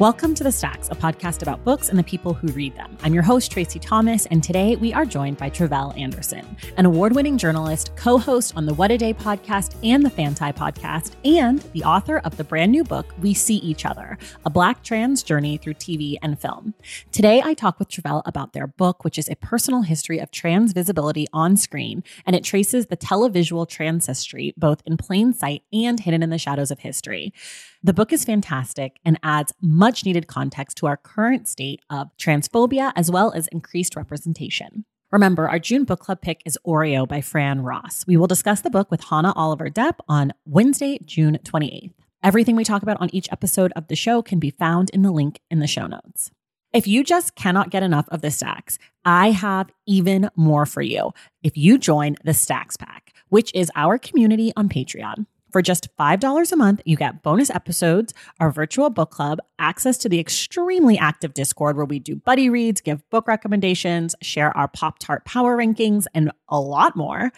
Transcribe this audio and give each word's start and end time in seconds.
Welcome 0.00 0.34
to 0.36 0.44
The 0.44 0.50
Stacks, 0.50 0.88
a 0.88 0.94
podcast 0.94 1.42
about 1.42 1.62
books 1.62 1.90
and 1.90 1.98
the 1.98 2.02
people 2.02 2.32
who 2.32 2.48
read 2.52 2.74
them. 2.74 2.96
I'm 3.02 3.12
your 3.12 3.22
host, 3.22 3.52
Tracy 3.52 3.78
Thomas, 3.78 4.24
and 4.24 4.42
today 4.42 4.74
we 4.76 4.94
are 4.94 5.04
joined 5.04 5.36
by 5.36 5.50
Tre'vell 5.50 5.94
Anderson, 6.00 6.56
an 6.78 6.86
award 6.86 7.14
winning 7.14 7.36
journalist, 7.36 7.94
co 7.96 8.16
host 8.16 8.54
on 8.56 8.64
the 8.64 8.72
What 8.72 8.90
a 8.90 8.96
Day 8.96 9.12
podcast 9.12 9.76
and 9.84 10.02
the 10.02 10.08
Fanti 10.08 10.52
podcast, 10.52 11.16
and 11.22 11.58
the 11.74 11.84
author 11.84 12.16
of 12.20 12.38
the 12.38 12.44
brand 12.44 12.72
new 12.72 12.82
book, 12.82 13.12
We 13.20 13.34
See 13.34 13.56
Each 13.56 13.84
Other 13.84 14.16
A 14.46 14.48
Black 14.48 14.82
Trans 14.82 15.22
Journey 15.22 15.58
Through 15.58 15.74
TV 15.74 16.16
and 16.22 16.40
Film. 16.40 16.72
Today, 17.12 17.42
I 17.44 17.52
talk 17.52 17.78
with 17.78 17.90
Tre'vell 17.90 18.22
about 18.24 18.54
their 18.54 18.68
book, 18.68 19.04
which 19.04 19.18
is 19.18 19.28
a 19.28 19.36
personal 19.36 19.82
history 19.82 20.18
of 20.18 20.30
trans 20.30 20.72
visibility 20.72 21.26
on 21.34 21.58
screen, 21.58 22.02
and 22.24 22.34
it 22.34 22.42
traces 22.42 22.86
the 22.86 22.96
televisual 22.96 23.68
trans 23.68 24.06
history 24.06 24.54
both 24.56 24.80
in 24.86 24.96
plain 24.96 25.34
sight 25.34 25.62
and 25.74 26.00
hidden 26.00 26.22
in 26.22 26.30
the 26.30 26.38
shadows 26.38 26.70
of 26.70 26.78
history. 26.78 27.34
The 27.82 27.94
book 27.94 28.12
is 28.12 28.26
fantastic 28.26 29.00
and 29.06 29.18
adds 29.22 29.54
much 29.62 30.04
needed 30.04 30.26
context 30.26 30.76
to 30.78 30.86
our 30.86 30.98
current 30.98 31.48
state 31.48 31.80
of 31.88 32.14
transphobia 32.18 32.92
as 32.94 33.10
well 33.10 33.32
as 33.32 33.46
increased 33.46 33.96
representation. 33.96 34.84
Remember, 35.10 35.48
our 35.48 35.58
June 35.58 35.84
book 35.84 36.00
club 36.00 36.20
pick 36.20 36.42
is 36.44 36.58
Oreo 36.66 37.08
by 37.08 37.22
Fran 37.22 37.62
Ross. 37.62 38.04
We 38.06 38.18
will 38.18 38.26
discuss 38.26 38.60
the 38.60 38.68
book 38.68 38.90
with 38.90 39.04
Hannah 39.04 39.32
Oliver 39.34 39.70
Depp 39.70 39.94
on 40.10 40.34
Wednesday, 40.44 40.98
June 41.06 41.38
28th. 41.42 41.94
Everything 42.22 42.54
we 42.54 42.64
talk 42.64 42.82
about 42.82 43.00
on 43.00 43.08
each 43.14 43.32
episode 43.32 43.72
of 43.74 43.88
the 43.88 43.96
show 43.96 44.20
can 44.20 44.38
be 44.38 44.50
found 44.50 44.90
in 44.90 45.00
the 45.00 45.10
link 45.10 45.40
in 45.50 45.60
the 45.60 45.66
show 45.66 45.86
notes. 45.86 46.30
If 46.74 46.86
you 46.86 47.02
just 47.02 47.34
cannot 47.34 47.70
get 47.70 47.82
enough 47.82 48.08
of 48.10 48.20
the 48.20 48.30
stacks, 48.30 48.78
I 49.06 49.30
have 49.30 49.72
even 49.86 50.28
more 50.36 50.66
for 50.66 50.82
you. 50.82 51.12
If 51.42 51.56
you 51.56 51.78
join 51.78 52.16
the 52.24 52.34
Stacks 52.34 52.76
Pack, 52.76 53.14
which 53.30 53.50
is 53.54 53.72
our 53.74 53.96
community 53.96 54.52
on 54.54 54.68
Patreon. 54.68 55.24
For 55.50 55.62
just 55.62 55.88
$5 55.96 56.52
a 56.52 56.56
month, 56.56 56.80
you 56.84 56.96
get 56.96 57.22
bonus 57.22 57.50
episodes, 57.50 58.14
our 58.38 58.52
virtual 58.52 58.88
book 58.88 59.10
club, 59.10 59.40
access 59.58 59.98
to 59.98 60.08
the 60.08 60.20
extremely 60.20 60.96
active 60.96 61.34
Discord 61.34 61.76
where 61.76 61.84
we 61.84 61.98
do 61.98 62.14
buddy 62.14 62.48
reads, 62.48 62.80
give 62.80 63.08
book 63.10 63.26
recommendations, 63.26 64.14
share 64.22 64.56
our 64.56 64.68
Pop 64.68 65.00
Tart 65.00 65.24
power 65.24 65.56
rankings, 65.56 66.06
and 66.14 66.30
a 66.48 66.60
lot 66.60 66.94
more. 66.94 67.32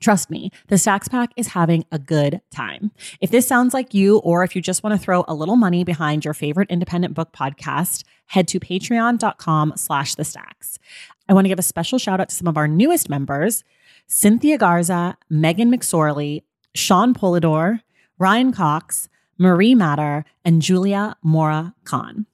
Trust 0.00 0.30
me, 0.30 0.50
the 0.68 0.76
Stacks 0.76 1.08
Pack 1.08 1.30
is 1.36 1.48
having 1.48 1.84
a 1.90 1.98
good 1.98 2.42
time. 2.50 2.90
If 3.20 3.30
this 3.30 3.46
sounds 3.46 3.72
like 3.72 3.94
you, 3.94 4.18
or 4.18 4.44
if 4.44 4.54
you 4.54 4.60
just 4.60 4.82
want 4.82 4.98
to 4.98 5.02
throw 5.02 5.24
a 5.26 5.34
little 5.34 5.56
money 5.56 5.84
behind 5.84 6.24
your 6.24 6.34
favorite 6.34 6.70
independent 6.70 7.14
book 7.14 7.32
podcast, 7.32 8.04
head 8.26 8.46
to 8.48 8.60
patreon.com 8.60 9.72
slash 9.76 10.14
the 10.14 10.24
stacks. 10.24 10.78
I 11.28 11.32
want 11.32 11.46
to 11.46 11.48
give 11.48 11.58
a 11.58 11.62
special 11.62 11.98
shout 11.98 12.20
out 12.20 12.28
to 12.28 12.34
some 12.34 12.48
of 12.48 12.58
our 12.58 12.68
newest 12.68 13.08
members, 13.08 13.64
Cynthia 14.06 14.58
Garza, 14.58 15.16
Megan 15.30 15.70
McSorley, 15.72 16.42
Sean 16.74 17.14
Polidor, 17.14 17.80
Ryan 18.18 18.52
Cox, 18.52 19.08
Marie 19.38 19.74
Matter, 19.74 20.24
and 20.44 20.62
Julia 20.62 21.16
Mora 21.22 21.74
Khan. 21.84 22.26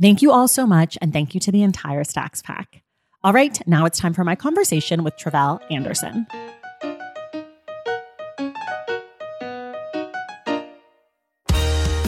Thank 0.00 0.22
you 0.22 0.32
all 0.32 0.48
so 0.48 0.66
much, 0.66 0.98
and 1.00 1.12
thank 1.12 1.34
you 1.34 1.40
to 1.40 1.52
the 1.52 1.62
entire 1.62 2.04
Stacks 2.04 2.42
Pack. 2.42 2.82
All 3.22 3.32
right, 3.32 3.60
now 3.66 3.86
it's 3.86 3.98
time 3.98 4.12
for 4.12 4.24
my 4.24 4.34
conversation 4.34 5.04
with 5.04 5.16
Tre'vell 5.16 5.60
Anderson. 5.70 6.26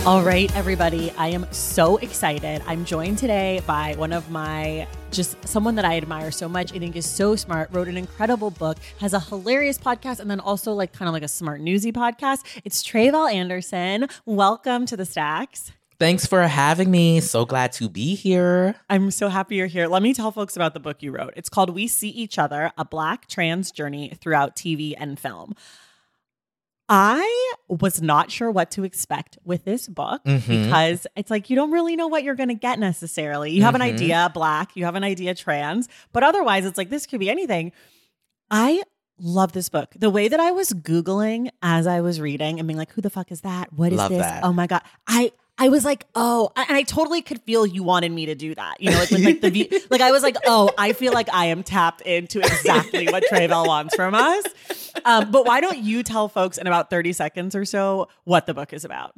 All 0.07 0.23
right, 0.23 0.55
everybody, 0.55 1.11
I 1.19 1.31
am 1.31 1.53
so 1.53 1.97
excited. 1.97 2.63
I'm 2.69 2.85
joined 2.85 3.19
today 3.19 3.61
by 3.67 3.97
one 3.97 4.13
of 4.13 4.31
my 4.31 4.87
just 5.11 5.37
someone 5.49 5.75
that 5.75 5.85
I 5.85 5.97
admire 5.97 6.31
so 6.31 6.49
much. 6.49 6.73
I 6.73 6.79
think 6.79 6.95
is 6.95 7.11
so 7.11 7.35
smart, 7.35 7.71
wrote 7.73 7.89
an 7.89 7.97
incredible 7.97 8.53
book, 8.53 8.79
has 9.01 9.15
a 9.15 9.19
hilarious 9.19 9.79
podcast, 9.79 10.21
and 10.21 10.31
then 10.31 10.39
also 10.39 10.75
like 10.75 10.93
kind 10.93 11.09
of 11.09 11.13
like 11.13 11.25
a 11.25 11.29
smart 11.29 11.61
newsy 11.61 11.91
podcast. 11.91 12.45
It's 12.65 12.85
Tre'vell 12.85 13.33
Anderson. 13.33 14.07
Welcome 14.25 14.87
to 14.87 14.97
the 14.97 15.05
Stacks. 15.05 15.73
Thanks 15.99 16.25
for 16.25 16.43
having 16.43 16.89
me. 16.89 17.19
So 17.19 17.45
glad 17.45 17.73
to 17.73 17.89
be 17.89 18.15
here. 18.15 18.77
I'm 18.89 19.11
so 19.11 19.29
happy 19.29 19.57
you're 19.57 19.67
here. 19.67 19.89
Let 19.89 20.03
me 20.03 20.15
tell 20.15 20.31
folks 20.31 20.55
about 20.55 20.73
the 20.73 20.79
book 20.79 21.03
you 21.03 21.11
wrote. 21.11 21.33
It's 21.35 21.49
called 21.49 21.71
We 21.71 21.89
See 21.89 22.11
Each 22.11 22.39
Other 22.39 22.71
A 22.79 22.85
Black 22.85 23.27
Trans 23.27 23.73
Journey 23.73 24.13
Throughout 24.21 24.55
TV 24.55 24.95
and 24.97 25.19
Film. 25.19 25.57
I 26.89 27.53
was 27.69 28.01
not 28.01 28.31
sure 28.31 28.51
what 28.51 28.71
to 28.73 28.85
expect 28.85 29.39
with 29.45 29.65
this 29.65 29.89
book 29.89 30.23
Mhm. 30.25 30.47
because 30.65 31.07
it's 31.17 31.31
like 31.31 31.51
you 31.51 31.57
don't 31.57 31.73
really 31.73 31.97
know 31.97 32.07
what 32.07 32.23
you're 32.23 32.37
going 32.37 32.49
to 32.49 32.55
get 32.55 32.79
necessarily. 32.79 33.51
You 33.51 33.63
have 33.63 33.75
an 33.75 33.81
Mhm. 33.81 33.95
idea 33.95 34.31
black, 34.33 34.77
you 34.77 34.85
have 34.85 34.95
an 34.95 35.03
idea 35.05 35.35
trans, 35.35 35.89
but 36.13 36.23
otherwise 36.23 36.65
it's 36.65 36.79
like 36.79 36.91
this 36.91 37.07
could 37.07 37.19
be 37.21 37.29
anything. 37.29 37.73
I 38.51 38.83
love 39.19 39.53
this 39.53 39.69
book. 39.69 39.95
The 39.99 40.11
way 40.11 40.29
that 40.29 40.39
I 40.39 40.53
was 40.53 40.71
googling 40.71 41.49
as 41.63 41.87
I 41.89 42.01
was 42.03 42.21
reading 42.21 42.61
and 42.61 42.69
being 42.69 42.79
like 42.79 42.93
who 42.93 43.01
the 43.01 43.11
fuck 43.11 43.33
is 43.33 43.41
that? 43.41 43.73
What 43.73 43.91
is 43.93 43.99
Love 43.99 44.11
this? 44.11 44.21
that. 44.21 44.45
Oh 44.45 44.53
my 44.53 44.67
god. 44.69 44.83
I 45.09 45.33
I 45.59 45.69
was 45.71 45.85
like, 45.85 46.05
oh, 46.15 46.51
and 46.55 46.77
I 46.77 46.83
totally 46.83 47.23
could 47.23 47.41
feel 47.43 47.65
you 47.65 47.83
wanted 47.83 48.13
me 48.13 48.27
to 48.27 48.35
do 48.35 48.55
that. 48.55 48.81
You 48.81 48.91
know, 48.91 48.99
like 48.99 49.11
like 49.11 49.41
the 49.41 49.51
view, 49.51 49.69
like 49.91 50.03
I 50.03 50.11
was 50.11 50.23
like, 50.23 50.37
oh, 50.47 50.71
I 50.77 50.93
feel 50.93 51.13
like 51.13 51.33
I 51.33 51.47
am 51.47 51.63
tapped 51.63 52.03
into 52.03 52.41
exactly 52.41 53.07
what 53.07 53.25
Tre'vell 53.31 53.67
wants 53.67 53.95
from 53.95 54.15
us. 54.15 54.45
Um, 55.05 55.31
but 55.31 55.47
why 55.47 55.61
don't 55.61 55.79
you 55.79 56.03
tell 56.03 56.29
folks 56.29 56.59
in 56.59 56.67
about 56.67 56.91
30 56.91 57.13
seconds 57.15 57.55
or 57.55 57.65
so 57.65 58.09
what 58.25 58.47
the 58.47 58.55
book 58.55 58.73
is 58.73 58.85
about? 58.85 59.15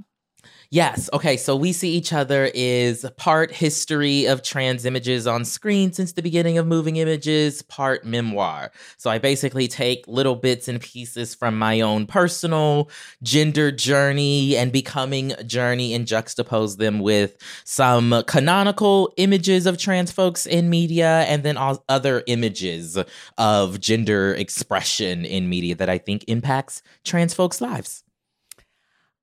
Yes. 0.70 1.08
Okay. 1.14 1.38
So 1.38 1.56
we 1.56 1.72
see 1.72 1.94
each 1.94 2.12
other 2.12 2.50
is 2.52 3.06
part 3.16 3.50
history 3.50 4.26
of 4.26 4.42
trans 4.42 4.84
images 4.84 5.26
on 5.26 5.46
screen 5.46 5.94
since 5.94 6.12
the 6.12 6.20
beginning 6.20 6.58
of 6.58 6.66
moving 6.66 6.96
images, 6.96 7.62
part 7.62 8.04
memoir. 8.04 8.70
So 8.98 9.08
I 9.08 9.16
basically 9.16 9.66
take 9.66 10.06
little 10.06 10.36
bits 10.36 10.68
and 10.68 10.78
pieces 10.78 11.34
from 11.34 11.58
my 11.58 11.80
own 11.80 12.06
personal 12.06 12.90
gender 13.22 13.72
journey 13.72 14.58
and 14.58 14.70
becoming 14.70 15.32
journey 15.46 15.94
and 15.94 16.06
juxtapose 16.06 16.76
them 16.76 16.98
with 16.98 17.38
some 17.64 18.22
canonical 18.26 19.10
images 19.16 19.64
of 19.64 19.78
trans 19.78 20.12
folks 20.12 20.44
in 20.44 20.68
media 20.68 21.20
and 21.28 21.44
then 21.44 21.56
all 21.56 21.82
other 21.88 22.22
images 22.26 22.98
of 23.38 23.80
gender 23.80 24.34
expression 24.34 25.24
in 25.24 25.48
media 25.48 25.74
that 25.76 25.88
I 25.88 25.96
think 25.96 26.26
impacts 26.28 26.82
trans 27.04 27.32
folks' 27.32 27.62
lives. 27.62 28.04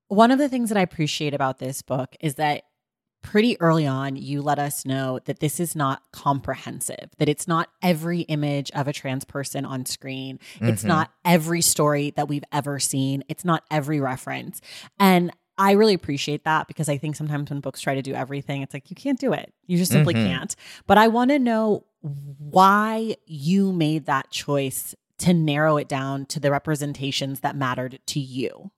One 0.07 0.31
of 0.31 0.39
the 0.39 0.49
things 0.49 0.69
that 0.69 0.77
I 0.77 0.81
appreciate 0.81 1.33
about 1.33 1.59
this 1.59 1.81
book 1.81 2.15
is 2.19 2.35
that 2.35 2.63
pretty 3.23 3.59
early 3.59 3.87
on, 3.87 4.15
you 4.15 4.39
let 4.41 4.59
us 4.59 4.85
know 4.85 5.19
that 5.25 5.39
this 5.39 5.59
is 5.59 5.75
not 5.75 6.03
comprehensive, 6.11 7.09
that 7.17 7.27
it's 7.27 7.47
not 7.47 7.69
every 7.81 8.21
image 8.21 8.69
of 8.71 8.87
a 8.87 8.93
trans 8.93 9.25
person 9.25 9.65
on 9.65 9.83
screen. 9.87 10.37
It's 10.61 10.83
Mhm. 10.83 10.87
not 10.89 11.11
every 11.25 11.61
story 11.61 12.11
that 12.17 12.27
we've 12.27 12.43
ever 12.51 12.79
seen. 12.79 13.23
It's 13.27 13.43
not 13.43 13.63
every 13.71 13.99
reference. 13.99 14.61
And 14.99 15.31
I 15.57 15.71
really 15.71 15.95
appreciate 15.95 16.43
that 16.43 16.67
because 16.67 16.87
I 16.87 16.97
think 16.97 17.15
sometimes 17.15 17.49
when 17.49 17.61
books 17.61 17.81
try 17.81 17.95
to 17.95 18.01
do 18.03 18.13
everything, 18.13 18.61
it's 18.61 18.73
like 18.75 18.91
you 18.91 18.95
can't 18.95 19.19
do 19.19 19.33
it. 19.33 19.53
You 19.65 19.77
just 19.77 19.91
simply 19.91 20.13
Mhm. 20.13 20.27
can't. 20.27 20.55
But 20.85 20.99
I 20.99 21.07
want 21.07 21.31
to 21.31 21.39
know 21.39 21.85
why 22.01 23.15
you 23.25 23.71
made 23.71 24.05
that 24.05 24.29
choice 24.29 24.93
to 25.19 25.33
narrow 25.33 25.77
it 25.77 25.87
down 25.87 26.25
to 26.27 26.39
the 26.39 26.51
representations 26.51 27.39
that 27.39 27.55
mattered 27.55 27.99
to 28.07 28.19
you. 28.19 28.69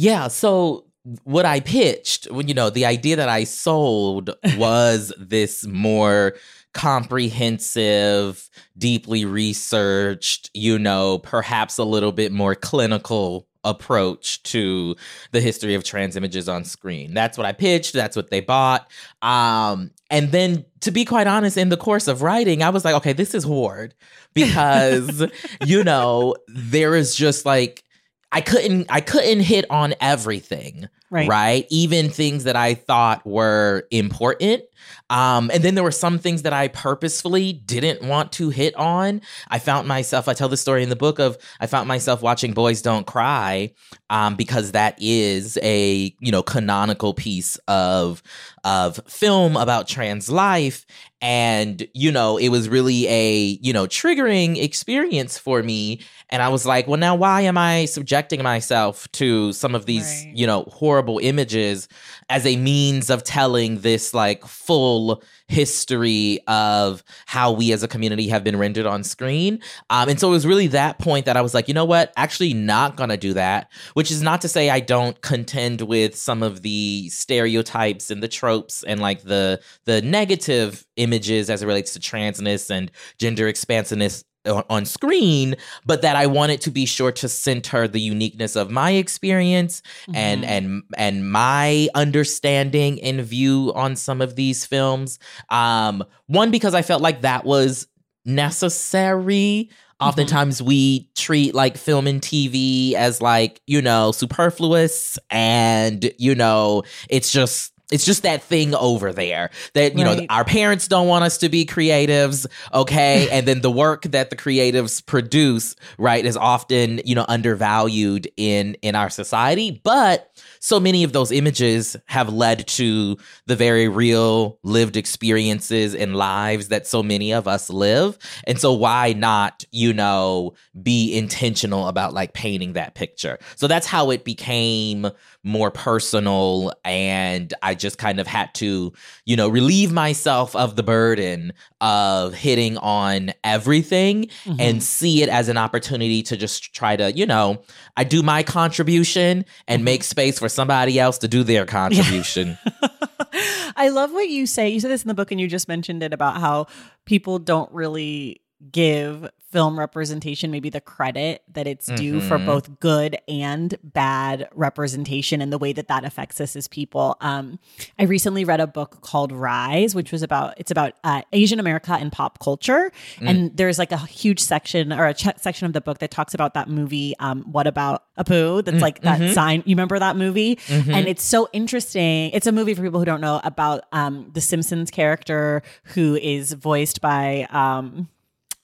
Yeah, 0.00 0.28
so 0.28 0.86
what 1.24 1.44
I 1.44 1.60
pitched, 1.60 2.26
you 2.32 2.54
know, 2.54 2.70
the 2.70 2.86
idea 2.86 3.16
that 3.16 3.28
I 3.28 3.44
sold 3.44 4.30
was 4.56 5.12
this 5.18 5.66
more 5.66 6.36
comprehensive, 6.72 8.48
deeply 8.78 9.26
researched, 9.26 10.48
you 10.54 10.78
know, 10.78 11.18
perhaps 11.18 11.76
a 11.76 11.84
little 11.84 12.12
bit 12.12 12.32
more 12.32 12.54
clinical 12.54 13.46
approach 13.62 14.42
to 14.44 14.96
the 15.32 15.40
history 15.42 15.74
of 15.74 15.84
trans 15.84 16.16
images 16.16 16.48
on 16.48 16.64
screen. 16.64 17.12
That's 17.12 17.36
what 17.36 17.46
I 17.46 17.52
pitched, 17.52 17.92
that's 17.92 18.16
what 18.16 18.30
they 18.30 18.40
bought. 18.40 18.90
Um 19.20 19.90
and 20.08 20.32
then 20.32 20.64
to 20.80 20.90
be 20.90 21.04
quite 21.04 21.26
honest 21.26 21.58
in 21.58 21.68
the 21.68 21.76
course 21.76 22.08
of 22.08 22.22
writing, 22.22 22.62
I 22.62 22.70
was 22.70 22.86
like, 22.86 22.94
okay, 22.94 23.12
this 23.12 23.34
is 23.34 23.44
hard 23.44 23.94
because 24.34 25.26
you 25.66 25.84
know, 25.84 26.36
there 26.48 26.94
is 26.94 27.14
just 27.14 27.44
like 27.44 27.84
I 28.32 28.40
couldn't 28.40 28.86
I 28.90 29.00
couldn't 29.00 29.40
hit 29.40 29.64
on 29.70 29.94
everything. 30.00 30.88
Right. 31.10 31.28
right. 31.28 31.66
Even 31.70 32.08
things 32.08 32.44
that 32.44 32.54
I 32.54 32.74
thought 32.74 33.26
were 33.26 33.84
important. 33.90 34.62
Um, 35.10 35.50
and 35.52 35.62
then 35.64 35.74
there 35.74 35.82
were 35.82 35.90
some 35.90 36.20
things 36.20 36.42
that 36.42 36.52
I 36.52 36.68
purposefully 36.68 37.52
didn't 37.52 38.02
want 38.06 38.30
to 38.32 38.50
hit 38.50 38.76
on. 38.76 39.20
I 39.48 39.58
found 39.58 39.88
myself, 39.88 40.28
I 40.28 40.34
tell 40.34 40.48
the 40.48 40.56
story 40.56 40.84
in 40.84 40.88
the 40.88 40.96
book 40.96 41.18
of 41.18 41.36
I 41.58 41.66
found 41.66 41.88
myself 41.88 42.22
watching 42.22 42.52
Boys 42.52 42.80
Don't 42.80 43.06
Cry 43.06 43.72
um, 44.08 44.36
because 44.36 44.70
that 44.72 44.96
is 45.00 45.58
a, 45.62 46.14
you 46.20 46.30
know, 46.30 46.44
canonical 46.44 47.12
piece 47.12 47.56
of 47.66 48.22
of 48.62 49.00
film 49.06 49.56
about 49.56 49.88
trans 49.88 50.30
life 50.30 50.84
and 51.22 51.86
you 51.94 52.12
know 52.12 52.36
it 52.36 52.48
was 52.48 52.68
really 52.68 53.06
a 53.08 53.58
you 53.62 53.72
know 53.72 53.86
triggering 53.86 54.62
experience 54.62 55.38
for 55.38 55.62
me 55.62 56.00
and 56.28 56.42
i 56.42 56.48
was 56.48 56.66
like 56.66 56.86
well 56.86 56.98
now 56.98 57.14
why 57.14 57.40
am 57.40 57.56
i 57.56 57.84
subjecting 57.86 58.42
myself 58.42 59.10
to 59.12 59.52
some 59.52 59.74
of 59.74 59.86
these 59.86 60.24
right. 60.24 60.36
you 60.36 60.46
know 60.46 60.64
horrible 60.64 60.99
images 61.20 61.88
as 62.28 62.46
a 62.46 62.56
means 62.56 63.10
of 63.10 63.24
telling 63.24 63.80
this 63.80 64.12
like 64.12 64.44
full 64.44 65.22
history 65.48 66.38
of 66.46 67.02
how 67.26 67.50
we 67.50 67.72
as 67.72 67.82
a 67.82 67.88
community 67.88 68.28
have 68.28 68.44
been 68.44 68.56
rendered 68.56 68.86
on 68.86 69.02
screen. 69.02 69.60
Um, 69.90 70.08
and 70.08 70.20
so 70.20 70.28
it 70.28 70.32
was 70.32 70.46
really 70.46 70.68
that 70.68 70.98
point 70.98 71.26
that 71.26 71.36
I 71.36 71.40
was 71.40 71.54
like, 71.54 71.66
you 71.66 71.74
know 71.74 71.84
what, 71.84 72.12
actually 72.16 72.54
not 72.54 72.96
gonna 72.96 73.16
do 73.16 73.34
that. 73.34 73.70
Which 73.94 74.10
is 74.10 74.22
not 74.22 74.40
to 74.42 74.48
say 74.48 74.70
I 74.70 74.80
don't 74.80 75.20
contend 75.22 75.80
with 75.82 76.14
some 76.14 76.42
of 76.42 76.62
the 76.62 77.08
stereotypes 77.08 78.10
and 78.10 78.22
the 78.22 78.28
tropes 78.28 78.84
and 78.84 79.00
like 79.00 79.22
the 79.22 79.60
the 79.86 80.02
negative 80.02 80.86
images 80.96 81.50
as 81.50 81.62
it 81.62 81.66
relates 81.66 81.92
to 81.94 82.00
transness 82.00 82.70
and 82.70 82.90
gender 83.18 83.48
expansiveness 83.48 84.24
on 84.46 84.86
screen, 84.86 85.54
but 85.84 86.02
that 86.02 86.16
I 86.16 86.26
wanted 86.26 86.60
to 86.62 86.70
be 86.70 86.86
sure 86.86 87.12
to 87.12 87.28
center 87.28 87.86
the 87.86 88.00
uniqueness 88.00 88.56
of 88.56 88.70
my 88.70 88.92
experience 88.92 89.82
mm-hmm. 90.02 90.16
and 90.16 90.44
and 90.44 90.82
and 90.96 91.30
my 91.30 91.88
understanding 91.94 93.02
and 93.02 93.20
view 93.20 93.72
on 93.74 93.96
some 93.96 94.20
of 94.20 94.36
these 94.36 94.64
films. 94.64 95.18
Um, 95.50 96.04
one 96.26 96.50
because 96.50 96.74
I 96.74 96.82
felt 96.82 97.02
like 97.02 97.22
that 97.22 97.44
was 97.44 97.86
necessary. 98.24 99.70
Mm-hmm. 99.70 100.08
Oftentimes 100.08 100.62
we 100.62 101.10
treat 101.14 101.54
like 101.54 101.76
film 101.76 102.06
and 102.06 102.22
TV 102.22 102.94
as 102.94 103.20
like, 103.20 103.60
you 103.66 103.82
know, 103.82 104.12
superfluous 104.12 105.18
and, 105.30 106.10
you 106.18 106.34
know, 106.34 106.84
it's 107.08 107.30
just 107.30 107.72
it's 107.90 108.04
just 108.04 108.22
that 108.22 108.42
thing 108.42 108.74
over 108.74 109.12
there 109.12 109.50
that 109.74 109.98
you 109.98 110.04
right. 110.04 110.18
know 110.18 110.26
our 110.30 110.44
parents 110.44 110.88
don't 110.88 111.08
want 111.08 111.24
us 111.24 111.38
to 111.38 111.48
be 111.48 111.64
creatives 111.64 112.46
okay? 112.72 113.28
And 113.40 113.46
then 113.46 113.60
the 113.60 113.70
work 113.70 114.02
that 114.02 114.30
the 114.30 114.36
creatives 114.36 115.04
produce 115.04 115.76
right 115.98 116.24
is 116.24 116.36
often 116.36 117.00
you 117.04 117.14
know 117.14 117.24
undervalued 117.28 118.30
in 118.36 118.74
in 118.82 118.94
our 118.94 119.10
society. 119.10 119.80
But 119.82 120.30
so 120.58 120.78
many 120.80 121.04
of 121.04 121.12
those 121.12 121.32
images 121.32 121.96
have 122.06 122.32
led 122.32 122.66
to 122.66 123.16
the 123.46 123.56
very 123.56 123.88
real 123.88 124.58
lived 124.62 124.96
experiences 124.96 125.94
and 125.94 126.16
lives 126.16 126.68
that 126.68 126.86
so 126.86 127.02
many 127.02 127.32
of 127.32 127.48
us 127.48 127.70
live. 127.70 128.18
And 128.44 128.58
so 128.58 128.72
why 128.72 129.12
not 129.12 129.64
you 129.70 129.92
know 129.92 130.54
be 130.82 131.16
intentional 131.16 131.88
about 131.88 132.12
like 132.12 132.32
painting 132.34 132.74
that 132.74 132.94
picture? 132.94 133.38
So 133.56 133.66
that's 133.66 133.86
how 133.86 134.10
it 134.10 134.24
became 134.24 135.10
more 135.42 135.70
personal 135.70 136.72
and 136.84 137.54
I 137.62 137.74
just 137.74 137.96
kind 137.96 138.20
of 138.20 138.26
had 138.26 138.52
to, 138.56 138.92
you 139.24 139.36
know, 139.36 139.48
relieve 139.48 139.90
myself 139.90 140.54
of 140.54 140.76
the 140.76 140.82
burden 140.82 141.52
of 141.80 142.34
hitting 142.34 142.76
on 142.78 143.32
everything 143.42 144.26
mm-hmm. 144.44 144.60
and 144.60 144.82
see 144.82 145.22
it 145.22 145.28
as 145.30 145.48
an 145.48 145.56
opportunity 145.56 146.22
to 146.24 146.36
just 146.36 146.74
try 146.74 146.96
to, 146.96 147.12
you 147.12 147.24
know, 147.24 147.62
I 147.96 148.04
do 148.04 148.22
my 148.22 148.42
contribution 148.42 149.46
and 149.66 149.78
mm-hmm. 149.78 149.84
make 149.84 150.04
space 150.04 150.38
for 150.38 150.48
somebody 150.48 150.98
else 150.98 151.16
to 151.18 151.28
do 151.28 151.42
their 151.42 151.64
contribution. 151.64 152.58
I 153.76 153.88
love 153.88 154.12
what 154.12 154.28
you 154.28 154.46
say. 154.46 154.68
You 154.68 154.80
said 154.80 154.90
this 154.90 155.02
in 155.02 155.08
the 155.08 155.14
book 155.14 155.30
and 155.30 155.40
you 155.40 155.48
just 155.48 155.68
mentioned 155.68 156.02
it 156.02 156.12
about 156.12 156.38
how 156.38 156.66
people 157.06 157.38
don't 157.38 157.72
really 157.72 158.42
give 158.70 159.30
film 159.50 159.76
representation 159.78 160.50
maybe 160.50 160.70
the 160.70 160.80
credit 160.80 161.42
that 161.52 161.66
it's 161.66 161.86
due 161.86 162.18
mm-hmm. 162.18 162.28
for 162.28 162.38
both 162.38 162.78
good 162.78 163.18
and 163.26 163.74
bad 163.82 164.48
representation 164.54 165.42
and 165.42 165.52
the 165.52 165.58
way 165.58 165.72
that 165.72 165.88
that 165.88 166.04
affects 166.04 166.40
us 166.40 166.54
as 166.54 166.68
people. 166.68 167.16
Um, 167.20 167.58
I 167.98 168.04
recently 168.04 168.44
read 168.44 168.60
a 168.60 168.68
book 168.68 169.00
called 169.00 169.32
Rise, 169.32 169.94
which 169.94 170.12
was 170.12 170.22
about 170.22 170.54
it's 170.56 170.70
about 170.70 170.94
uh, 171.02 171.22
Asian 171.32 171.58
America 171.58 171.94
and 171.94 172.12
pop 172.12 172.38
culture, 172.38 172.92
mm. 173.16 173.28
and 173.28 173.56
there's 173.56 173.78
like 173.78 173.90
a 173.90 173.98
huge 173.98 174.38
section 174.38 174.92
or 174.92 175.06
a 175.06 175.14
ch- 175.14 175.36
section 175.38 175.66
of 175.66 175.72
the 175.72 175.80
book 175.80 175.98
that 175.98 176.12
talks 176.12 176.32
about 176.32 176.54
that 176.54 176.68
movie. 176.68 177.14
Um, 177.18 177.42
what 177.42 177.66
about 177.66 178.04
Apu? 178.18 178.64
That's 178.64 178.76
mm, 178.76 178.82
like 178.82 179.02
that 179.02 179.20
mm-hmm. 179.20 179.32
sign. 179.32 179.62
You 179.66 179.74
remember 179.74 179.98
that 179.98 180.16
movie? 180.16 180.56
Mm-hmm. 180.56 180.94
And 180.94 181.08
it's 181.08 181.24
so 181.24 181.48
interesting. 181.52 182.30
It's 182.30 182.46
a 182.46 182.52
movie 182.52 182.74
for 182.74 182.82
people 182.82 183.00
who 183.00 183.06
don't 183.06 183.20
know 183.20 183.40
about 183.42 183.82
um, 183.90 184.30
the 184.32 184.40
Simpsons 184.40 184.90
character 184.92 185.62
who 185.84 186.14
is 186.14 186.52
voiced 186.52 187.00
by. 187.00 187.48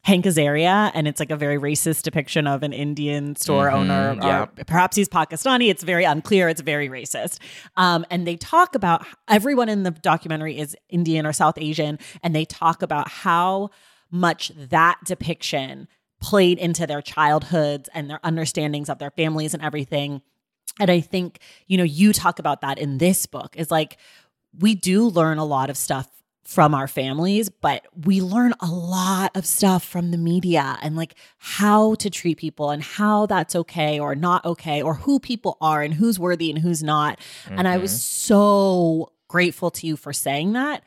Hank 0.06 0.25
Azaria, 0.25 0.93
and 0.94 1.08
it's 1.08 1.19
like 1.19 1.32
a 1.32 1.37
very 1.37 1.58
racist 1.58 2.05
depiction 2.05 2.47
of 2.47 2.62
an 2.62 2.73
Indian 2.73 3.35
store 3.35 3.67
mm-hmm, 3.67 3.91
owner, 3.91 4.17
yeah. 4.23 4.44
perhaps 4.64 4.97
he's 4.97 5.08
Pakistani. 5.08 5.69
It's 5.69 5.82
very 5.82 6.05
unclear. 6.05 6.49
It's 6.49 6.61
very 6.61 6.88
racist. 6.88 7.41
Um, 7.76 8.06
and 8.08 8.25
they 8.25 8.37
talk 8.37 8.76
about 8.76 9.05
everyone 9.26 9.69
in 9.69 9.82
the 9.82 9.91
documentary 9.91 10.58
is 10.58 10.76
Indian 10.88 11.26
or 11.26 11.32
South 11.32 11.58
Asian, 11.58 11.99
and 12.23 12.37
they 12.37 12.44
talk 12.44 12.82
about 12.82 13.08
how 13.08 13.70
much 14.08 14.53
that 14.55 15.00
depiction 15.05 15.88
played 16.20 16.58
into 16.58 16.87
their 16.87 17.03
childhoods 17.03 17.88
and 17.93 18.08
their 18.08 18.20
understandings 18.23 18.88
of 18.88 19.00
their 19.00 19.11
families 19.11 19.55
and 19.55 19.62
everything. 19.62 20.23
And 20.79 20.88
I 20.88 21.00
think, 21.00 21.41
you 21.67 21.76
know, 21.76 21.82
you 21.82 22.12
talk 22.12 22.38
about 22.38 22.61
that 22.61 22.79
in 22.79 22.99
this 22.99 23.26
book 23.26 23.56
is 23.56 23.73
like, 23.73 23.97
we 24.56 24.77
do 24.77 25.08
learn 25.08 25.39
a 25.39 25.44
lot 25.44 25.69
of 25.69 25.77
stuff 25.77 26.08
from 26.46 26.74
our 26.74 26.86
families, 26.86 27.48
but 27.48 27.84
we 28.05 28.20
learn 28.20 28.55
a 28.60 28.67
lot 28.67 29.36
of 29.36 29.44
stuff 29.44 29.84
from 29.84 30.12
the 30.12 30.17
media 30.17 30.79
and 30.81 30.96
like 30.96 31.17
how 31.38 31.96
to 31.96 32.08
treat 32.08 32.38
people 32.38 32.70
and 32.70 32.82
how 32.82 33.26
that's 33.26 33.56
okay 33.56 33.98
or 33.98 34.15
not 34.15 34.44
okay 34.44 34.81
or 34.81 34.94
who 34.94 35.19
people 35.19 35.56
are 35.60 35.82
and 35.82 35.94
who's 35.94 36.20
worthy 36.20 36.48
and 36.48 36.60
who's 36.60 36.84
not. 36.84 37.19
Mm-hmm. 37.19 37.58
And 37.58 37.69
I 37.69 37.79
was 37.79 37.91
mm-hmm. 37.91 37.98
so 37.98 39.12
grateful 39.26 39.72
to 39.72 39.88
you 39.88 39.96
for 39.96 40.12
saying 40.12 40.53
that 40.53 40.84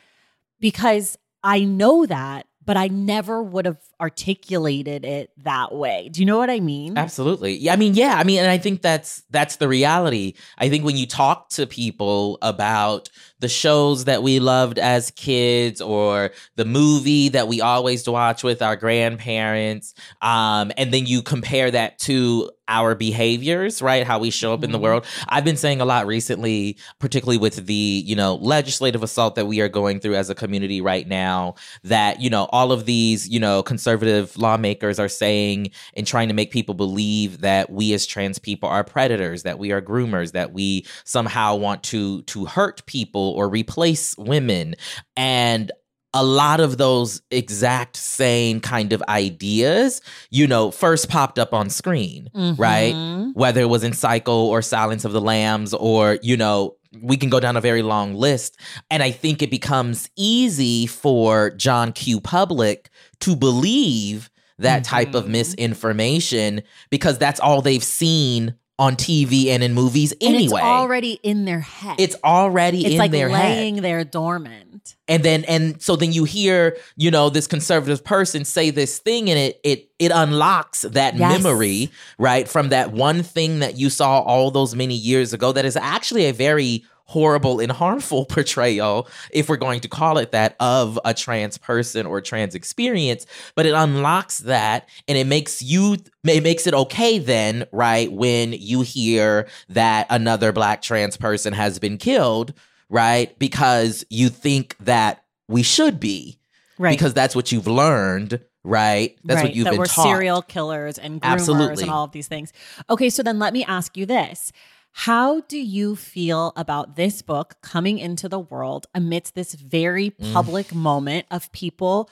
because 0.61 1.17
I 1.43 1.65
know 1.65 2.05
that 2.05 2.45
but 2.69 2.77
I 2.77 2.87
never 2.87 3.41
would 3.41 3.65
have 3.65 3.79
articulated 3.99 5.03
it 5.03 5.31
that 5.37 5.73
way. 5.73 6.07
Do 6.11 6.19
you 6.19 6.27
know 6.27 6.37
what 6.37 6.51
I 6.51 6.59
mean? 6.59 6.99
Absolutely. 6.99 7.55
Yeah, 7.55 7.73
I 7.73 7.77
mean, 7.77 7.95
yeah, 7.95 8.13
I 8.15 8.23
mean, 8.23 8.37
and 8.37 8.47
I 8.47 8.59
think 8.59 8.83
that's 8.83 9.23
that's 9.31 9.55
the 9.55 9.67
reality. 9.67 10.35
I 10.55 10.69
think 10.69 10.85
when 10.85 10.95
you 10.95 11.07
talk 11.07 11.49
to 11.49 11.65
people 11.65 12.37
about 12.43 13.09
the 13.39 13.49
shows 13.49 14.05
that 14.05 14.23
we 14.23 14.39
loved 14.39 14.79
as 14.79 15.11
kids 15.11 15.81
or 15.81 16.31
the 16.55 16.65
movie 16.65 17.29
that 17.29 17.47
we 17.47 17.61
always 17.61 18.07
watch 18.07 18.43
with 18.43 18.61
our 18.61 18.75
grandparents, 18.75 19.93
um, 20.21 20.71
and 20.77 20.93
then 20.93 21.05
you 21.05 21.21
compare 21.21 21.71
that 21.71 21.99
to 21.99 22.51
our 22.69 22.93
behaviors, 22.95 23.81
right? 23.81 24.05
How 24.05 24.19
we 24.19 24.29
show 24.29 24.53
up 24.53 24.59
mm-hmm. 24.59 24.65
in 24.65 24.71
the 24.71 24.77
mm-hmm. 24.77 24.83
world. 24.83 25.05
I've 25.27 25.43
been 25.43 25.57
saying 25.57 25.81
a 25.81 25.85
lot 25.85 26.05
recently, 26.05 26.77
particularly 26.99 27.39
with 27.39 27.65
the, 27.65 27.73
you 27.73 28.15
know, 28.15 28.35
legislative 28.35 29.01
assault 29.01 29.35
that 29.35 29.47
we 29.47 29.59
are 29.59 29.67
going 29.67 29.99
through 29.99 30.15
as 30.15 30.29
a 30.29 30.35
community 30.35 30.79
right 30.79 31.07
now, 31.07 31.55
that, 31.83 32.21
you 32.21 32.29
know, 32.29 32.47
all 32.51 32.71
of 32.71 32.85
these, 32.85 33.27
you 33.27 33.39
know, 33.39 33.63
conservative 33.63 34.37
lawmakers 34.37 34.99
are 34.99 35.09
saying 35.09 35.71
and 35.95 36.05
trying 36.05 36.27
to 36.27 36.33
make 36.33 36.51
people 36.51 36.75
believe 36.75 37.41
that 37.41 37.71
we 37.71 37.91
as 37.93 38.05
trans 38.05 38.37
people 38.37 38.69
are 38.69 38.83
predators, 38.83 39.43
that 39.43 39.57
we 39.57 39.71
are 39.71 39.81
groomers, 39.81 40.33
that 40.33 40.53
we 40.53 40.85
somehow 41.03 41.55
want 41.55 41.81
to 41.83 42.21
to 42.23 42.45
hurt 42.45 42.85
people 42.85 43.28
or 43.31 43.49
replace 43.49 44.17
women. 44.17 44.75
And 45.15 45.71
a 46.13 46.23
lot 46.23 46.59
of 46.59 46.77
those 46.77 47.21
exact 47.29 47.95
same 47.95 48.59
kind 48.59 48.93
of 48.93 49.03
ideas, 49.07 50.01
you 50.31 50.47
know, 50.47 50.71
first 50.71 51.07
popped 51.09 51.37
up 51.37 51.53
on 51.53 51.69
screen, 51.69 52.29
mm-hmm. 52.35 52.59
right? 52.59 53.31
Whether 53.33 53.61
it 53.61 53.69
was 53.69 53.83
in 53.83 53.93
Psycho 53.93 54.45
or 54.45 54.61
Silence 54.61 55.05
of 55.05 55.11
the 55.11 55.21
Lambs, 55.21 55.73
or, 55.73 56.17
you 56.23 56.35
know, 56.35 56.75
we 57.01 57.17
can 57.17 57.29
go 57.29 57.39
down 57.39 57.55
a 57.55 57.61
very 57.61 57.83
long 57.83 58.15
list. 58.15 58.59
And 58.89 59.03
I 59.03 59.11
think 59.11 59.43
it 59.43 59.51
becomes 59.51 60.09
easy 60.15 60.87
for 60.87 61.51
John 61.51 61.91
Q. 61.91 62.19
Public 62.19 62.89
to 63.19 63.35
believe 63.35 64.31
that 64.57 64.83
mm-hmm. 64.83 64.95
type 64.95 65.13
of 65.13 65.23
mm-hmm. 65.23 65.33
misinformation 65.33 66.63
because 66.89 67.19
that's 67.19 67.39
all 67.39 67.61
they've 67.61 67.83
seen 67.83 68.55
on 68.79 68.95
TV 68.95 69.47
and 69.47 69.61
in 69.61 69.73
movies 69.75 70.13
And 70.13 70.33
anyway. 70.35 70.45
it's 70.45 70.53
already 70.53 71.19
in 71.21 71.45
their 71.45 71.59
head. 71.59 71.97
It's 71.99 72.15
already 72.23 72.79
it's 72.85 72.93
in 72.93 72.97
like 72.97 73.11
their 73.11 73.29
head. 73.29 73.57
laying 73.57 73.75
there 73.81 74.03
dormant. 74.05 74.95
and 75.09 75.21
then 75.21 75.43
and 75.45 75.81
so 75.81 75.95
then 75.97 76.13
you 76.13 76.23
hear 76.23 76.77
you 76.95 77.11
know 77.11 77.29
this 77.29 77.45
conservative 77.45 78.03
person 78.05 78.45
say 78.45 78.69
this 78.71 78.97
thing 78.99 79.29
and 79.29 79.37
it 79.37 79.59
it 79.65 79.89
it 79.99 80.11
unlocks 80.15 80.81
that 80.83 81.15
Yes. 81.17 81.43
memory 81.43 81.91
right 82.17 82.47
from 82.47 82.69
that 82.69 82.93
one 82.93 83.21
thing 83.21 83.59
that 83.59 83.77
you 83.77 83.89
saw 83.89 84.19
all 84.21 84.49
those 84.49 84.73
many 84.75 84.95
years 84.95 85.33
ago 85.33 85.51
that 85.51 85.65
is 85.65 85.75
actually 85.75 86.25
a 86.27 86.33
very 86.33 86.85
horrible 87.09 87.59
and 87.59 87.71
harmful 87.71 88.23
portrayal 88.35 89.07
if 89.31 89.49
we're 89.49 89.57
going 89.57 89.79
to 89.79 89.87
call 89.87 90.17
it 90.17 90.31
that 90.31 90.55
of 90.59 90.99
a 91.03 91.13
trans 91.13 91.57
person 91.57 92.05
or 92.05 92.21
trans 92.21 92.53
experience 92.55 93.25
but 93.55 93.65
it 93.65 93.73
unlocks 93.73 94.37
that 94.39 94.87
and 95.07 95.17
it 95.17 95.25
makes 95.25 95.61
you 95.61 95.97
it 96.25 96.43
makes 96.43 96.67
it 96.67 96.73
okay 96.73 97.17
then 97.17 97.65
right 97.71 98.11
when 98.11 98.53
you 98.53 98.81
hear 98.81 99.47
that 99.69 100.05
another 100.09 100.51
black 100.51 100.81
trans 100.81 101.17
person 101.17 101.51
has 101.53 101.79
been 101.79 101.97
killed 101.97 102.53
right? 102.91 103.37
Because 103.37 104.03
you 104.09 104.29
think 104.29 104.75
that 104.79 105.23
we 105.47 105.61
should 105.61 105.99
be, 105.99 106.39
Right. 106.79 106.97
because 106.97 107.13
that's 107.13 107.35
what 107.35 107.51
you've 107.51 107.67
learned, 107.67 108.39
right? 108.63 109.15
That's 109.23 109.35
right, 109.37 109.43
what 109.45 109.55
you've 109.55 109.65
that 109.65 109.69
been 109.71 109.79
we're 109.79 109.85
taught. 109.85 110.03
serial 110.03 110.41
killers 110.41 110.97
and 110.97 111.21
groomers 111.21 111.25
Absolutely. 111.33 111.83
and 111.83 111.91
all 111.91 112.05
of 112.05 112.13
these 112.13 112.27
things. 112.27 112.51
Okay, 112.89 113.11
so 113.11 113.21
then 113.21 113.37
let 113.37 113.53
me 113.53 113.63
ask 113.63 113.95
you 113.95 114.07
this. 114.07 114.51
How 114.91 115.41
do 115.41 115.57
you 115.57 115.95
feel 115.95 116.51
about 116.55 116.95
this 116.95 117.21
book 117.21 117.55
coming 117.61 117.99
into 117.99 118.27
the 118.27 118.39
world 118.39 118.87
amidst 118.93 119.35
this 119.35 119.53
very 119.53 120.11
Mm. 120.11 120.33
public 120.33 120.73
moment 120.73 121.25
of 121.31 121.51
people 121.51 122.09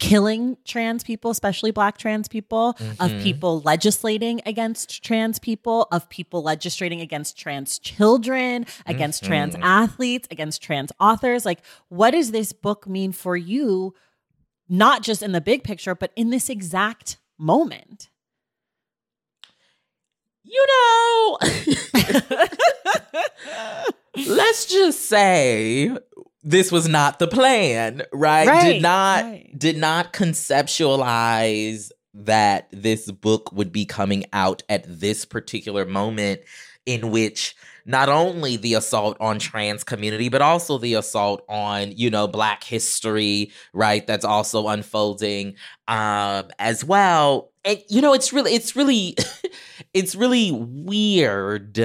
killing 0.00 0.56
trans 0.64 1.04
people, 1.04 1.30
especially 1.30 1.70
black 1.70 1.96
trans 1.96 2.26
people, 2.26 2.70
of 2.98 3.12
Mhm. 3.12 3.22
people 3.22 3.60
legislating 3.60 4.40
against 4.44 5.04
trans 5.04 5.38
people, 5.38 5.86
of 5.92 6.08
people 6.08 6.42
legislating 6.42 7.00
against 7.00 7.38
trans 7.38 7.78
children, 7.78 8.66
against 8.84 9.22
trans 9.22 9.54
Mhm. 9.54 9.62
athletes, 9.62 10.26
against 10.28 10.60
trans 10.60 10.90
authors? 10.98 11.46
Like, 11.46 11.64
what 11.88 12.10
does 12.10 12.32
this 12.32 12.52
book 12.52 12.88
mean 12.88 13.12
for 13.12 13.36
you, 13.36 13.94
not 14.68 15.02
just 15.04 15.22
in 15.22 15.30
the 15.30 15.40
big 15.40 15.62
picture, 15.62 15.94
but 15.94 16.10
in 16.16 16.30
this 16.30 16.50
exact 16.50 17.18
moment? 17.38 18.08
You 20.48 20.66
know, 20.68 21.38
let's 24.28 24.66
just 24.66 25.08
say 25.08 25.90
this 26.44 26.70
was 26.70 26.88
not 26.88 27.18
the 27.18 27.26
plan, 27.26 28.02
right? 28.12 28.46
Right, 28.46 28.72
did 28.74 28.82
not 28.82 29.24
right. 29.24 29.58
did 29.58 29.76
not 29.76 30.12
conceptualize 30.12 31.90
that 32.14 32.68
this 32.70 33.10
book 33.10 33.50
would 33.52 33.72
be 33.72 33.84
coming 33.84 34.24
out 34.32 34.62
at 34.68 34.84
this 34.86 35.24
particular 35.24 35.84
moment 35.84 36.40
in 36.86 37.10
which 37.10 37.56
not 37.84 38.08
only 38.08 38.56
the 38.56 38.74
assault 38.74 39.16
on 39.20 39.38
trans 39.38 39.84
community 39.84 40.28
but 40.28 40.40
also 40.42 40.78
the 40.78 40.94
assault 40.94 41.44
on 41.48 41.92
you 41.92 42.10
know 42.10 42.26
black 42.26 42.64
history 42.64 43.50
right 43.72 44.06
that's 44.06 44.24
also 44.24 44.68
unfolding 44.68 45.54
um 45.88 46.48
as 46.58 46.84
well 46.84 47.50
and 47.66 47.82
you 47.90 48.00
know 48.00 48.14
it's 48.14 48.32
really 48.32 48.52
it's 48.54 48.74
really 48.76 49.16
it's 49.94 50.14
really 50.14 50.50
weird 50.52 51.78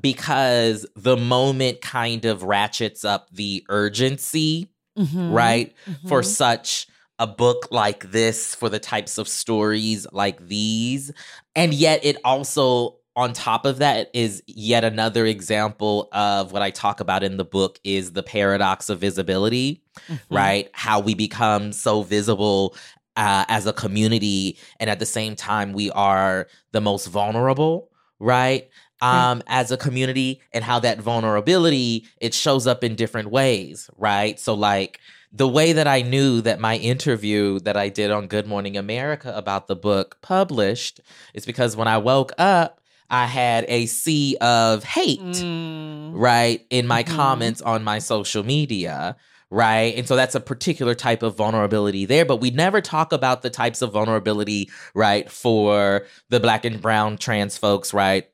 because 0.00 0.86
the 0.96 1.16
moment 1.16 1.80
kind 1.80 2.24
of 2.24 2.42
ratchets 2.42 3.04
up 3.04 3.28
the 3.32 3.64
urgency 3.68 4.72
Mhm, 4.98 5.32
right 5.34 5.74
for 6.08 6.20
mhm. 6.20 6.24
such 6.26 6.88
a 7.20 7.26
book 7.26 7.68
like 7.70 8.10
this 8.10 8.54
for 8.54 8.68
the 8.68 8.80
types 8.80 9.18
of 9.18 9.28
stories 9.28 10.06
like 10.12 10.46
these 10.48 11.12
and 11.54 11.72
yet 11.72 12.04
it 12.04 12.16
also 12.24 12.96
on 13.14 13.32
top 13.32 13.64
of 13.66 13.78
that 13.78 14.10
is 14.14 14.42
yet 14.46 14.82
another 14.84 15.26
example 15.26 16.08
of 16.12 16.50
what 16.52 16.60
i 16.62 16.70
talk 16.70 17.00
about 17.00 17.22
in 17.22 17.36
the 17.36 17.44
book 17.44 17.78
is 17.84 18.12
the 18.12 18.22
paradox 18.22 18.88
of 18.88 18.98
visibility 18.98 19.82
Mhm. 20.08 20.18
right 20.30 20.70
how 20.72 20.98
we 20.98 21.14
become 21.14 21.72
so 21.72 22.02
visible 22.02 22.74
uh, 23.16 23.44
as 23.48 23.66
a 23.66 23.72
community 23.72 24.56
and 24.78 24.88
at 24.90 24.98
the 24.98 25.06
same 25.06 25.34
time 25.36 25.72
we 25.72 25.90
are 25.90 26.46
the 26.72 26.80
most 26.80 27.06
vulnerable 27.06 27.90
right 28.18 28.68
um 29.02 29.42
as 29.46 29.70
a 29.70 29.76
community 29.76 30.40
and 30.52 30.62
how 30.64 30.78
that 30.78 31.00
vulnerability 31.00 32.06
it 32.20 32.34
shows 32.34 32.66
up 32.66 32.84
in 32.84 32.94
different 32.94 33.30
ways 33.30 33.88
right 33.96 34.38
so 34.38 34.54
like 34.54 35.00
the 35.32 35.46
way 35.48 35.72
that 35.72 35.86
I 35.86 36.02
knew 36.02 36.40
that 36.40 36.58
my 36.58 36.76
interview 36.76 37.60
that 37.60 37.76
I 37.76 37.88
did 37.88 38.10
on 38.10 38.26
Good 38.26 38.48
Morning 38.48 38.76
America 38.76 39.32
about 39.36 39.68
the 39.68 39.76
book 39.76 40.18
published 40.22 41.00
is 41.34 41.46
because 41.46 41.76
when 41.76 41.86
I 41.86 41.98
woke 41.98 42.32
up, 42.36 42.80
I 43.08 43.26
had 43.26 43.64
a 43.68 43.86
sea 43.86 44.36
of 44.40 44.82
hate, 44.82 45.20
Mm. 45.20 46.10
right, 46.14 46.66
in 46.68 46.88
my 46.88 47.04
Mhm. 47.04 47.14
comments 47.16 47.62
on 47.62 47.84
my 47.84 48.00
social 48.00 48.42
media. 48.42 49.14
Right. 49.50 49.96
And 49.96 50.06
so 50.06 50.14
that's 50.14 50.36
a 50.36 50.40
particular 50.40 50.94
type 50.94 51.24
of 51.24 51.36
vulnerability 51.36 52.04
there. 52.04 52.24
But 52.24 52.36
we 52.36 52.50
never 52.50 52.80
talk 52.80 53.12
about 53.12 53.42
the 53.42 53.50
types 53.50 53.82
of 53.82 53.92
vulnerability, 53.92 54.70
right, 54.94 55.28
for 55.28 56.06
the 56.28 56.38
black 56.38 56.64
and 56.64 56.80
brown 56.80 57.18
trans 57.18 57.58
folks, 57.58 57.92
right, 57.92 58.28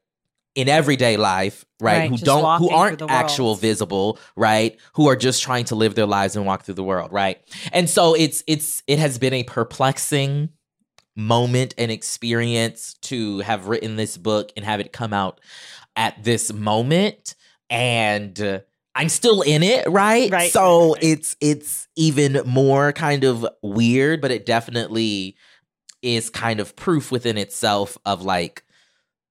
in 0.54 0.68
everyday 0.68 1.16
life, 1.16 1.64
right, 1.80 1.98
Right, 1.98 2.10
who 2.10 2.18
don't, 2.18 2.58
who 2.58 2.70
aren't 2.70 3.02
actual 3.02 3.54
visible, 3.54 4.18
right, 4.36 4.78
who 4.94 5.08
are 5.08 5.16
just 5.16 5.42
trying 5.42 5.64
to 5.66 5.74
live 5.74 5.94
their 5.94 6.06
lives 6.06 6.36
and 6.36 6.44
walk 6.44 6.64
through 6.64 6.74
the 6.74 6.84
world, 6.84 7.12
right. 7.12 7.38
And 7.72 7.88
so 7.88 8.14
it's 8.14 8.42
it's 8.46 8.82
it 8.86 8.98
has 8.98 9.18
been 9.18 9.34
a 9.34 9.44
perplexing 9.44 10.50
moment 11.14 11.74
and 11.78 11.90
experience 11.90 12.94
to 13.02 13.40
have 13.40 13.68
written 13.68 13.96
this 13.96 14.16
book 14.16 14.52
and 14.56 14.64
have 14.64 14.80
it 14.80 14.92
come 14.92 15.12
out 15.12 15.40
at 15.94 16.22
this 16.24 16.52
moment 16.52 17.34
and 17.70 18.40
uh, 18.40 18.60
I'm 18.96 19.08
still 19.10 19.42
in 19.42 19.62
it, 19.62 19.86
right? 19.88 20.30
Right, 20.32 20.50
So 20.50 20.94
right, 20.94 21.02
it's 21.04 21.36
it's 21.40 21.86
even 21.96 22.40
more 22.46 22.92
kind 22.92 23.24
of 23.24 23.46
weird, 23.62 24.20
but 24.22 24.30
it 24.30 24.46
definitely 24.46 25.36
is 26.02 26.30
kind 26.30 26.60
of 26.60 26.74
proof 26.76 27.12
within 27.12 27.36
itself 27.36 27.98
of 28.06 28.22
like 28.22 28.64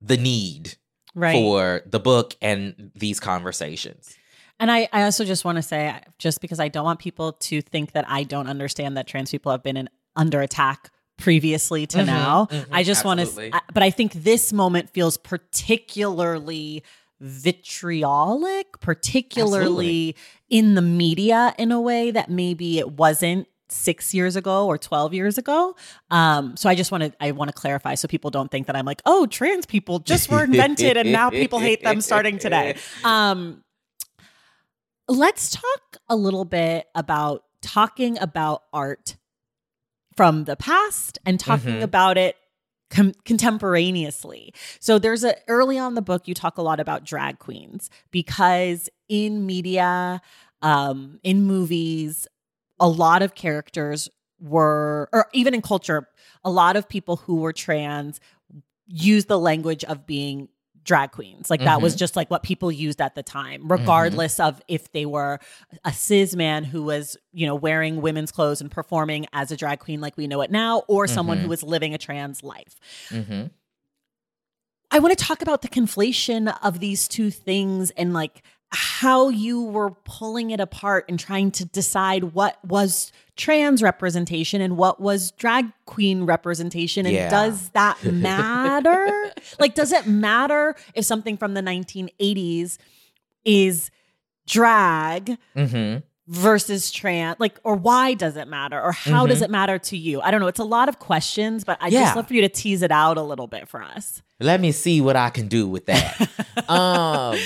the 0.02 0.18
need 0.18 0.76
Right. 1.16 1.34
for 1.34 1.82
the 1.86 2.00
book 2.00 2.36
and 2.42 2.92
these 2.96 3.20
conversations. 3.20 4.16
And 4.60 4.70
I, 4.70 4.88
I 4.94 5.04
also 5.04 5.26
just 5.26 5.46
want 5.46 5.58
to 5.58 5.62
say, 5.62 5.96
just 6.20 6.42
because 6.42 6.60
I 6.60 6.68
don't 6.68 6.86
want 6.86 7.00
people 7.00 7.34
to 7.34 7.62
think 7.62 7.94
that 7.94 8.06
I 8.08 8.24
don't 8.24 8.48
understand 8.48 8.98
that 8.98 9.08
trans 9.08 9.32
people 9.32 9.52
have 9.52 9.64
been 9.64 9.78
in, 9.78 9.90
under 10.16 10.42
attack 10.42 10.92
previously 11.18 11.88
to 11.88 12.00
Mhm, 12.00 12.06
now, 12.06 12.48
mhm, 12.52 12.68
I 12.72 12.84
just 12.84 13.06
want 13.06 13.22
to, 13.22 13.62
but 13.74 13.84
I 13.84 13.90
think 13.90 14.14
this 14.14 14.52
moment 14.54 14.90
feels 14.90 15.18
particularly 15.18 16.84
vitriolic, 17.20 18.80
particularly 18.80 20.16
in 20.50 20.76
the 20.76 20.82
media 20.82 21.54
in 21.58 21.72
a 21.72 21.80
way 21.82 22.12
that 22.12 22.30
maybe 22.30 22.78
it 22.80 22.92
wasn't 22.92 23.48
six 23.68 24.14
years 24.14 24.36
ago 24.36 24.68
or 24.68 24.78
12 24.78 25.14
years 25.14 25.38
ago. 25.40 25.76
Um 26.12 26.56
so 26.56 26.70
i 26.70 26.76
just 26.76 26.92
want 26.92 27.04
to 27.04 27.14
i 27.20 27.32
want 27.32 27.50
to 27.50 27.54
clarify 27.54 27.96
so 27.96 28.08
people 28.08 28.30
don't 28.30 28.52
think 28.52 28.68
that 28.68 28.76
i'm 28.76 28.86
like 28.86 29.02
oh 29.08 29.26
trans 29.26 29.66
people 29.66 29.98
just 29.98 30.30
were 30.30 30.44
invented 30.44 30.98
and 30.98 31.12
now 31.12 31.32
people 31.32 31.58
hate 31.60 31.84
them 31.84 32.00
starting 32.00 32.38
today. 32.38 32.76
Um 33.04 33.64
let's 35.08 35.50
talk 35.52 35.98
a 36.10 36.16
little 36.16 36.46
bit 36.46 36.88
about 36.96 37.44
talking 37.62 38.20
about 38.20 38.64
art 38.72 39.18
from 40.16 40.46
the 40.46 40.56
past 40.56 41.18
and 41.26 41.40
talking 41.40 41.76
Mhm. 41.76 41.84
about 41.84 42.18
it 42.18 42.36
com- 42.96 43.14
contemporaneously. 43.26 44.54
So 44.80 44.98
there's 44.98 45.24
a 45.24 45.36
early 45.48 45.78
on 45.78 45.96
the 45.96 46.02
book 46.02 46.28
you 46.28 46.34
talk 46.34 46.58
a 46.58 46.62
lot 46.62 46.80
about 46.80 47.04
drag 47.04 47.40
queens 47.40 47.90
because 48.12 48.90
in 49.10 49.46
media 49.46 50.22
um 50.62 51.20
in 51.24 51.44
movies 51.44 52.28
a 52.80 52.88
lot 52.88 53.22
of 53.22 53.36
characters 53.36 54.10
were 54.40 55.10
or 55.14 55.28
even 55.34 55.54
in 55.54 55.62
culture 55.62 56.08
a 56.44 56.50
lot 56.50 56.76
of 56.76 56.90
people 56.90 57.18
who 57.18 57.36
were 57.38 57.54
trans 57.54 58.20
use 58.88 59.26
the 59.26 59.38
language 59.38 59.84
of 59.84 60.06
being 60.06 60.48
drag 60.86 61.12
queens. 61.12 61.50
Like 61.50 61.60
that 61.62 61.82
was 61.82 61.96
just 61.96 62.16
like 62.16 62.32
what 62.32 62.44
people 62.44 62.72
used 62.72 63.02
at 63.02 63.16
the 63.16 63.24
time, 63.24 63.64
regardless 63.70 64.40
of 64.40 64.62
if 64.68 64.92
they 64.94 65.06
were 65.06 65.40
a 65.84 65.92
cis 65.92 66.36
man 66.36 66.64
who 66.64 66.84
was, 66.84 67.18
you 67.34 67.46
know, 67.46 67.56
wearing 67.56 68.02
women's 68.02 68.32
clothes 68.32 68.62
and 68.62 68.72
performing 68.72 69.26
as 69.34 69.52
a 69.52 69.58
drag 69.58 69.80
queen 69.80 70.00
like 70.00 70.16
we 70.16 70.28
know 70.28 70.42
it 70.42 70.52
now, 70.52 70.84
or 70.88 71.08
someone 71.08 71.40
Mhm. 71.40 71.42
who 71.42 71.50
was 71.50 71.64
living 71.64 71.94
a 71.94 71.98
trans 71.98 72.44
life. 72.44 72.80
Mm-hmm. 73.10 73.48
I 74.92 75.00
want 75.00 75.18
to 75.18 75.22
talk 75.26 75.42
about 75.42 75.62
the 75.62 75.68
conflation 75.68 76.56
of 76.64 76.80
these 76.80 77.08
two 77.08 77.30
things 77.32 77.92
and 77.92 78.14
like 78.14 78.44
how 78.76 79.30
you 79.30 79.64
were 79.64 79.92
pulling 80.04 80.52
it 80.52 80.60
apart 80.60 81.06
and 81.08 81.18
trying 81.20 81.50
to 81.52 81.66
decide 81.66 82.26
what 82.34 82.64
was 82.66 83.12
trans 83.38 83.82
representation 83.82 84.62
and 84.62 84.78
what 84.78 85.00
was 85.02 85.32
drag 85.32 85.66
queen 85.86 86.26
representation. 86.26 87.06
And 87.06 87.16
Yeah. 87.16 87.30
does 87.30 87.70
that 87.70 88.04
matter? 88.12 89.32
like, 89.60 89.76
does 89.76 89.92
it 89.92 90.06
matter 90.08 90.76
if 90.94 91.06
something 91.06 91.38
from 91.38 91.54
the 91.54 91.62
1980s 91.62 92.78
is 93.46 93.90
drag 94.48 95.38
Mm-hmm. 95.56 96.00
versus 96.28 96.92
trans 96.92 97.36
like 97.40 97.60
or 97.64 97.76
why 97.76 98.14
does 98.14 98.36
it 98.36 98.48
matter 98.48 98.82
or 98.82 98.92
how 98.92 99.22
mm-hmm. 99.22 99.30
does 99.30 99.42
it 99.44 99.50
matter 99.50 99.78
to 99.80 99.96
you 99.98 100.22
i 100.22 100.30
don't 100.32 100.40
know 100.40 100.48
it's 100.48 100.60
a 100.60 100.64
lot 100.64 100.90
of 100.90 100.98
questions 101.00 101.64
but 101.64 101.78
i 101.82 101.88
yeah. 101.88 102.02
just 102.02 102.16
love 102.16 102.28
for 102.28 102.34
you 102.34 102.42
to 102.42 102.50
tease 102.50 102.82
it 102.82 102.92
out 102.92 103.18
a 103.18 103.22
little 103.22 103.46
bit 103.48 103.68
for 103.68 103.82
us 103.84 104.22
let 104.40 104.60
me 104.60 104.72
see 104.72 105.02
what 105.02 105.16
i 105.16 105.30
can 105.30 105.48
do 105.48 105.68
with 105.68 105.86
that 105.86 106.30
um 106.70 107.38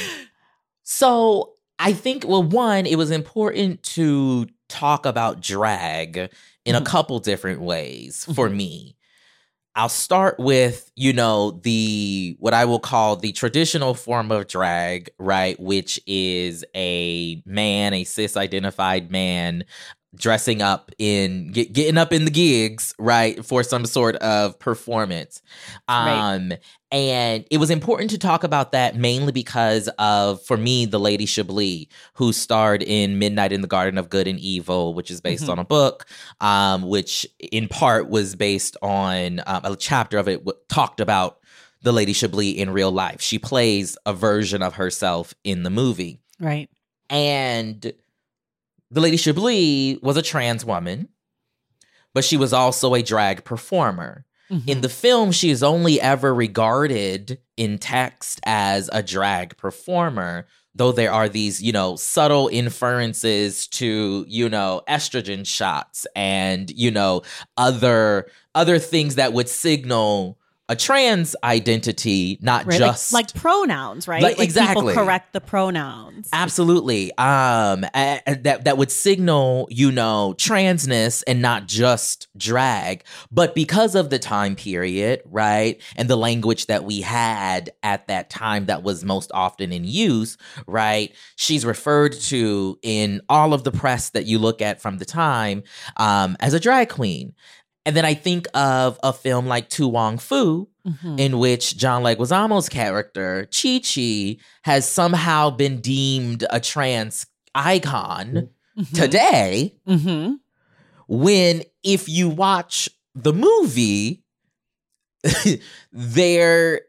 so 0.89 1.53
i 1.77 1.93
think 1.93 2.25
well 2.27 2.41
one 2.41 2.87
it 2.87 2.97
was 2.97 3.11
important 3.11 3.81
to 3.83 4.47
talk 4.67 5.05
about 5.05 5.39
drag 5.39 6.17
in 6.17 6.27
mm-hmm. 6.73 6.75
a 6.75 6.85
couple 6.85 7.19
different 7.19 7.61
ways 7.61 8.25
for 8.33 8.47
mm-hmm. 8.47 8.57
me 8.57 8.95
I'll 9.75 9.87
start 9.87 10.37
with, 10.39 10.91
you 10.97 11.13
know, 11.13 11.51
the 11.63 12.35
what 12.39 12.53
I 12.53 12.65
will 12.65 12.79
call 12.79 13.15
the 13.15 13.31
traditional 13.31 13.93
form 13.93 14.29
of 14.29 14.47
drag, 14.47 15.09
right? 15.19 15.57
Which 15.57 16.01
is 16.05 16.65
a 16.75 17.41
man, 17.45 17.93
a 17.93 18.03
cis 18.03 18.35
identified 18.35 19.09
man 19.09 19.63
dressing 20.15 20.61
up 20.61 20.91
in 20.97 21.51
get, 21.51 21.71
getting 21.71 21.97
up 21.97 22.11
in 22.11 22.25
the 22.25 22.31
gigs 22.31 22.95
right 22.97 23.45
for 23.45 23.61
some 23.61 23.85
sort 23.85 24.15
of 24.17 24.57
performance 24.57 25.41
um 25.87 26.49
right. 26.49 26.59
and 26.91 27.45
it 27.51 27.59
was 27.59 27.69
important 27.69 28.09
to 28.09 28.17
talk 28.17 28.43
about 28.43 28.71
that 28.71 28.95
mainly 28.95 29.31
because 29.31 29.87
of 29.99 30.41
for 30.43 30.57
me 30.57 30.85
the 30.85 30.99
lady 30.99 31.27
chablis 31.27 31.85
who 32.13 32.33
starred 32.33 32.81
in 32.81 33.19
midnight 33.19 33.51
in 33.51 33.61
the 33.61 33.67
garden 33.67 33.99
of 33.99 34.09
good 34.09 34.27
and 34.27 34.39
evil 34.39 34.95
which 34.95 35.11
is 35.11 35.21
based 35.21 35.43
mm-hmm. 35.43 35.51
on 35.51 35.59
a 35.59 35.65
book 35.65 36.07
um 36.41 36.81
which 36.81 37.27
in 37.51 37.67
part 37.67 38.09
was 38.09 38.35
based 38.35 38.75
on 38.81 39.41
um, 39.45 39.61
a 39.63 39.75
chapter 39.75 40.17
of 40.17 40.27
it 40.27 40.43
w- 40.43 40.59
talked 40.69 40.99
about 40.99 41.39
the 41.83 41.91
lady 41.91 42.13
chablis 42.13 42.55
in 42.55 42.71
real 42.71 42.91
life 42.91 43.21
she 43.21 43.37
plays 43.37 43.95
a 44.07 44.13
version 44.13 44.63
of 44.63 44.73
herself 44.73 45.35
in 45.43 45.61
the 45.61 45.69
movie 45.69 46.19
right 46.39 46.67
and 47.11 47.93
the 48.91 49.01
Lady 49.01 49.17
Chablis 49.17 49.99
was 50.01 50.17
a 50.17 50.21
trans 50.21 50.65
woman, 50.65 51.09
but 52.13 52.23
she 52.23 52.37
was 52.37 52.53
also 52.53 52.93
a 52.93 53.03
drag 53.03 53.43
performer. 53.43 54.25
Mm-hmm. 54.51 54.69
In 54.69 54.81
the 54.81 54.89
film, 54.89 55.31
she 55.31 55.51
is 55.51 55.61
only 55.61 56.01
ever 56.01 56.33
regarded 56.33 57.39
in 57.55 57.77
text 57.77 58.39
as 58.45 58.89
a 58.91 59.03
drag 59.03 59.57
performer, 59.57 60.47
though 60.73 60.91
there 60.91 61.11
are 61.11 61.29
these, 61.29 61.61
you 61.61 61.71
know, 61.71 61.95
subtle 61.95 62.47
inferences 62.51 63.67
to, 63.67 64.25
you 64.27 64.49
know, 64.49 64.81
estrogen 64.89 65.45
shots 65.45 66.07
and, 66.15 66.71
you 66.71 66.89
know, 66.89 67.21
other 67.57 68.27
other 68.55 68.79
things 68.79 69.15
that 69.15 69.33
would 69.33 69.49
signal 69.49 70.38
a 70.69 70.75
trans 70.75 71.35
identity, 71.43 72.37
not 72.41 72.67
right, 72.67 72.77
just 72.77 73.11
like, 73.11 73.25
like, 73.33 73.41
pronouns, 73.41 74.07
right? 74.07 74.21
Like, 74.21 74.37
like 74.37 74.45
exactly. 74.45 74.93
correct 74.93 75.33
the 75.33 75.41
pronouns. 75.41 76.29
Absolutely. 76.31 77.11
Um, 77.17 77.81
that 77.81 78.61
that 78.63 78.77
would 78.77 78.91
signal, 78.91 79.67
you 79.71 79.91
know, 79.91 80.35
transness 80.37 81.23
and 81.25 81.41
not 81.41 81.65
just 81.65 82.27
drag. 82.37 83.03
But 83.31 83.55
because 83.55 83.95
of 83.95 84.11
the 84.11 84.19
time 84.19 84.55
period, 84.55 85.23
right, 85.25 85.81
and 85.95 86.07
the 86.07 86.15
language 86.15 86.67
that 86.67 86.83
we 86.83 87.01
had 87.01 87.71
at 87.81 88.07
that 88.07 88.29
time 88.29 88.67
that 88.67 88.83
was 88.83 89.03
most 89.03 89.31
often 89.33 89.73
in 89.73 89.85
use, 89.85 90.37
right, 90.67 91.15
she's 91.35 91.65
referred 91.65 92.13
to 92.13 92.77
in 92.83 93.21
all 93.27 93.55
of 93.55 93.63
the 93.63 93.71
press 93.71 94.11
that 94.11 94.27
you 94.27 94.37
look 94.37 94.61
at 94.61 94.79
from 94.81 94.99
the 94.99 95.05
time 95.05 95.63
um, 95.97 96.37
as 96.39 96.53
a 96.53 96.59
drag 96.59 96.89
queen. 96.89 97.33
And 97.89 97.97
then 97.97 98.05
I 98.05 98.13
think 98.13 98.47
of 98.53 98.99
a 99.01 99.11
film 99.11 99.47
like 99.47 99.67
To 99.69 99.87
Wong 99.87 100.19
Foo, 100.19 100.67
mm-hmm. 100.87 101.17
in 101.17 101.39
which 101.39 101.75
John 101.75 102.03
Leguizamo's 102.03 102.69
character, 102.69 103.49
Chi 103.51 103.79
Chi, 103.79 104.37
has 104.61 104.87
somehow 104.87 105.49
been 105.49 105.81
deemed 105.81 106.45
a 106.51 106.59
trans 106.59 107.25
icon 107.55 108.49
mm-hmm. 108.77 108.95
today. 108.95 109.75
Mm-hmm. 109.87 110.35
When, 111.07 111.63
if 111.81 112.07
you 112.07 112.29
watch 112.29 112.89
the 113.15 113.33
movie, 113.33 114.23
there 115.91 116.81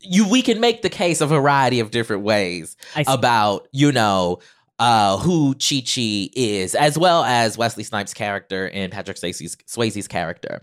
you 0.00 0.28
we 0.28 0.42
can 0.42 0.60
make 0.60 0.82
the 0.82 0.90
case 0.90 1.20
a 1.20 1.26
variety 1.26 1.78
of 1.78 1.92
different 1.92 2.24
ways 2.24 2.76
about 3.06 3.68
you 3.72 3.92
know 3.92 4.40
uh, 4.78 5.18
who 5.18 5.54
Chi 5.54 5.82
Chi 5.86 6.30
is, 6.34 6.74
as 6.74 6.98
well 6.98 7.22
as 7.24 7.56
Wesley 7.56 7.84
Snipes' 7.84 8.12
character 8.12 8.68
and 8.70 8.92
Patrick 8.92 9.16
Swayze's, 9.16 9.56
Swayze's 9.66 10.08
character. 10.08 10.60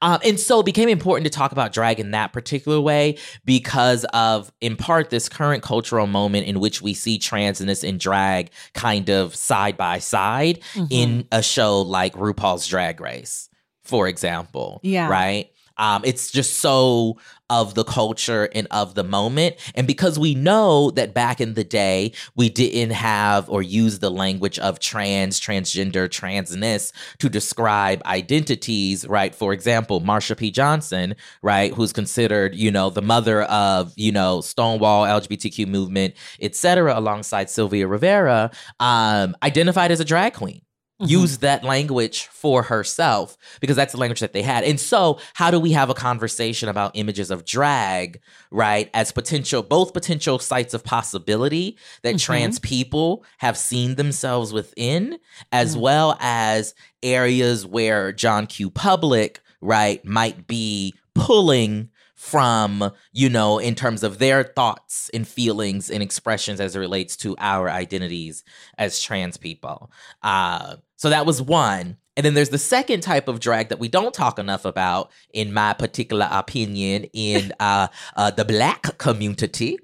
Um, 0.00 0.18
and 0.24 0.40
so 0.40 0.60
it 0.60 0.66
became 0.66 0.88
important 0.88 1.24
to 1.24 1.30
talk 1.30 1.52
about 1.52 1.72
drag 1.72 2.00
in 2.00 2.10
that 2.10 2.32
particular 2.32 2.80
way 2.80 3.18
because 3.44 4.04
of, 4.12 4.52
in 4.60 4.76
part, 4.76 5.10
this 5.10 5.28
current 5.28 5.62
cultural 5.62 6.06
moment 6.06 6.46
in 6.46 6.58
which 6.58 6.82
we 6.82 6.92
see 6.92 7.18
transness 7.18 7.88
and 7.88 8.00
drag 8.00 8.50
kind 8.74 9.08
of 9.08 9.34
side 9.36 9.76
by 9.76 9.98
side 9.98 10.60
mm-hmm. 10.74 10.86
in 10.90 11.28
a 11.30 11.42
show 11.42 11.82
like 11.82 12.14
RuPaul's 12.14 12.66
Drag 12.66 13.00
Race, 13.00 13.48
for 13.82 14.08
example. 14.08 14.80
Yeah. 14.82 15.08
Right? 15.08 15.50
Um, 15.82 16.02
it's 16.04 16.30
just 16.30 16.58
so 16.58 17.18
of 17.50 17.74
the 17.74 17.82
culture 17.82 18.48
and 18.54 18.68
of 18.70 18.94
the 18.94 19.02
moment. 19.02 19.56
And 19.74 19.84
because 19.84 20.16
we 20.16 20.34
know 20.34 20.92
that 20.92 21.12
back 21.12 21.40
in 21.40 21.54
the 21.54 21.64
day, 21.64 22.12
we 22.36 22.48
didn't 22.48 22.94
have 22.94 23.50
or 23.50 23.62
use 23.62 23.98
the 23.98 24.10
language 24.10 24.60
of 24.60 24.78
trans, 24.78 25.40
transgender, 25.40 26.08
transness 26.08 26.92
to 27.18 27.28
describe 27.28 28.00
identities, 28.06 29.06
right? 29.08 29.34
For 29.34 29.52
example, 29.52 30.00
Marsha 30.00 30.36
P. 30.36 30.52
Johnson, 30.52 31.16
right, 31.42 31.74
who's 31.74 31.92
considered, 31.92 32.54
you 32.54 32.70
know, 32.70 32.88
the 32.88 33.02
mother 33.02 33.42
of, 33.42 33.92
you 33.96 34.12
know, 34.12 34.40
Stonewall, 34.40 35.04
LGBTQ 35.04 35.66
movement, 35.66 36.14
etc., 36.40 36.96
alongside 36.96 37.50
Sylvia 37.50 37.88
Rivera, 37.88 38.52
um, 38.78 39.34
identified 39.42 39.90
as 39.90 39.98
a 39.98 40.04
drag 40.04 40.34
queen 40.34 40.62
mm-hmm. 41.02 41.10
use 41.10 41.38
that 41.38 41.64
language 41.64 42.26
for 42.26 42.62
herself 42.62 43.36
because 43.60 43.76
that's 43.76 43.92
the 43.92 43.98
language 43.98 44.20
that 44.20 44.32
they 44.32 44.42
had. 44.42 44.64
And 44.64 44.80
so, 44.80 45.18
how 45.34 45.50
do 45.50 45.58
we 45.60 45.72
have 45.72 45.90
a 45.90 45.94
conversation 45.94 46.68
about 46.68 46.92
images 46.94 47.30
of 47.30 47.44
drag, 47.44 48.20
right, 48.50 48.90
as 48.94 49.12
potential, 49.12 49.62
both 49.62 49.92
potential 49.92 50.38
sites 50.38 50.74
of 50.74 50.84
possibility 50.84 51.76
that 52.02 52.16
mm-hmm. 52.16 52.24
trans 52.24 52.58
people 52.58 53.24
have 53.38 53.56
seen 53.56 53.96
themselves 53.96 54.52
within, 54.52 55.18
as 55.50 55.72
mm-hmm. 55.72 55.82
well 55.82 56.16
as 56.20 56.74
areas 57.02 57.66
where 57.66 58.12
John 58.12 58.46
Q. 58.46 58.70
Public, 58.70 59.40
right, 59.60 60.04
might 60.04 60.46
be 60.46 60.94
pulling 61.14 61.90
from, 62.22 62.92
you 63.12 63.28
know, 63.28 63.58
in 63.58 63.74
terms 63.74 64.04
of 64.04 64.18
their 64.18 64.44
thoughts 64.44 65.10
and 65.12 65.26
feelings 65.26 65.90
and 65.90 66.04
expressions 66.04 66.60
as 66.60 66.76
it 66.76 66.78
relates 66.78 67.16
to 67.16 67.34
our 67.38 67.68
identities 67.68 68.44
as 68.78 69.02
trans 69.02 69.36
people. 69.36 69.90
Uh, 70.22 70.76
so 71.02 71.10
that 71.10 71.26
was 71.26 71.42
one. 71.42 71.96
And 72.16 72.24
then 72.24 72.34
there's 72.34 72.50
the 72.50 72.58
second 72.58 73.00
type 73.00 73.26
of 73.26 73.40
drag 73.40 73.70
that 73.70 73.80
we 73.80 73.88
don't 73.88 74.14
talk 74.14 74.38
enough 74.38 74.64
about, 74.64 75.10
in 75.32 75.52
my 75.52 75.72
particular 75.72 76.28
opinion, 76.30 77.06
in 77.12 77.52
uh, 77.60 77.88
uh, 78.14 78.30
the 78.30 78.44
black 78.44 78.98
community. 78.98 79.78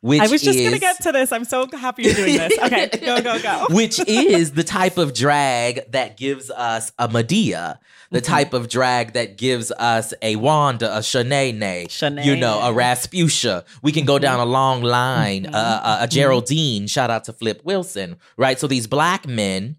Which 0.00 0.20
I 0.20 0.26
was 0.26 0.42
just 0.42 0.58
going 0.58 0.72
to 0.72 0.80
get 0.80 1.00
to 1.02 1.12
this. 1.12 1.30
I'm 1.30 1.44
so 1.44 1.68
happy 1.70 2.02
you're 2.02 2.14
doing 2.14 2.38
this. 2.38 2.58
Okay, 2.58 2.88
go, 3.04 3.22
go, 3.22 3.40
go. 3.40 3.66
which 3.70 4.00
is 4.08 4.50
the 4.50 4.64
type 4.64 4.98
of 4.98 5.14
drag 5.14 5.92
that 5.92 6.16
gives 6.16 6.50
us 6.50 6.90
a 6.98 7.06
Madea, 7.06 7.78
the 8.10 8.18
mm-hmm. 8.18 8.26
type 8.26 8.52
of 8.52 8.68
drag 8.68 9.12
that 9.12 9.38
gives 9.38 9.70
us 9.70 10.12
a 10.22 10.34
Wanda, 10.34 10.92
a 10.96 11.00
Shanae, 11.02 12.24
you 12.24 12.34
know, 12.34 12.58
a 12.58 12.72
Rasputia. 12.72 13.64
We 13.80 13.92
can 13.92 14.06
go 14.06 14.18
down 14.18 14.40
a 14.40 14.44
long 14.44 14.82
line, 14.82 15.44
mm-hmm. 15.44 15.54
uh, 15.54 15.58
uh 15.58 15.98
a 16.00 16.02
mm-hmm. 16.02 16.10
Geraldine. 16.10 16.86
Shout 16.88 17.10
out 17.10 17.22
to 17.24 17.32
Flip 17.32 17.60
Wilson, 17.62 18.16
right? 18.36 18.58
So 18.58 18.66
these 18.66 18.88
black 18.88 19.28
men 19.28 19.76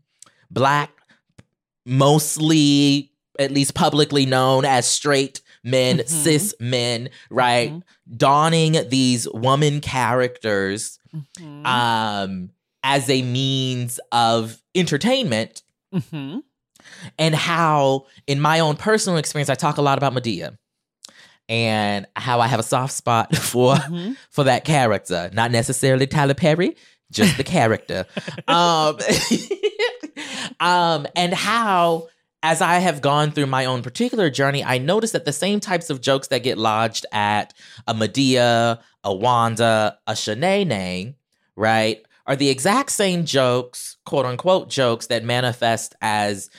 black, 0.49 0.91
mostly 1.85 3.11
at 3.37 3.51
least 3.51 3.73
publicly 3.73 4.25
known 4.25 4.65
as 4.65 4.87
straight 4.87 5.41
men, 5.63 5.97
mm-hmm. 5.97 6.07
cis 6.07 6.53
men, 6.59 7.09
right? 7.29 7.71
Mm-hmm. 7.71 8.15
Donning 8.17 8.89
these 8.89 9.27
woman 9.29 9.81
characters 9.81 10.99
mm-hmm. 11.13 11.65
um, 11.65 12.51
as 12.83 13.09
a 13.09 13.21
means 13.21 13.99
of 14.11 14.61
entertainment. 14.73 15.63
Mm-hmm. 15.93 16.39
And 17.17 17.35
how, 17.35 18.05
in 18.27 18.39
my 18.39 18.59
own 18.59 18.77
personal 18.77 19.17
experience, 19.17 19.49
I 19.49 19.55
talk 19.55 19.77
a 19.77 19.81
lot 19.81 19.97
about 19.97 20.13
Madea 20.13 20.57
and 21.47 22.05
how 22.15 22.39
I 22.39 22.47
have 22.47 22.59
a 22.59 22.63
soft 22.63 22.93
spot 22.93 23.35
for 23.35 23.75
mm-hmm. 23.75 24.13
for 24.29 24.43
that 24.45 24.65
character, 24.65 25.29
not 25.33 25.51
necessarily 25.51 26.07
Tyler 26.07 26.33
Perry, 26.33 26.75
just 27.11 27.37
the 27.37 27.43
character. 27.43 28.05
um, 28.47 28.97
um, 30.59 31.07
and 31.15 31.33
how 31.33 32.07
as 32.45 32.61
I 32.61 32.75
have 32.77 33.01
gone 33.01 33.31
through 33.31 33.47
my 33.47 33.65
own 33.65 33.81
particular 33.81 34.29
journey, 34.29 34.63
I 34.63 34.77
noticed 34.77 35.13
that 35.13 35.25
the 35.25 35.33
same 35.33 35.59
types 35.59 35.89
of 35.89 35.99
jokes 35.99 36.27
that 36.27 36.43
get 36.43 36.59
lodged 36.59 37.03
at 37.11 37.55
a 37.87 37.93
Madea, 37.95 38.79
a 39.03 39.15
Wanda, 39.15 39.97
a 40.05 40.11
Shanae, 40.11 41.15
right, 41.55 42.05
are 42.27 42.35
the 42.35 42.49
exact 42.49 42.91
same 42.91 43.25
jokes, 43.25 43.97
quote 44.05 44.27
unquote 44.27 44.69
jokes, 44.69 45.07
that 45.07 45.23
manifest 45.23 45.95
as 46.01 46.51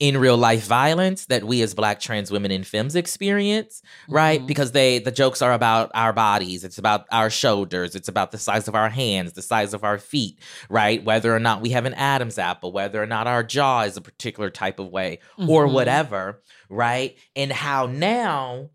in 0.00 0.16
real 0.18 0.36
life 0.36 0.66
violence 0.66 1.26
that 1.26 1.44
we 1.44 1.62
as 1.62 1.72
black 1.72 2.00
trans 2.00 2.30
women 2.30 2.50
in 2.50 2.64
femmes 2.64 2.96
experience 2.96 3.80
right 4.08 4.40
Mhm. 4.42 4.46
because 4.48 4.72
they 4.72 4.98
the 4.98 5.12
jokes 5.12 5.40
are 5.40 5.52
about 5.52 5.90
our 5.94 6.12
bodies 6.12 6.64
it's 6.64 6.78
about 6.78 7.06
our 7.12 7.30
shoulders 7.30 7.94
it's 7.94 8.08
about 8.08 8.32
the 8.32 8.38
size 8.38 8.66
of 8.66 8.74
our 8.74 8.88
hands 8.90 9.34
the 9.34 9.42
size 9.42 9.72
of 9.72 9.84
our 9.84 9.98
feet 9.98 10.38
right 10.68 11.04
whether 11.04 11.34
or 11.34 11.38
not 11.38 11.60
we 11.60 11.70
have 11.70 11.84
an 11.84 11.94
adam's 11.94 12.38
apple 12.38 12.72
whether 12.72 13.00
or 13.00 13.06
not 13.06 13.28
our 13.28 13.44
jaw 13.44 13.82
is 13.82 13.96
a 13.96 14.00
particular 14.00 14.50
type 14.50 14.80
of 14.80 14.88
way 14.88 15.20
or 15.38 15.66
Mhm. 15.68 15.72
whatever 15.72 16.42
right 16.68 17.16
and 17.36 17.52
how 17.52 17.86
now 17.86 18.70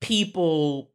people 0.00 0.90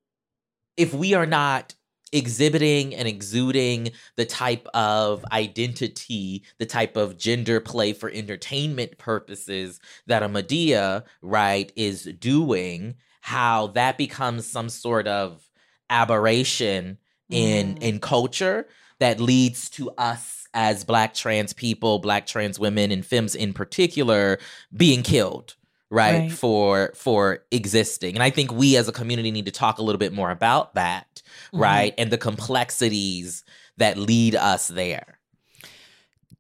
if 0.78 0.94
we 0.94 1.14
are 1.14 1.26
not 1.26 1.74
exhibiting 2.12 2.96
and 2.96 3.08
exuding 3.08 3.92
the 4.16 4.26
type 4.26 4.68
of 4.74 5.26
identity, 5.32 6.44
the 6.60 6.66
type 6.66 6.96
of 6.98 7.18
gender 7.18 7.60
play 7.60 7.94
for 7.94 8.10
entertainment 8.10 8.98
purposes 8.98 9.80
that 10.08 10.24
a 10.24 10.30
Madea, 10.30 11.04
right, 11.22 11.72
is 11.76 12.04
doing, 12.20 12.96
how 13.22 13.68
that 13.68 13.98
becomes 13.98 14.46
some 14.46 14.70
sort 14.70 15.08
of 15.08 15.50
aberration 15.90 16.98
in 17.30 17.76
Mm. 17.76 17.82
in 17.82 18.00
culture 18.00 18.68
that 19.00 19.20
leads 19.20 19.70
to 19.72 19.90
us 19.98 20.48
as 20.54 20.84
black 20.84 21.14
trans 21.14 21.54
people, 21.54 22.00
black 22.00 22.26
trans 22.28 22.60
women 22.60 22.92
and 22.92 23.06
femmes 23.06 23.36
in 23.36 23.52
particular 23.54 24.40
being 24.76 25.04
killed 25.04 25.56
right, 25.90 26.20
Right. 26.20 26.32
for 26.32 26.92
for 26.96 27.40
existing 27.52 28.16
and 28.16 28.24
i 28.24 28.30
think 28.30 28.52
we 28.52 28.76
as 28.78 28.88
a 28.88 28.92
community 28.92 29.32
need 29.32 29.46
to 29.46 29.52
talk 29.52 29.78
a 29.78 29.82
little 29.84 30.00
bit 30.00 30.14
more 30.14 30.32
about 30.32 30.74
that 30.76 31.22
Mhm. 31.54 31.60
right 31.60 31.94
and 31.98 32.12
the 32.12 32.18
complexities 32.18 33.44
that 33.78 33.98
lead 33.98 34.36
us 34.36 34.68
there 34.68 35.20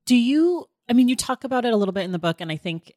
Do 0.05 0.15
you, 0.15 0.67
I 0.89 0.93
mean, 0.93 1.07
you 1.07 1.15
talk 1.15 1.43
about 1.43 1.65
it 1.65 1.73
a 1.73 1.77
little 1.77 1.91
bit 1.93 2.03
in 2.03 2.11
the 2.11 2.19
book, 2.19 2.39
and 2.41 2.51
I 2.51 2.57
think, 2.57 2.93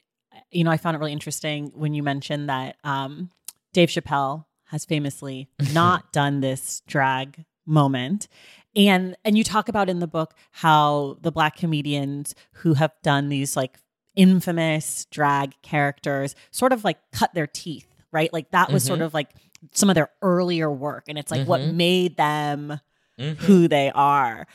you 0.51 0.63
know, 0.65 0.71
I 0.71 0.77
found 0.77 0.95
it 0.95 0.99
really 0.99 1.13
interesting 1.13 1.73
when 1.75 1.95
you 1.95 2.03
mentioned 2.03 2.49
that 2.49 2.77
um, 2.85 3.31
Dave 3.73 3.89
Chappelle 3.89 4.45
has 4.67 4.85
famously 4.85 5.49
not 5.73 6.13
done 6.13 6.41
this 6.41 6.83
drag 6.87 7.45
moment. 7.67 8.29
And 8.77 9.17
and 9.25 9.37
you 9.39 9.45
talk 9.45 9.69
about 9.69 9.89
in 9.89 9.99
the 10.01 10.07
book 10.07 10.35
how 10.53 11.17
the 11.23 11.33
black 11.33 11.57
comedians 11.57 12.35
who 12.61 12.75
have 12.75 12.93
done 13.03 13.29
these 13.31 13.57
like 13.57 13.79
infamous 14.19 15.07
drag 15.13 15.55
characters 15.63 16.35
sort 16.51 16.73
of 16.73 16.83
like 16.85 16.99
cut 17.13 17.33
their 17.35 17.47
teeth, 17.47 17.87
right? 18.13 18.33
Like 18.33 18.51
that 18.51 18.71
was 18.73 18.83
sort 18.85 18.99
Mhm. 18.99 19.05
of 19.07 19.15
like 19.15 19.31
some 19.73 19.89
of 19.89 19.95
their 19.95 20.11
earlier 20.23 20.71
work 20.71 21.05
and 21.09 21.17
it's 21.17 21.31
like 21.31 21.47
what 21.47 21.61
Mhm. 21.61 21.75
made 21.75 22.17
them 22.17 22.81
Mhm. 23.19 23.37
who 23.39 23.69
they 23.69 23.91
are. 23.95 24.47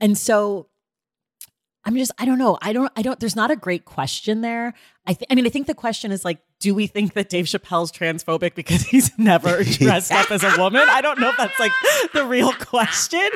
And 0.00 0.16
so 0.18 0.68
I'm 1.84 1.96
just 1.96 2.12
I 2.18 2.24
don't 2.26 2.38
know. 2.38 2.58
I 2.60 2.72
don't 2.72 2.90
I 2.96 3.02
don't 3.02 3.18
there's 3.20 3.36
not 3.36 3.50
a 3.50 3.56
great 3.56 3.84
question 3.84 4.40
there. 4.42 4.74
I 5.06 5.14
th- 5.14 5.26
I 5.30 5.34
mean 5.34 5.46
I 5.46 5.50
think 5.50 5.66
the 5.66 5.74
question 5.74 6.12
is 6.12 6.24
like 6.24 6.38
do 6.58 6.74
we 6.74 6.86
think 6.86 7.14
that 7.14 7.28
Dave 7.30 7.46
Chappelle's 7.46 7.90
transphobic 7.92 8.54
because 8.54 8.82
he's 8.92 9.18
never 9.18 9.64
dressed 9.78 10.12
up 10.12 10.30
as 10.30 10.42
a 10.44 10.54
woman? 10.58 10.86
I 10.90 11.00
don't 11.00 11.18
know 11.20 11.30
if 11.30 11.36
that's 11.38 11.58
like 11.58 11.72
the 12.12 12.24
real 12.26 12.52
question. 12.52 13.28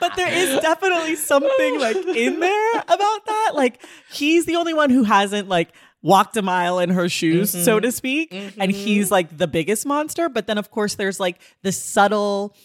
But 0.00 0.16
there 0.16 0.32
is 0.32 0.60
definitely 0.60 1.16
something 1.16 1.78
like 1.80 1.96
in 1.96 2.40
there 2.40 2.72
about 2.88 3.26
that. 3.26 3.52
Like 3.54 3.82
he's 4.10 4.46
the 4.46 4.56
only 4.56 4.74
one 4.74 4.90
who 4.90 5.02
hasn't 5.04 5.48
like 5.48 5.70
walked 6.02 6.36
a 6.36 6.42
mile 6.42 6.78
in 6.78 6.90
her 6.90 7.08
shoes, 7.08 7.50
so 7.50 7.78
Mhm. 7.78 7.82
to 7.82 7.92
speak. 7.92 8.28
And 8.32 8.70
Mhm. 8.70 8.74
he's 8.74 9.10
like 9.10 9.36
the 9.36 9.46
biggest 9.46 9.84
monster. 9.86 10.28
But 10.28 10.46
then 10.46 10.56
of 10.58 10.70
course 10.70 10.94
there's 10.94 11.20
like 11.20 11.40
the 11.62 11.72
subtle 11.72 12.56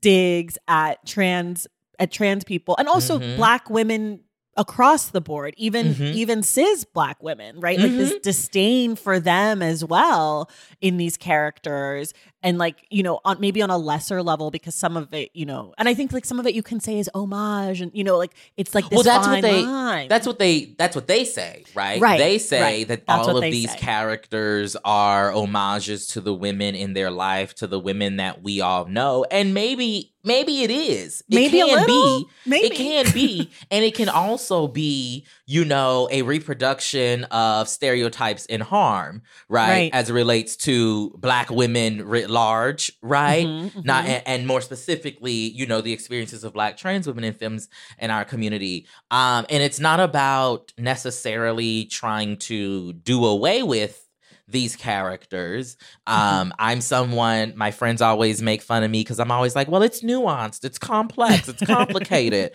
digs 0.00 0.58
at 0.68 1.04
trans 1.06 1.66
at 1.98 2.10
trans 2.12 2.44
people 2.44 2.76
and 2.78 2.88
also 2.88 3.18
Mhm. 3.18 3.36
black 3.36 3.68
women 3.70 4.20
across 4.56 5.10
the 5.10 5.20
board 5.20 5.54
even 5.56 5.94
Mhm. 5.94 6.14
even 6.14 6.42
cis 6.42 6.84
black 6.84 7.22
women 7.22 7.58
right 7.60 7.78
like 7.78 7.92
this 7.92 8.12
Mhm. 8.14 8.22
disdain 8.22 8.96
for 8.96 9.20
them 9.20 9.62
as 9.62 9.84
well 9.84 10.50
in 10.80 10.96
these 10.96 11.16
characters 11.16 12.12
and 12.42 12.58
like 12.58 12.86
you 12.90 13.02
know 13.02 13.20
on 13.24 13.40
maybe 13.40 13.60
on 13.62 13.70
a 13.70 13.76
lesser 13.78 14.22
level 14.22 14.50
because 14.50 14.74
some 14.74 14.96
of 14.96 15.12
it 15.12 15.30
you 15.34 15.44
know 15.44 15.74
and 15.78 15.88
i 15.88 15.94
think 15.94 16.12
like 16.12 16.24
some 16.24 16.38
of 16.38 16.46
it 16.46 16.54
you 16.54 16.62
can 16.62 16.78
say 16.80 16.98
is 16.98 17.10
homage 17.14 17.80
and 17.80 17.90
you 17.94 18.04
know 18.04 18.16
like 18.16 18.32
it's 18.56 18.74
like 18.74 18.84
this 18.88 18.96
Well, 18.96 19.02
that's 19.02 19.26
what 19.26 19.42
they- 19.42 19.62
line. 19.64 20.08
That's 20.08 20.26
what 20.26 20.38
they 20.38 20.74
that's 20.78 20.94
what 20.94 21.06
they 21.06 21.24
say, 21.24 21.64
right? 21.74 22.00
Right, 22.00 22.18
They 22.18 22.38
say 22.38 22.60
right. 22.60 22.88
that 22.88 23.06
That's 23.06 23.26
all 23.28 23.36
of 23.38 23.42
these 23.42 23.70
say. 23.72 23.78
characters 23.78 24.76
are 24.84 25.30
homages 25.32 26.06
to 26.08 26.20
the 26.20 26.34
women 26.34 26.74
in 26.74 26.92
their 26.92 27.10
life, 27.10 27.54
to 27.56 27.66
the 27.66 27.78
women 27.80 28.16
that 28.16 28.42
we 28.42 28.60
all 28.60 28.84
know. 28.86 29.24
And 29.30 29.54
maybe 29.54 30.12
maybe 30.24 30.62
it 30.62 30.70
is. 30.70 31.22
It 31.30 31.34
maybe 31.34 31.58
can 31.60 31.86
be. 31.86 32.26
maybe 32.46 32.66
It 32.66 32.74
can 32.74 33.12
be. 33.14 33.50
and 33.70 33.84
it 33.84 33.94
can 33.94 34.08
also 34.10 34.68
be, 34.68 35.24
you 35.46 35.64
know, 35.64 36.06
a 36.10 36.20
reproduction 36.22 37.24
of 37.24 37.66
stereotypes 37.68 38.44
and 38.46 38.62
harm, 38.62 39.22
right? 39.48 39.68
Right. 39.68 39.90
As 39.94 40.10
it 40.10 40.12
relates 40.12 40.56
to 40.56 41.10
black 41.18 41.50
women 41.50 42.06
large, 42.28 42.92
right? 43.02 43.46
Mhm, 43.46 43.84
not 43.84 44.04
mhm. 44.04 44.08
and, 44.08 44.22
and 44.26 44.46
more 44.46 44.60
specifically 44.60 45.32
you 45.32 45.66
know 45.66 45.80
the 45.80 45.92
experiences 45.92 46.44
of 46.44 46.52
black 46.52 46.76
trans 46.76 47.06
women 47.06 47.24
in 47.24 47.34
femmes 47.34 47.68
in 47.98 48.10
our 48.10 48.24
community 48.24 48.86
um 49.10 49.46
and 49.50 49.62
it's 49.62 49.80
not 49.80 50.00
about 50.00 50.72
necessarily 50.78 51.84
trying 51.86 52.36
to 52.36 52.92
do 52.94 53.24
away 53.24 53.62
with 53.62 54.06
these 54.46 54.76
characters 54.76 55.76
um 56.06 56.52
i'm 56.58 56.80
someone 56.80 57.52
my 57.56 57.70
friends 57.70 58.00
always 58.00 58.40
make 58.40 58.62
fun 58.62 58.82
of 58.82 58.90
me 58.90 59.00
because 59.00 59.20
i'm 59.20 59.30
always 59.30 59.54
like 59.54 59.68
well 59.68 59.82
it's 59.82 60.02
nuanced 60.02 60.64
it's 60.64 60.78
complex 60.78 61.48
it's 61.48 61.62
complicated 61.66 62.52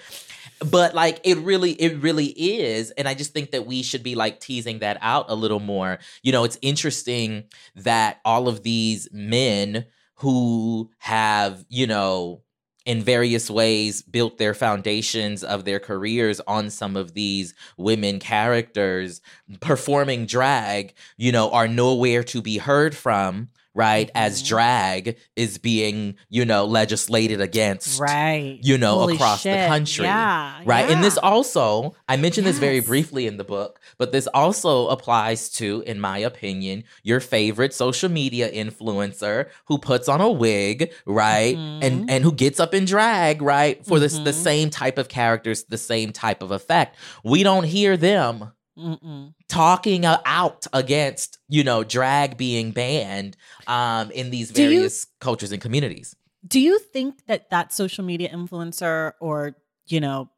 but 0.70 0.94
like 0.94 1.20
it 1.24 1.38
really 1.40 1.72
it 1.74 2.02
really 2.02 2.28
is 2.28 2.92
and 2.92 3.08
i 3.08 3.14
just 3.14 3.34
think 3.34 3.52
that 3.52 3.66
we 3.66 3.84
should 3.84 4.04
be 4.04 4.16
like 4.16 4.40
teasing 4.40 4.80
that 4.80 4.98
out 5.02 5.26
a 5.30 5.36
little 5.36 5.60
more. 5.60 6.00
You 6.22 6.32
know 6.32 6.44
it's 6.44 6.58
interesting 6.62 7.46
that 7.76 8.20
all 8.26 8.48
of 8.48 8.64
these 8.64 9.08
men 9.12 9.86
who 10.16 10.90
have, 11.00 11.66
you 11.70 11.86
know, 11.86 12.42
in 12.86 13.02
various 13.02 13.50
ways 13.50 14.02
built 14.02 14.38
their 14.38 14.54
foundations 14.54 15.44
of 15.44 15.64
their 15.64 15.80
careers 15.80 16.42
on 16.48 16.70
some 16.70 16.98
of 16.98 17.14
these 17.14 17.54
women 17.78 18.20
characters 18.20 19.22
performing 19.62 20.26
drag, 20.26 20.94
you 21.18 21.32
know, 21.32 21.50
are 21.52 21.68
nowhere 21.68 22.24
to 22.24 22.42
be 22.42 22.58
heard 22.58 22.96
from, 22.96 23.50
right? 23.76 24.10
As 24.16 24.42
Mhm. 24.42 24.48
drag 24.48 25.18
is 25.36 25.58
being, 25.58 26.16
you 26.30 26.46
know, 26.46 26.66
legislated 26.66 27.42
against. 27.42 28.00
right 28.00 28.60
you 28.62 28.78
know, 28.78 29.00
Holy 29.00 29.16
across 29.16 29.44
the 29.44 29.50
country, 29.68 30.06
yeah 30.06 30.62
Right. 30.66 30.90
And 30.90 31.04
this 31.04 31.18
also, 31.18 31.94
I 32.08 32.16
mentioned 32.18 32.48
this 32.48 32.58
very 32.60 32.80
briefly 32.80 33.28
in 33.28 33.38
the 33.38 33.44
book, 33.44 33.80
but 33.98 34.12
this 34.12 34.28
also 34.34 34.88
applies 34.88 35.50
to, 35.60 35.84
in 35.86 36.00
my 36.00 36.18
opinion, 36.20 36.84
your 37.04 37.20
favorite 37.20 37.74
social 37.74 38.10
media 38.10 38.50
influencer 38.52 39.48
who 39.66 39.78
puts 39.78 40.08
on 40.08 40.22
a 40.22 40.30
wig, 40.32 40.92
right? 41.06 41.56
Mhm. 41.58 41.84
And 41.84 42.10
and 42.10 42.24
who 42.24 42.32
gets 42.32 42.60
up 42.60 42.74
in 42.74 42.86
drag, 42.86 43.42
right? 43.42 43.86
For 43.86 44.00
this 44.00 44.18
the 44.18 44.32
Mhm. 44.32 44.44
same 44.44 44.70
type 44.70 44.98
of 44.98 45.10
characters, 45.10 45.66
the 45.68 45.78
same 45.78 46.12
type 46.12 46.42
of 46.44 46.52
effect. 46.52 46.96
We 47.24 47.44
don't 47.44 47.66
hear 47.66 47.98
them 47.98 48.52
Mm-mm. 48.78 49.34
Talking 49.54 50.06
out 50.06 50.66
against, 50.74 51.38
you 51.48 51.64
know, 51.64 51.84
drag 51.84 52.38
being 52.38 52.72
banned 52.72 53.38
um 53.68 54.10
in 54.12 54.30
these 54.32 54.52
Do 54.52 54.62
you- 54.64 54.70
various 54.70 55.06
cultures 55.20 55.52
and 55.52 55.62
communities. 55.62 56.16
Do 56.46 56.60
you 56.60 56.80
think 56.80 57.26
that 57.28 57.50
that 57.52 57.72
social 57.72 58.04
media 58.04 58.30
influencer 58.30 59.14
or, 59.22 59.56
you 59.88 60.02
know, 60.02 60.30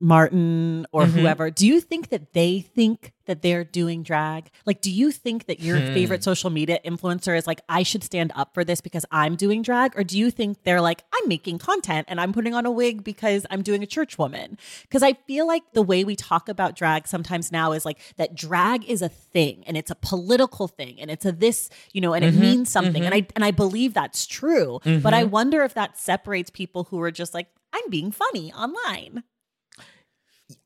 Martin 0.00 0.86
or 0.92 1.06
Mhm. 1.06 1.10
whoever, 1.12 1.50
do 1.50 1.66
you 1.66 1.80
think 1.80 2.08
that 2.10 2.32
they 2.32 2.60
think 2.60 3.12
that 3.26 3.42
they're 3.42 3.64
doing 3.64 4.02
drag? 4.02 4.50
Like, 4.64 4.80
do 4.80 4.90
you 4.90 5.10
think 5.10 5.46
that 5.46 5.60
your 5.60 5.80
Hmm. 5.80 5.92
favorite 5.92 6.22
social 6.24 6.50
media 6.50 6.78
influencer 6.84 7.36
is 7.36 7.46
like, 7.46 7.60
I 7.68 7.82
should 7.82 8.02
stand 8.04 8.32
up 8.34 8.54
for 8.54 8.64
this 8.64 8.80
because 8.80 9.04
I'm 9.10 9.34
doing 9.36 9.60
drag? 9.62 9.98
Or 9.98 10.04
do 10.04 10.16
you 10.18 10.30
think 10.30 10.62
they're 10.62 10.80
like, 10.80 11.02
I'm 11.12 11.28
making 11.28 11.58
content 11.58 12.06
and 12.08 12.20
I'm 12.20 12.32
putting 12.32 12.54
on 12.54 12.64
a 12.64 12.70
wig 12.70 13.02
because 13.04 13.44
I'm 13.50 13.60
doing 13.62 13.82
a 13.82 13.86
church 13.86 14.16
woman? 14.18 14.56
Because 14.82 15.02
I 15.02 15.14
feel 15.26 15.46
like 15.46 15.72
the 15.72 15.82
way 15.82 16.04
we 16.04 16.16
talk 16.16 16.48
about 16.48 16.74
drag 16.76 17.06
sometimes 17.08 17.50
now 17.52 17.72
is 17.72 17.84
like 17.84 17.98
that 18.16 18.34
drag 18.34 18.84
is 18.88 19.02
a 19.02 19.08
thing 19.08 19.64
and 19.66 19.76
it's 19.76 19.90
a 19.90 19.96
political 19.96 20.68
thing 20.68 21.00
and 21.00 21.10
it's 21.10 21.26
a 21.26 21.32
this, 21.32 21.68
you 21.92 22.00
know, 22.00 22.14
and 22.14 22.24
it 22.24 22.34
Mhm, 22.34 22.38
means 22.40 22.70
something. 22.70 23.04
And 23.04 23.14
I 23.14 23.26
and 23.34 23.44
I 23.44 23.50
believe 23.50 23.94
that's 23.94 24.26
true. 24.26 24.80
But 24.84 25.12
I 25.12 25.24
Mhm. 25.24 25.30
wonder 25.30 25.62
if 25.64 25.74
that 25.74 25.98
separates 25.98 26.50
people 26.50 26.84
who 26.84 27.00
are 27.00 27.10
just 27.10 27.34
like, 27.34 27.48
I'm 27.72 27.90
being 27.90 28.10
funny 28.10 28.52
online. 28.52 29.22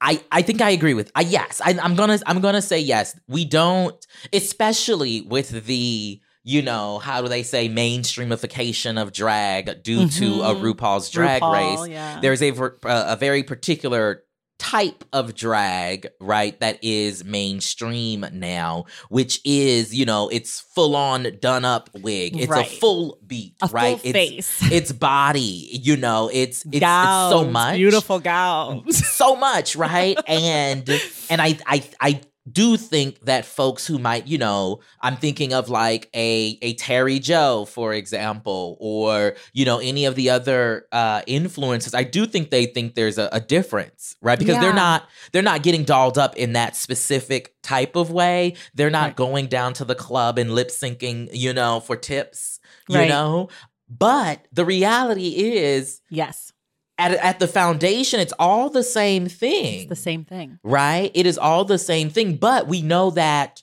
I, 0.01 0.23
I 0.31 0.42
think 0.42 0.61
I 0.61 0.71
agree 0.71 0.95
with 0.95 1.11
I 1.14 1.23
yes 1.23 1.61
I, 1.64 1.77
I'm 1.83 1.97
gonna 1.97 2.18
I'm 2.27 2.40
gonna 2.40 2.62
say 2.62 2.79
yes 2.79 3.18
we 3.27 3.45
don't 3.45 3.95
especially 4.33 5.23
with 5.23 5.66
the 5.66 6.21
you 6.45 6.62
know 6.62 6.99
how 6.99 7.21
do 7.23 7.29
they 7.29 7.42
say 7.42 7.68
mainstreamification 7.68 9.01
of 9.01 9.12
drag 9.12 9.83
due 9.83 10.09
to 10.09 10.42
a 10.42 10.55
Mhm. 10.55 10.75
RuPaul's 10.75 11.11
Drag 11.11 11.42
RuPaul, 11.42 11.81
Race 11.83 11.90
yeah. 11.90 12.21
there's 12.21 12.42
a 12.42 12.51
uh, 12.53 12.71
a 12.85 13.16
very 13.16 13.42
particular 13.42 14.23
type 14.62 15.05
of 15.12 15.35
drag, 15.35 16.07
right, 16.20 16.59
that 16.61 16.79
is 16.83 17.25
mainstream 17.25 18.25
now, 18.33 18.85
which 19.09 19.40
is, 19.44 19.92
you 19.92 20.05
know, 20.07 20.29
it's 20.29 20.61
full 20.61 20.94
on 20.94 21.27
done 21.40 21.64
up 21.64 21.90
wig. 22.01 22.37
It's 22.37 22.48
Right. 22.48 22.66
a 22.66 22.70
full 22.79 23.18
beat, 23.27 23.55
A 23.61 23.66
right? 23.66 23.98
full 23.98 24.11
it's 24.11 24.12
face. 24.61 24.61
it's 24.72 24.92
body, 24.92 25.68
you 25.83 25.96
know, 25.96 26.31
it's 26.33 26.64
it's, 26.66 26.77
it's 26.77 26.87
so 27.31 27.44
much. 27.44 27.75
beautiful 27.77 28.20
gowns. 28.20 29.05
so 29.09 29.35
much, 29.35 29.75
right? 29.75 30.16
and 30.29 30.88
and 31.29 31.42
I 31.42 31.59
I 31.66 31.83
I 32.01 32.20
do 32.50 32.76
think 32.76 33.20
that 33.24 33.44
folks 33.44 33.87
who 33.87 33.98
might, 33.98 34.26
you 34.26 34.37
know, 34.37 34.81
I'm 35.00 35.16
thinking 35.16 35.52
of 35.55 35.68
like 35.68 36.11
a 36.14 36.59
a 36.61 36.74
Terry 36.74 37.20
Joe, 37.20 37.66
for 37.66 37.92
example, 37.94 38.76
or 38.81 39.35
you 39.52 39.64
know 39.64 39.78
any 39.78 40.05
of 40.07 40.16
the 40.16 40.31
other 40.31 40.87
uh, 40.90 41.22
influencers. 41.22 41.94
I 41.94 42.02
do 42.02 42.26
think 42.26 42.50
they 42.50 42.66
think 42.66 42.94
there's 42.94 43.16
a, 43.18 43.28
a 43.33 43.40
difference, 43.40 44.16
right? 44.20 44.38
Because 44.38 44.57
Yeah. 44.57 44.61
they're 44.62 44.72
not 44.74 45.09
they're 45.33 45.42
not 45.42 45.62
getting 45.62 45.85
dolled 45.85 46.18
up 46.18 46.37
in 46.37 46.52
that 46.55 46.74
specific 46.74 47.55
type 47.62 47.94
of 47.94 48.11
way. 48.11 48.55
They're 48.74 48.90
not 48.90 49.02
Right. 49.11 49.16
going 49.16 49.46
down 49.46 49.72
to 49.74 49.85
the 49.85 49.94
club 49.94 50.37
and 50.38 50.52
lip 50.55 50.68
syncing, 50.70 51.28
you 51.33 51.52
know, 51.52 51.78
for 51.81 51.94
tips, 51.96 52.59
you 52.88 52.98
Right. 52.98 53.09
know. 53.09 53.50
But 53.88 54.48
the 54.52 54.64
reality 54.64 55.28
is, 55.37 56.00
yes, 56.09 56.52
at 56.98 57.12
at 57.12 57.38
the 57.38 57.48
foundation, 57.48 58.20
it's 58.20 58.35
all 58.38 58.68
the 58.70 58.83
same 58.83 59.28
thing 59.28 59.81
it's 59.81 59.88
the 59.88 59.96
same 59.96 60.24
thing. 60.24 60.59
right? 60.62 61.11
It 61.14 61.26
is 61.26 61.38
all 61.38 61.64
the 61.64 61.78
same 61.78 62.11
thing, 62.11 62.37
but 62.37 62.68
we 62.68 62.83
know 62.83 63.11
that 63.11 63.62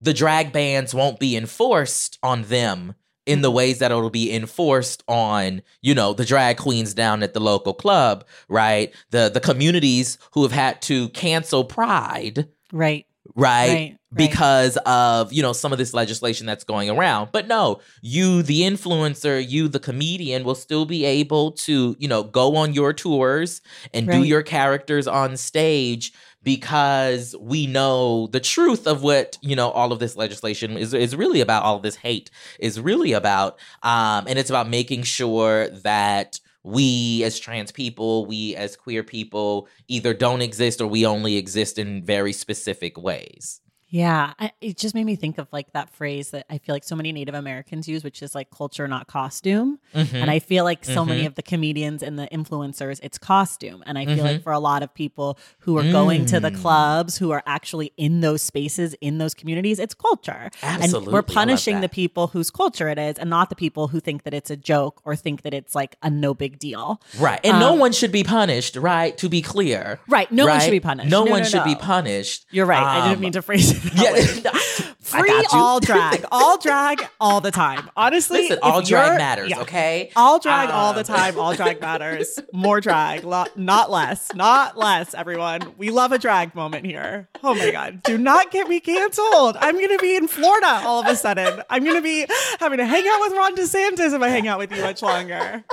the 0.00 0.12
drag 0.12 0.52
bans 0.52 0.94
won't 0.94 1.20
be 1.20 1.36
enforced 1.36 2.18
on 2.22 2.42
them 2.42 2.94
in 3.24 3.40
the 3.40 3.50
ways 3.52 3.78
that 3.78 3.92
it'll 3.92 4.10
be 4.10 4.34
enforced 4.34 5.04
on, 5.06 5.62
you 5.80 5.94
know, 5.94 6.12
the 6.12 6.24
drag 6.24 6.56
queens 6.56 6.92
down 6.92 7.22
at 7.22 7.34
the 7.34 7.40
local 7.40 7.72
club, 7.72 8.24
right? 8.48 8.92
The 9.10 9.30
the 9.32 9.40
communities 9.40 10.18
who 10.32 10.42
have 10.42 10.52
had 10.52 10.82
to 10.82 11.08
cancel 11.10 11.64
Pride, 11.64 12.48
Right. 12.72 13.06
Right? 13.34 13.68
Right, 13.68 13.68
right. 13.70 13.98
Because 14.14 14.76
of, 14.86 15.32
you 15.32 15.42
know, 15.42 15.52
some 15.52 15.72
of 15.72 15.78
this 15.78 15.94
legislation 15.94 16.46
that's 16.46 16.64
going 16.64 16.90
around. 16.90 17.30
But 17.32 17.48
no, 17.48 17.80
you, 18.02 18.42
the 18.42 18.60
influencer, 18.62 19.44
you, 19.46 19.68
the 19.68 19.80
comedian, 19.80 20.44
will 20.44 20.54
still 20.54 20.84
be 20.84 21.04
able 21.04 21.52
to, 21.52 21.96
you 21.98 22.08
know, 22.08 22.22
go 22.22 22.56
on 22.56 22.74
your 22.74 22.92
tours 22.92 23.60
and 23.94 24.08
do 24.08 24.22
your 24.22 24.42
characters 24.42 25.06
on 25.06 25.36
stage 25.36 26.12
because 26.42 27.36
we 27.40 27.66
know 27.66 28.26
the 28.26 28.40
truth 28.40 28.86
of 28.86 29.02
what, 29.02 29.38
you 29.42 29.54
know, 29.54 29.70
all 29.70 29.92
of 29.92 30.00
this 30.00 30.16
legislation 30.16 30.76
is, 30.76 30.92
is 30.92 31.14
really 31.14 31.40
about, 31.40 31.62
all 31.62 31.76
of 31.76 31.82
this 31.82 31.96
hate 31.96 32.30
is 32.58 32.80
really 32.80 33.12
about. 33.12 33.58
Um, 33.82 34.26
and 34.26 34.38
it's 34.38 34.50
about 34.50 34.68
making 34.68 35.04
sure 35.04 35.68
that 35.68 36.40
we 36.62 37.24
as 37.24 37.40
trans 37.40 37.72
people, 37.72 38.26
we 38.26 38.54
as 38.56 38.76
queer 38.76 39.02
people 39.02 39.68
either 39.88 40.14
don't 40.14 40.42
exist 40.42 40.80
or 40.80 40.86
we 40.86 41.06
only 41.06 41.36
exist 41.36 41.78
in 41.78 42.04
very 42.04 42.32
specific 42.32 42.98
ways. 42.98 43.61
Yeah, 43.94 44.32
I, 44.38 44.52
it 44.62 44.78
just 44.78 44.94
made 44.94 45.04
me 45.04 45.16
think 45.16 45.36
of 45.36 45.48
like 45.52 45.70
that 45.74 45.90
phrase 45.90 46.30
that 46.30 46.46
I 46.48 46.56
feel 46.56 46.74
like 46.74 46.82
so 46.82 46.96
many 46.96 47.12
Native 47.12 47.34
Americans 47.34 47.86
use, 47.86 48.02
which 48.02 48.22
is 48.22 48.34
like 48.34 48.50
culture, 48.50 48.88
not 48.88 49.06
costume. 49.06 49.80
Mm-hmm. 49.94 50.16
And 50.16 50.30
I 50.30 50.38
feel 50.38 50.64
like 50.64 50.82
so 50.82 51.04
many 51.04 51.24
Mhm. 51.24 51.26
of 51.26 51.34
the 51.34 51.42
comedians 51.42 52.02
and 52.02 52.18
the 52.18 52.26
influencers, 52.32 53.00
it's 53.02 53.18
costume. 53.18 53.82
And 53.84 53.98
I 53.98 54.06
feel 54.06 54.24
Mhm. 54.24 54.32
like 54.32 54.42
for 54.42 54.52
a 54.52 54.58
lot 54.58 54.82
of 54.82 54.94
people 54.94 55.38
who 55.58 55.76
are 55.76 55.82
going 55.82 56.24
to 56.26 56.40
the 56.40 56.50
Mm. 56.50 56.58
clubs, 56.62 57.18
who 57.18 57.32
are 57.32 57.42
actually 57.44 57.92
in 57.98 58.22
those 58.22 58.40
spaces, 58.40 58.94
in 59.02 59.18
those 59.18 59.34
communities, 59.34 59.78
it's 59.78 59.92
culture. 59.94 60.50
Absolutely. 60.62 61.08
And 61.08 61.12
we're 61.12 61.20
punishing 61.20 61.82
the 61.82 61.88
people 61.90 62.28
whose 62.28 62.50
culture 62.50 62.88
it 62.88 62.98
is 62.98 63.18
and 63.18 63.28
not 63.28 63.50
the 63.50 63.56
people 63.56 63.88
who 63.88 64.00
think 64.00 64.22
that 64.22 64.32
it's 64.32 64.48
a 64.50 64.56
joke 64.56 65.02
or 65.04 65.14
think 65.16 65.42
that 65.42 65.52
it's 65.52 65.74
like 65.74 65.96
a 66.02 66.08
no 66.08 66.32
big 66.32 66.58
deal. 66.58 66.98
Right. 67.18 67.40
And 67.44 67.60
no 67.60 67.74
Um, 67.74 67.78
one 67.78 67.92
should 67.92 68.10
be 68.12 68.24
punished, 68.24 68.74
right? 68.74 69.18
To 69.18 69.28
be 69.28 69.42
clear. 69.42 70.00
Right. 70.08 70.32
No 70.32 70.46
one 70.46 70.60
should 70.62 70.70
be 70.70 70.80
punished. 70.80 71.10
No, 71.10 71.24
No, 71.24 71.30
one 71.30 71.42
no, 71.42 71.48
should 71.50 71.64
be 71.64 71.74
punished. 71.74 72.46
You're 72.50 72.64
right. 72.64 72.82
I 72.82 73.04
didn't 73.08 73.16
Um, 73.16 73.20
mean 73.20 73.32
to 73.32 73.42
phrase 73.42 73.70
it. 73.70 73.81
Yeah, 73.94 74.12
way. 74.12 74.24
no, 74.44 74.50
I 74.54 74.60
Free 75.00 75.46
all 75.52 75.78
drag, 75.90 76.24
all 76.32 76.56
drag, 76.58 77.06
all 77.20 77.40
the 77.40 77.50
time. 77.50 77.90
Honestly, 77.96 78.42
Listen, 78.42 78.58
all 78.62 78.80
drag 78.82 79.18
matters, 79.18 79.50
yeah. 79.50 79.60
okay? 79.60 80.10
All 80.16 80.38
drag 80.38 80.70
all 80.70 80.92
the 80.94 81.00
Um, 81.00 81.04
time. 81.04 81.38
All 81.38 81.54
drag 81.54 81.80
matters. 81.80 82.38
More 82.52 82.80
drag, 82.80 83.24
lo- 83.24 83.44
not 83.56 83.90
less. 83.90 84.32
Not 84.34 84.78
less, 84.78 85.12
everyone. 85.14 85.74
We 85.76 85.90
love 85.90 86.12
a 86.12 86.18
drag 86.18 86.54
moment 86.54 86.86
here. 86.86 87.28
Oh 87.42 87.54
my 87.54 87.70
God. 87.70 88.02
Do 88.04 88.16
not 88.16 88.50
get 88.50 88.68
me 88.68 88.80
canceled. 88.80 89.56
I'm 89.60 89.74
going 89.74 89.90
to 89.90 89.98
be 89.98 90.16
in 90.16 90.28
Florida 90.28 90.80
all 90.84 91.00
of 91.00 91.06
a 91.08 91.16
sudden. 91.16 91.62
I'm 91.68 91.84
going 91.84 91.96
to 91.96 92.02
be 92.02 92.24
having 92.60 92.78
to 92.78 92.86
hang 92.86 93.04
out 93.06 93.20
with 93.20 93.32
Ron 93.32 93.54
DeSantis 93.56 94.14
if 94.14 94.22
I 94.22 94.28
hang 94.28 94.48
out 94.48 94.58
with 94.58 94.72
you 94.72 94.80
much 94.80 95.02
longer. 95.02 95.64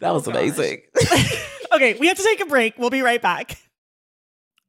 That 0.00 0.12
was 0.14 0.26
amazing. 0.26 0.82
Okay, 1.72 1.94
we 1.98 2.06
have 2.08 2.16
to 2.18 2.22
take 2.22 2.40
a 2.40 2.46
break. 2.46 2.76
We'll 2.78 2.90
be 2.90 3.02
right 3.02 3.22
back. 3.22 3.56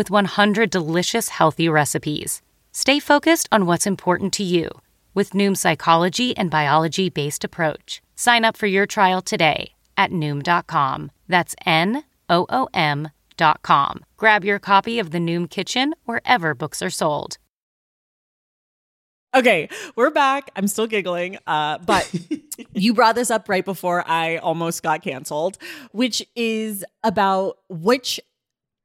with 0.00 0.10
100 0.10 0.70
delicious 0.70 1.28
healthy 1.28 1.68
recipes. 1.68 2.40
Stay 2.72 2.98
focused 2.98 3.46
on 3.52 3.66
what's 3.66 3.86
important 3.86 4.32
to 4.32 4.42
you 4.42 4.70
with 5.12 5.34
Noom's 5.34 5.60
psychology 5.60 6.34
and 6.38 6.50
biology 6.50 7.10
based 7.10 7.44
approach. 7.44 8.00
Sign 8.16 8.46
up 8.46 8.56
for 8.56 8.66
your 8.66 8.86
trial 8.86 9.20
today 9.20 9.72
at 9.98 10.10
Noom.com. 10.10 11.10
That's 11.28 11.54
N 11.66 12.04
O 12.30 12.46
O 12.48 12.66
M.com. 12.72 14.04
Grab 14.16 14.42
your 14.42 14.58
copy 14.58 14.98
of 14.98 15.10
The 15.10 15.18
Noom 15.18 15.50
Kitchen 15.50 15.94
wherever 16.06 16.54
books 16.54 16.80
are 16.80 16.88
sold. 17.02 17.36
Okay, 19.32 19.68
we're 19.96 20.10
back. 20.10 20.50
I'm 20.56 20.66
still 20.66 20.86
giggling. 20.86 21.36
Uh, 21.46 21.76
but 21.76 22.10
you 22.72 22.94
brought 22.94 23.16
this 23.16 23.30
up 23.30 23.50
right 23.50 23.64
before 23.64 24.02
I 24.08 24.38
almost 24.38 24.82
got 24.82 25.02
canceled, 25.02 25.58
which 25.92 26.26
is 26.34 26.86
about 27.04 27.58
which 27.68 28.18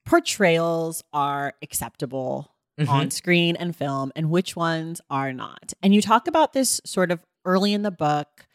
portrayals 0.05 1.03
are 1.13 1.53
acceptable 1.61 2.51
Mhm. 2.79 2.89
on 2.89 3.11
screen 3.11 3.55
and 3.55 3.75
film 3.75 4.11
and 4.15 4.29
which 4.29 4.55
ones 4.55 4.99
are 5.09 5.31
not. 5.31 5.73
And 5.81 5.95
you 5.95 6.01
talk 6.01 6.27
about 6.27 6.53
this 6.53 6.81
sort 6.85 7.09
of 7.11 7.21
early 7.45 7.73
in 7.73 7.83
the 7.83 7.91
book 7.91 8.45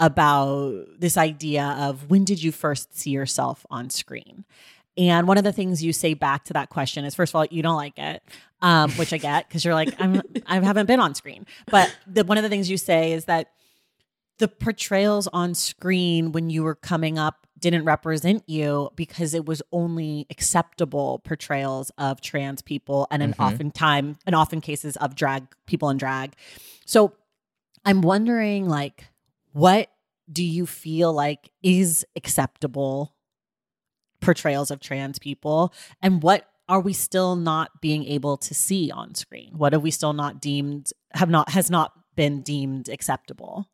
about 0.00 0.84
this 0.98 1.16
idea 1.16 1.76
of 1.78 2.10
when 2.10 2.24
did 2.24 2.42
you 2.42 2.50
first 2.50 2.98
see 2.98 3.10
yourself 3.10 3.64
on 3.70 3.88
screen? 3.90 4.44
And 4.98 5.26
one 5.28 5.38
of 5.38 5.44
the 5.44 5.52
things 5.52 5.82
you 5.82 5.92
say 5.92 6.12
back 6.14 6.44
to 6.44 6.52
that 6.54 6.68
question 6.70 7.04
is, 7.04 7.14
first 7.14 7.30
of 7.30 7.36
all, 7.36 7.46
you 7.50 7.62
don't 7.62 7.76
like 7.76 7.98
it, 7.98 8.22
um, 8.60 8.90
which 8.92 9.12
I 9.12 9.18
get 9.18 9.48
because 9.48 9.64
you're 9.64 9.74
like, 9.74 9.94
I'm, 10.00 10.20
I 10.46 10.60
haven't 10.60 10.86
been 10.86 11.00
on 11.00 11.14
screen. 11.14 11.46
But 11.70 11.94
the, 12.06 12.24
one 12.24 12.36
of 12.36 12.42
the 12.42 12.48
things 12.50 12.68
you 12.68 12.76
say 12.76 13.12
is 13.12 13.26
that 13.26 13.52
the 14.38 14.48
portrayals 14.48 15.28
on 15.28 15.54
screen 15.54 16.32
when 16.32 16.50
you 16.50 16.62
were 16.64 16.74
coming 16.74 17.16
up 17.18 17.46
didn't 17.62 17.84
represent 17.84 18.42
you 18.46 18.90
because 18.96 19.32
it 19.32 19.46
was 19.46 19.62
only 19.72 20.26
acceptable 20.28 21.20
portrayals 21.24 21.90
of 21.96 22.20
trans 22.20 22.60
people 22.60 23.06
and 23.10 23.22
in 23.22 23.32
Mhm. 23.32 23.40
often 23.40 23.70
time 23.70 24.18
and 24.26 24.34
often 24.34 24.60
cases 24.60 24.96
of 24.98 25.14
drag 25.14 25.46
people 25.64 25.88
in 25.88 25.96
drag. 25.96 26.34
So 26.84 27.14
I'm 27.86 28.02
wondering 28.02 28.68
like 28.68 29.08
what 29.52 29.88
do 30.30 30.44
you 30.44 30.66
feel 30.66 31.12
like 31.12 31.50
is 31.62 32.04
acceptable 32.16 33.14
portrayals 34.20 34.70
of 34.70 34.80
trans 34.80 35.18
people 35.18 35.72
and 36.00 36.22
what 36.22 36.48
are 36.68 36.80
we 36.80 36.92
still 36.92 37.36
not 37.36 37.80
being 37.80 38.04
able 38.04 38.36
to 38.38 38.54
see 38.54 38.90
on 38.90 39.14
screen? 39.14 39.52
What 39.56 39.72
have 39.72 39.82
we 39.82 39.90
still 39.90 40.12
not 40.12 40.40
deemed 40.40 40.92
have 41.12 41.28
not 41.28 41.50
has 41.50 41.70
not 41.70 41.92
been 42.14 42.42
deemed 42.42 42.88
acceptable? 42.88 43.68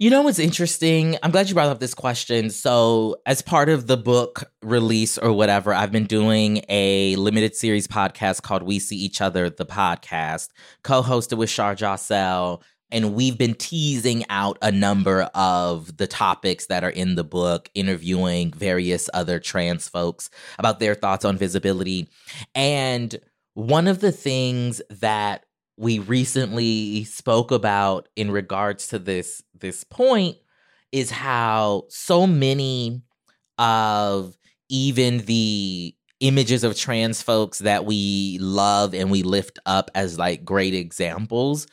You 0.00 0.08
know 0.08 0.22
what's 0.22 0.38
interesting? 0.38 1.18
I'm 1.22 1.30
glad 1.30 1.50
you 1.50 1.54
brought 1.54 1.68
up 1.68 1.78
this 1.78 1.92
question. 1.92 2.48
So, 2.48 3.16
as 3.26 3.42
part 3.42 3.68
of 3.68 3.86
the 3.86 3.98
book 3.98 4.50
release 4.62 5.18
or 5.18 5.30
whatever, 5.30 5.74
I've 5.74 5.92
been 5.92 6.06
doing 6.06 6.64
a 6.70 7.16
limited 7.16 7.54
series 7.54 7.86
podcast 7.86 8.40
called 8.40 8.62
We 8.62 8.78
See 8.78 8.96
Each 8.96 9.20
Other, 9.20 9.50
the 9.50 9.66
podcast, 9.66 10.48
co 10.84 11.02
hosted 11.02 11.36
with 11.36 11.50
Shar 11.50 11.74
Jossel. 11.74 12.62
And 12.90 13.12
we've 13.12 13.36
been 13.36 13.52
teasing 13.52 14.24
out 14.30 14.56
a 14.62 14.72
number 14.72 15.24
of 15.34 15.94
the 15.98 16.06
topics 16.06 16.64
that 16.68 16.82
are 16.82 16.88
in 16.88 17.16
the 17.16 17.22
book, 17.22 17.70
interviewing 17.74 18.52
various 18.52 19.10
other 19.12 19.38
trans 19.38 19.86
folks 19.86 20.30
about 20.58 20.80
their 20.80 20.94
thoughts 20.94 21.26
on 21.26 21.36
visibility. 21.36 22.08
And 22.54 23.20
one 23.52 23.86
of 23.86 24.00
the 24.00 24.12
things 24.12 24.80
that 24.88 25.44
we 25.80 25.98
recently 25.98 27.04
spoke 27.04 27.50
about 27.50 28.06
in 28.14 28.30
regards 28.30 28.88
to 28.88 28.98
this 28.98 29.42
this 29.58 29.82
point 29.82 30.36
is 30.92 31.10
how 31.10 31.84
so 31.88 32.26
many 32.26 33.00
of 33.58 34.36
even 34.68 35.18
the 35.24 35.94
images 36.20 36.64
of 36.64 36.76
trans 36.76 37.22
folks 37.22 37.60
that 37.60 37.86
we 37.86 38.36
love 38.40 38.92
and 38.92 39.10
we 39.10 39.22
lift 39.22 39.58
up 39.64 39.90
as 39.94 40.18
like 40.18 40.44
great 40.44 40.74
examples 40.74 41.66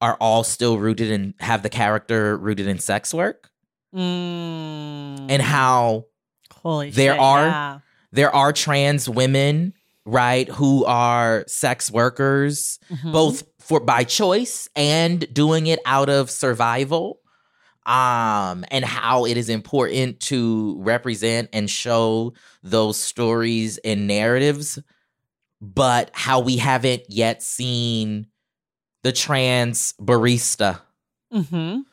are 0.00 0.16
all 0.18 0.42
still 0.44 0.78
rooted 0.78 1.10
in 1.10 1.34
have 1.38 1.62
the 1.62 1.68
character 1.68 2.38
rooted 2.38 2.66
in 2.66 2.78
sex 2.78 3.12
work 3.12 3.50
Mm. 3.94 5.26
and 5.30 5.42
how 5.42 6.06
Holy 6.50 6.88
there 6.90 7.12
shit, 7.12 7.20
are- 7.20 7.46
yeah. 7.46 7.78
there 8.12 8.34
are 8.34 8.50
trans 8.54 9.06
women 9.08 9.74
right 10.04 10.48
who 10.48 10.84
are 10.84 11.44
sex 11.46 11.90
workers 11.90 12.78
Mhm. 12.90 13.12
both 13.12 13.44
for 13.60 13.80
by 13.80 14.04
choice 14.04 14.68
and 14.74 15.32
doing 15.32 15.66
it 15.68 15.78
out 15.86 16.08
of 16.08 16.30
survival 16.30 17.20
um 17.86 18.64
and 18.70 18.84
how 18.84 19.24
it 19.26 19.36
is 19.36 19.48
important 19.48 20.20
to 20.20 20.76
represent 20.80 21.48
and 21.52 21.70
show 21.70 22.32
those 22.62 22.96
stories 22.98 23.78
and 23.78 24.06
narratives 24.06 24.78
but 25.60 26.10
how 26.14 26.40
we 26.40 26.56
haven't 26.58 27.02
yet 27.08 27.42
seen 27.42 28.26
the 29.04 29.12
trans 29.12 29.94
barista 30.00 30.80
Mhm. 31.32 31.84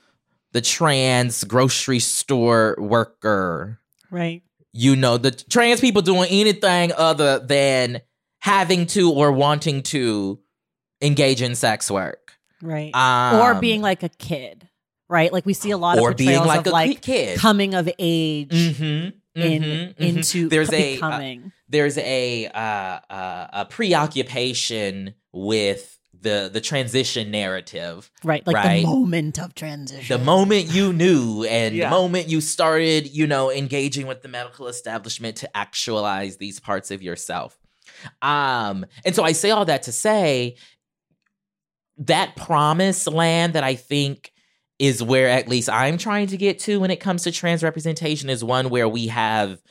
the 0.54 0.62
trans 0.62 1.44
grocery 1.44 2.00
store 2.00 2.76
worker 2.80 3.80
Right. 4.12 4.42
You 4.74 4.96
know 4.96 5.18
the 5.18 5.32
trans 5.32 5.80
people 5.82 6.02
doing 6.02 6.28
anything 6.30 6.92
other 6.96 7.40
than 7.40 8.02
having 8.42 8.86
to 8.88 9.12
or 9.12 9.32
wanting 9.32 9.82
to 9.84 10.40
engage 11.02 11.42
in 11.42 11.56
sex 11.56 11.90
work 11.90 12.34
Right. 12.62 12.94
um, 12.96 13.40
or 13.42 13.60
being 13.60 13.82
like 13.82 14.04
a 14.04 14.10
kid. 14.10 14.68
Right? 15.12 15.34
Like 15.34 15.46
we 15.46 15.54
see 15.54 15.72
a 15.72 15.78
lot 15.78 15.98
of 15.98 16.04
or 16.04 16.14
being 16.14 16.38
portrayals 16.38 16.48
like 16.48 16.60
of 16.60 16.68
a 16.68 16.70
like 16.70 17.02
kid 17.02 17.40
coming 17.40 17.74
of 17.74 17.90
age 17.98 18.50
Mhm, 18.52 19.14
in 19.36 19.64
mhm, 19.64 19.96
mhm. 19.96 19.96
into 19.98 20.50
there's 20.50 20.72
a 20.72 21.00
uh, 21.00 21.38
there's 21.68 21.98
a 21.98 22.46
uh, 22.48 22.60
uh, 23.10 23.48
a 23.54 23.66
preoccupation 23.66 25.16
with 25.34 25.99
the 26.22 26.50
the 26.52 26.62
transition 26.62 27.32
narrative 27.32 28.12
right. 28.24 28.46
Like 28.46 28.56
right. 28.56 28.82
the 28.82 28.88
moment 28.88 29.40
of 29.40 29.56
transition. 29.56 30.18
the 30.18 30.24
moment 30.24 30.74
you 30.74 30.92
knew 30.94 31.44
and 31.46 31.76
Yeah. 31.76 31.90
the 31.90 31.96
moment 31.96 32.28
you 32.28 32.42
started 32.42 33.08
you 33.10 33.26
know 33.28 33.52
engaging 33.52 34.08
with 34.08 34.22
the 34.22 34.28
medical 34.28 34.68
establishment 34.68 35.38
to 35.38 35.58
actualize 35.58 36.38
these 36.38 36.60
parts 36.60 36.92
of 36.92 37.02
yourself 37.02 37.58
um 38.22 38.86
and 39.06 39.16
so 39.16 39.24
i 39.24 39.32
say 39.32 39.52
all 39.52 39.66
that 39.66 39.84
to 39.84 39.92
say 39.92 40.56
that 41.98 42.36
promised 42.36 43.08
land 43.08 43.54
that 43.54 43.64
i 43.64 43.76
think 43.76 44.32
is 44.78 45.04
where 45.04 45.28
at 45.30 45.48
least 45.48 45.70
i'm 45.70 45.98
trying 45.98 46.28
to 46.28 46.38
get 46.38 46.60
to 46.60 46.80
when 46.80 46.92
it 46.92 47.00
comes 47.00 47.24
to 47.24 47.32
trans 47.32 47.64
representation 47.64 48.30
is 48.30 48.44
one 48.44 48.70
where 48.70 48.88
we 48.88 49.08
have 49.08 49.62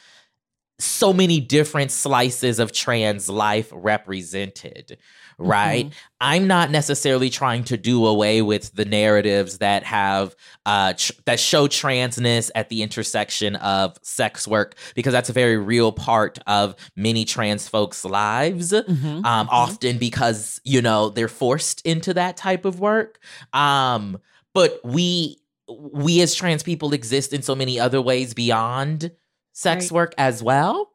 so 0.78 1.12
many 1.12 1.40
different 1.40 1.90
slices 1.90 2.58
of 2.58 2.72
trans 2.72 3.28
life 3.28 3.70
represented 3.74 4.98
right 5.38 5.92
i'm 6.20 6.46
not 6.48 6.70
necessarily 6.70 7.30
trying 7.30 7.62
to 7.62 7.76
do 7.76 8.04
away 8.06 8.42
with 8.42 8.74
the 8.74 8.84
narratives 8.84 9.58
that 9.58 9.84
have 9.84 10.34
uh 10.66 10.92
tr- 10.96 11.12
that 11.26 11.38
show 11.38 11.68
transness 11.68 12.50
at 12.56 12.68
the 12.70 12.82
intersection 12.82 13.54
of 13.56 13.96
sex 14.02 14.48
work 14.48 14.74
because 14.96 15.12
that's 15.12 15.30
a 15.30 15.32
very 15.32 15.56
real 15.56 15.92
part 15.92 16.38
of 16.48 16.74
many 16.96 17.24
trans 17.24 17.68
folks 17.68 18.04
lives 18.04 18.72
Mhm, 18.72 19.24
um, 19.24 19.46
mhm. 19.46 19.48
often 19.50 19.98
because 19.98 20.60
you 20.64 20.82
know 20.82 21.08
they're 21.10 21.28
forced 21.28 21.80
into 21.86 22.12
that 22.14 22.36
type 22.36 22.64
of 22.64 22.80
work. 22.80 23.18
Um, 23.52 24.18
but 24.54 24.80
we 24.84 25.38
we 25.70 26.20
as 26.20 26.34
trans 26.34 26.62
people 26.62 26.92
exist 26.94 27.32
in 27.32 27.42
so 27.42 27.54
many 27.54 27.78
other 27.78 28.00
ways 28.02 28.34
beyond 28.34 29.12
sex 29.52 29.86
Right. 29.86 29.92
work 29.92 30.14
as 30.18 30.42
well. 30.42 30.90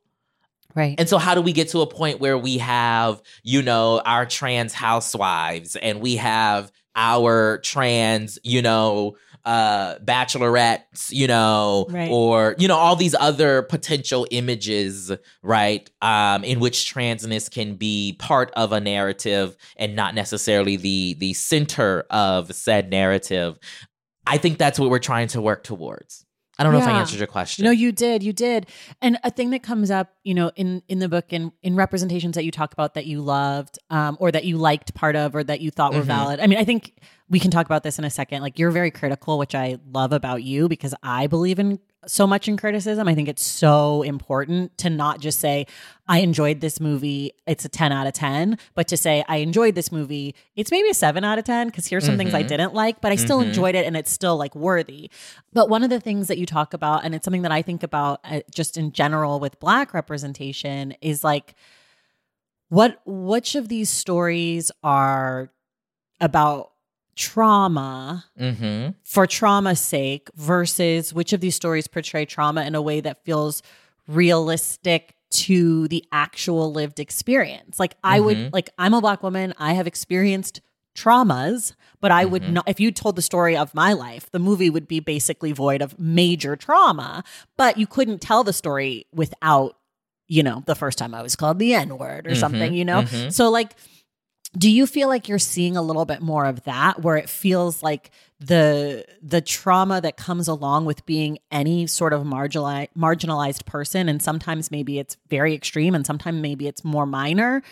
Right. 0.76 0.96
And 0.98 1.08
so, 1.08 1.18
how 1.18 1.36
do 1.36 1.42
we 1.42 1.54
get 1.54 1.70
to 1.70 1.82
a 1.82 1.88
point 1.88 2.20
where 2.20 2.38
we 2.38 2.58
have, 2.58 3.22
you 3.44 3.62
know, 3.62 4.02
our 4.06 4.26
trans 4.26 4.74
housewives 4.74 5.76
and 5.76 6.02
we 6.02 6.16
have 6.18 6.72
our 6.96 7.60
trans, 7.60 8.38
you 8.44 8.62
know, 8.62 9.16
uh, 9.46 9.96
bachelorettes, 10.00 11.12
you 11.12 11.28
know, 11.28 11.88
Right. 11.90 12.10
or, 12.10 12.56
you 12.58 12.68
know, 12.68 12.78
all 12.78 12.96
these 12.96 13.16
other 13.20 13.62
potential 13.64 14.26
images, 14.32 15.12
right? 15.42 15.90
Um, 16.02 16.44
in 16.44 16.60
which 16.60 16.94
transness 16.94 17.52
can 17.52 17.76
be 17.76 18.16
part 18.20 18.52
of 18.56 18.72
a 18.72 18.80
narrative 18.80 19.58
and 19.76 19.96
not 19.96 20.16
necessarily 20.16 20.78
the 20.78 21.16
the 21.20 21.34
center 21.34 22.06
of 22.10 22.54
said 22.56 22.90
narrative. 22.90 23.60
I 24.26 24.38
think 24.38 24.58
that's 24.58 24.80
what 24.80 24.90
we're 24.90 25.00
trying 25.00 25.28
to 25.30 25.42
work 25.42 25.64
towards. 25.64 26.23
I 26.60 26.64
don't 26.64 26.72
know 26.72 26.80
if 26.80 26.88
I 26.88 26.92
answered 27.00 27.18
your 27.18 27.28
question. 27.28 27.66
No, 27.66 27.72
you 27.72 27.92
did. 27.92 28.22
You 28.22 28.32
did. 28.32 28.68
And 29.02 29.18
a 29.24 29.32
thing 29.32 29.50
that 29.52 29.64
comes 29.64 29.90
up, 29.90 30.14
you 30.24 30.34
know, 30.36 30.52
in 30.56 30.84
in 30.88 31.00
the 31.00 31.10
book 31.10 31.34
and 31.34 31.52
in 31.64 31.76
representations 31.76 32.36
that 32.36 32.46
you 32.46 32.52
talk 32.52 32.74
about 32.74 32.94
that 32.94 33.06
you 33.08 33.22
loved, 33.22 33.80
um, 33.90 34.18
or 34.20 34.32
that 34.32 34.46
you 34.46 34.58
liked 34.58 34.94
part 34.94 35.16
of, 35.16 35.36
or 35.36 35.44
that 35.44 35.62
you 35.62 35.72
thought 35.72 35.94
were 35.94 36.02
Mhm. 36.02 36.06
valid. 36.06 36.40
I 36.40 36.46
mean, 36.48 36.60
I 36.60 36.64
think 36.64 36.94
we 37.28 37.40
can 37.40 37.50
talk 37.50 37.66
about 37.66 37.82
this 37.82 37.98
in 37.98 38.06
a 38.06 38.10
second. 38.10 38.44
Like 38.44 38.60
you're 38.60 38.70
very 38.72 38.92
critical, 38.92 39.40
which 39.40 39.56
I 39.56 39.78
love 39.92 40.14
about 40.14 40.44
you 40.44 40.70
because 40.70 40.94
I 41.02 41.26
believe 41.28 41.58
in 41.58 41.80
so 42.08 42.28
much 42.28 42.48
in 42.48 42.58
criticism. 42.58 43.08
I 43.08 43.16
think 43.16 43.28
it's 43.28 43.46
so 43.46 44.02
important 44.02 44.78
to 44.80 44.90
not 44.90 45.20
just 45.20 45.40
say, 45.40 45.66
I 46.08 46.20
enjoyed 46.20 46.60
this 46.60 46.80
movie, 46.80 47.32
it's 47.48 47.64
a 47.66 47.70
10 47.70 47.92
out 47.92 48.08
of 48.08 48.14
10, 48.14 48.58
but 48.76 48.88
to 48.90 48.98
say, 48.98 49.24
I 49.28 49.38
enjoyed 49.38 49.76
this 49.76 49.92
movie, 49.92 50.36
it's 50.56 50.70
maybe 50.72 50.90
a 50.90 50.94
7 50.94 51.24
out 51.24 51.38
of 51.40 51.46
10, 51.46 51.68
because 51.68 51.88
here's 51.88 52.06
some 52.06 52.18
things 52.18 52.34
I 52.34 52.44
Mhm. 52.44 52.48
didn't 52.48 52.74
like, 52.74 53.00
but 53.00 53.12
I 53.12 53.16
still 53.16 53.40
Mhm. 53.40 53.48
enjoyed 53.48 53.76
it 53.76 53.86
and 53.86 53.96
it's 53.96 54.12
still 54.12 54.36
like 54.36 54.54
worthy. 54.56 55.10
But 55.54 55.70
one 55.70 55.84
of 55.84 55.90
the 55.90 56.00
things 56.02 56.28
that 56.28 56.38
you 56.38 56.46
talk 56.46 56.74
about, 56.74 57.06
and 57.06 57.16
it's 57.16 57.24
something 57.24 57.44
that 57.44 57.52
I 57.54 57.62
think 57.62 57.84
about 57.84 58.20
uh, 58.26 58.42
just 58.54 58.78
in 58.78 58.92
general 58.92 59.40
with 59.40 59.60
Black 59.60 59.94
representation, 59.94 60.96
is 61.02 61.24
like, 61.24 61.56
what 62.70 63.00
which 63.06 63.56
of 63.56 63.70
these 63.70 63.90
stories 63.90 64.72
are 64.84 65.52
about 66.20 66.73
trauma 67.16 68.26
Mm-hmm. 68.40 68.90
for 69.04 69.28
trauma's 69.28 69.80
sake 69.80 70.30
versus 70.36 71.14
which 71.14 71.34
of 71.34 71.40
these 71.42 71.56
stories 71.56 71.88
portray 71.88 72.26
trauma 72.26 72.64
in 72.64 72.74
a 72.76 72.82
way 72.82 73.00
that 73.02 73.24
feels 73.24 73.62
realistic 74.08 75.16
to 75.32 75.88
the 75.88 76.04
actual 76.12 76.72
lived 76.72 77.00
experience. 77.00 77.80
Like 77.80 77.96
I 78.04 78.20
Mhm. 78.20 78.24
would 78.26 78.54
like 78.54 78.70
I'm 78.78 78.94
a 78.94 79.02
black 79.02 79.24
woman, 79.24 79.54
I 79.58 79.74
have 79.74 79.88
experienced 79.88 80.62
traumas, 80.96 81.74
but 82.02 82.12
I 82.12 82.26
would 82.26 82.44
Mhm. 82.44 82.54
not 82.54 82.70
if 82.70 82.80
you 82.80 82.92
told 82.92 83.16
the 83.16 83.22
story 83.22 83.58
of 83.58 83.74
my 83.74 83.94
life, 83.94 84.30
the 84.32 84.40
movie 84.40 84.70
would 84.70 84.88
be 84.88 85.00
basically 85.00 85.52
void 85.52 85.82
of 85.82 86.00
major 86.00 86.56
trauma, 86.56 87.24
but 87.58 87.78
you 87.78 87.88
couldn't 87.88 88.20
tell 88.22 88.44
the 88.44 88.54
story 88.54 89.06
without 89.14 89.76
you 90.30 90.42
know, 90.42 90.64
the 90.66 90.74
first 90.74 90.98
time 90.98 91.14
I 91.14 91.22
was 91.22 91.36
called 91.36 91.60
the 91.60 91.74
N 91.74 91.98
word 91.98 92.28
or 92.28 92.32
Mhm, 92.32 92.38
something, 92.38 92.74
you 92.74 92.86
know? 92.86 93.04
mhm. 93.04 93.32
So 93.34 93.50
like 93.52 93.76
do 94.58 94.70
you 94.70 94.86
feel 94.86 95.08
like 95.08 95.28
you're 95.28 95.40
seeing 95.40 95.76
a 95.76 95.82
little 95.82 96.06
bit 96.06 96.22
more 96.22 96.46
of 96.46 96.64
that 96.64 97.02
where 97.02 97.18
it 97.18 97.30
feels 97.30 97.82
like 97.82 98.12
the 98.40 99.06
the 99.22 99.42
trauma 99.42 100.02
that 100.02 100.18
comes 100.18 100.48
along 100.48 100.86
with 100.86 101.06
being 101.06 101.40
any 101.52 101.88
sort 101.88 102.14
of 102.14 102.24
marginalized 102.24 102.90
marginalized 102.98 103.66
person 103.66 104.10
and 104.10 104.22
sometimes 104.22 104.70
maybe 104.70 105.00
it's 105.00 105.18
very 105.30 105.54
extreme 105.54 105.96
and 105.96 106.06
sometimes 106.06 106.42
maybe 106.42 106.68
it's 106.68 106.84
more 106.84 107.06
minor 107.06 107.64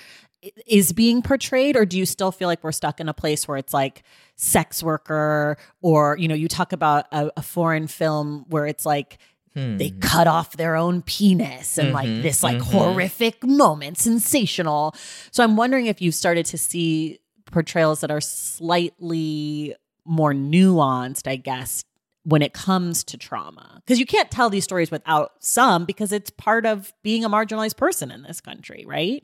is 0.66 0.92
being 0.92 1.22
portrayed? 1.22 1.76
Or 1.76 1.86
do 1.86 1.98
you 1.98 2.06
still 2.06 2.32
feel 2.32 2.48
like 2.48 2.64
we're 2.64 2.72
stuck 2.72 3.00
in 3.00 3.08
a 3.08 3.14
place 3.14 3.48
where 3.48 3.58
it's 3.58 3.74
like 3.74 4.04
sex 4.36 4.82
worker 4.82 5.58
or 5.82 6.18
you 6.18 6.28
know 6.28 6.34
you 6.34 6.48
talk 6.48 6.74
about 6.74 7.06
a, 7.12 7.32
a 7.38 7.44
foreign 7.44 7.86
film 7.86 8.46
where 8.50 8.66
it's 8.66 8.86
like 8.88 9.20
they 9.54 9.90
Hmm. 9.90 10.00
cut 10.00 10.28
off 10.28 10.56
their 10.58 10.76
own 10.78 11.02
penis 11.02 11.78
and 11.78 11.92
like 11.94 12.08
Mhm, 12.08 12.22
this 12.22 12.42
like 12.42 12.58
mhm. 12.58 12.62
horrific 12.72 13.44
moment 13.44 13.98
sensational 13.98 14.96
so 15.32 15.44
i'm 15.44 15.58
wondering 15.58 15.88
if 15.88 16.02
you've 16.02 16.16
started 16.16 16.46
to 16.46 16.58
see 16.58 17.20
portrayals 17.52 18.00
that 18.00 18.10
are 18.12 18.22
slightly 18.22 19.76
more 20.06 20.34
nuanced 20.34 21.28
i 21.28 21.36
guess 21.36 21.84
when 22.24 22.42
it 22.42 22.54
comes 22.54 23.04
to 23.04 23.18
trauma 23.18 23.82
because 23.86 24.00
you 24.00 24.06
can't 24.06 24.32
tell 24.32 24.50
these 24.50 24.64
stories 24.64 24.90
without 24.92 25.32
some 25.40 25.86
because 25.86 26.12
it's 26.12 26.30
part 26.30 26.66
of 26.66 26.94
being 27.04 27.26
a 27.26 27.30
marginalized 27.30 27.76
person 27.78 28.10
in 28.12 28.22
this 28.24 28.40
country 28.40 28.86
right 28.88 29.24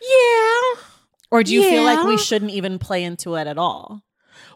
Yeah. 0.00 0.82
or 1.30 1.42
do 1.42 1.54
you 1.54 1.62
feel 1.62 1.82
like 1.84 2.04
we 2.04 2.18
shouldn't 2.18 2.50
even 2.50 2.78
play 2.78 3.04
into 3.04 3.36
it 3.36 3.46
at 3.46 3.56
all 3.58 4.02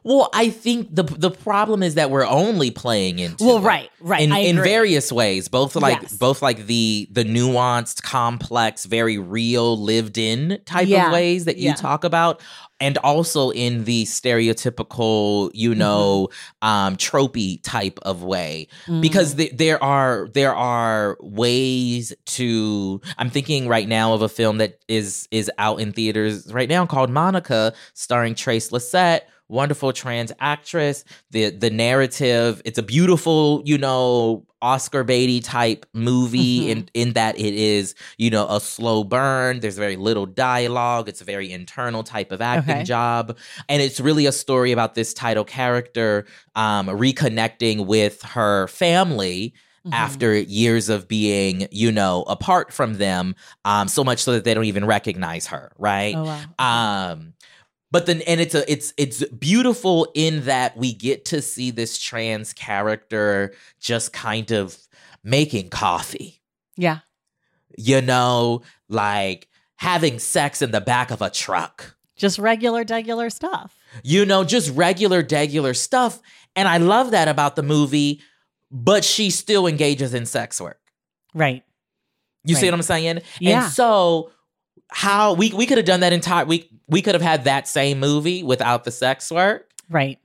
Well, 0.05 0.28
I 0.34 0.51
think 0.51 0.95
the 0.95 1.03
the 1.03 1.30
problem 1.30 1.82
is 1.82 1.95
that 1.95 2.11
we're 2.11 2.26
only 2.26 2.70
playing 2.70 3.18
into 3.18 3.45
well 3.45 3.61
right 3.61 3.91
right 4.01 4.22
in, 4.22 4.32
in 4.32 4.57
various 4.57 5.11
ways 5.12 5.49
both 5.49 5.74
like 5.76 6.03
Yes. 6.03 6.12
both 6.16 6.43
like 6.43 6.66
the 6.66 7.09
the 7.11 7.24
nuanced 7.24 8.03
complex 8.03 8.84
very 8.84 9.18
real 9.18 9.76
lived 9.80 10.18
in 10.18 10.59
type 10.64 10.87
Yeah. 10.89 11.07
of 11.07 11.12
ways 11.12 11.45
that 11.47 11.57
you 11.57 11.66
Yeah. 11.70 11.74
talk 11.74 12.05
about 12.05 12.41
and 12.78 12.99
also 12.99 13.51
in 13.51 13.84
the 13.84 14.05
stereotypical 14.05 15.51
you 15.55 15.70
Mm-hmm. 15.70 15.78
know 15.78 16.28
um 16.62 16.97
tropey 16.97 17.61
type 17.62 17.99
of 18.03 18.22
way 18.22 18.68
because 19.01 19.34
Mm. 19.34 19.39
th- 19.39 19.53
there 19.57 19.82
are 19.82 20.28
there 20.32 20.55
are 20.55 21.16
ways 21.20 22.12
to 22.26 23.01
i'm 23.18 23.30
thinking 23.30 23.68
right 23.68 23.89
now 23.89 24.12
of 24.14 24.22
a 24.22 24.28
film 24.28 24.59
that 24.59 24.78
is 24.89 25.26
is 25.30 25.51
out 25.59 25.80
in 25.80 25.93
theaters 25.93 26.53
right 26.53 26.68
now 26.68 26.87
called 26.87 27.11
monica 27.11 27.72
starring 27.95 28.34
Trace 28.34 28.70
Lysette 28.70 29.22
wonderful 29.49 29.93
trans 29.93 30.33
actress 30.41 31.05
the 31.31 31.51
the 31.51 31.71
narrative 31.71 32.61
it's 32.65 32.79
a 32.79 32.83
beautiful 32.83 33.63
you 33.65 33.79
know 33.79 34.45
oscar 34.63 35.05
beatty 35.05 35.39
type 35.41 35.87
movie 35.93 36.67
Mhm. 36.67 36.71
in 36.71 36.89
in 36.95 37.13
that 37.13 37.39
it 37.39 37.55
is 37.55 37.95
you 38.19 38.29
know 38.31 38.47
a 38.49 38.61
slow 38.61 39.05
burn 39.05 39.61
there's 39.61 39.77
very 39.79 39.97
little 39.97 40.27
dialogue 40.27 41.09
it's 41.09 41.21
a 41.21 41.25
very 41.25 41.53
internal 41.53 42.03
type 42.03 42.33
of 42.33 42.41
acting 42.41 42.75
Okay. 42.77 42.85
job 42.85 43.37
and 43.69 43.81
it's 43.83 44.01
really 44.01 44.27
a 44.27 44.33
story 44.33 44.73
about 44.73 44.95
this 44.95 45.15
title 45.15 45.45
character 45.45 46.27
um 46.57 46.89
reconnecting 46.89 47.87
with 47.87 48.23
her 48.23 48.67
family 48.69 49.55
Mhm. 49.87 49.93
after 49.93 50.35
years 50.37 50.89
of 50.89 51.07
being, 51.07 51.69
you 51.71 51.93
know, 51.93 52.25
apart 52.25 52.73
from 52.73 52.95
them, 52.95 53.37
um, 53.65 53.87
so 53.87 54.03
much 54.03 54.19
so 54.19 54.33
that 54.33 54.43
they 54.43 54.53
don't 54.53 54.65
even 54.65 54.85
recognize 54.85 55.47
her, 55.47 55.71
right? 55.79 56.17
oh 56.17 56.25
wow 56.25 56.41
Um, 56.59 57.35
but 57.91 58.07
then, 58.07 58.22
and 58.22 58.41
it's 58.41 58.55
a, 58.55 58.70
it's, 58.70 58.93
it's 58.97 59.24
beautiful 59.26 60.11
in 60.14 60.45
that 60.45 60.76
we 60.76 60.93
get 60.93 61.24
to 61.26 61.41
see 61.41 61.70
this 61.70 61.99
trans 61.99 62.53
character 62.53 63.55
just 63.80 64.12
kind 64.12 64.51
of 64.51 64.76
making 65.22 65.68
coffee, 65.68 66.43
yeah 66.76 67.01
you 67.78 68.01
know, 68.01 68.62
like 68.89 69.49
having 69.76 70.18
sex 70.18 70.62
in 70.62 70.70
the 70.70 70.80
back 70.80 71.11
of 71.11 71.20
a 71.20 71.28
truck, 71.28 71.97
just 72.16 72.39
regular 72.39 72.84
regular 72.89 73.28
stuff 73.28 73.76
you 74.03 74.26
know, 74.26 74.45
just 74.45 74.74
regular, 74.74 75.22
degular 75.22 75.76
stuff. 75.76 76.20
And 76.55 76.68
I 76.68 76.78
love 76.78 77.11
that 77.11 77.28
about 77.28 77.57
the 77.57 77.62
movie, 77.62 78.22
but 78.70 79.05
she 79.05 79.30
still 79.30 79.66
engages 79.66 80.14
in 80.14 80.26
sex 80.26 80.61
work. 80.61 80.80
right 81.34 81.62
You 82.45 82.55
see 82.55 82.66
what 82.66 82.74
I'm 82.74 82.82
saying? 82.82 83.20
Yeah. 83.41 83.64
And 83.64 83.72
so 83.72 84.30
how 84.91 85.32
we 85.34 85.53
we 85.53 85.66
could 85.66 85.76
have 85.78 85.87
done 85.87 86.01
that 86.01 86.12
entire 86.12 86.45
we 86.45 86.68
we 86.89 87.03
could 87.03 87.14
have 87.14 87.22
had 87.22 87.45
that 87.45 87.66
same 87.68 87.99
movie 88.01 88.43
without 88.43 88.84
the 88.84 88.91
sex 88.91 89.30
work 89.32 89.70
right 89.91 90.18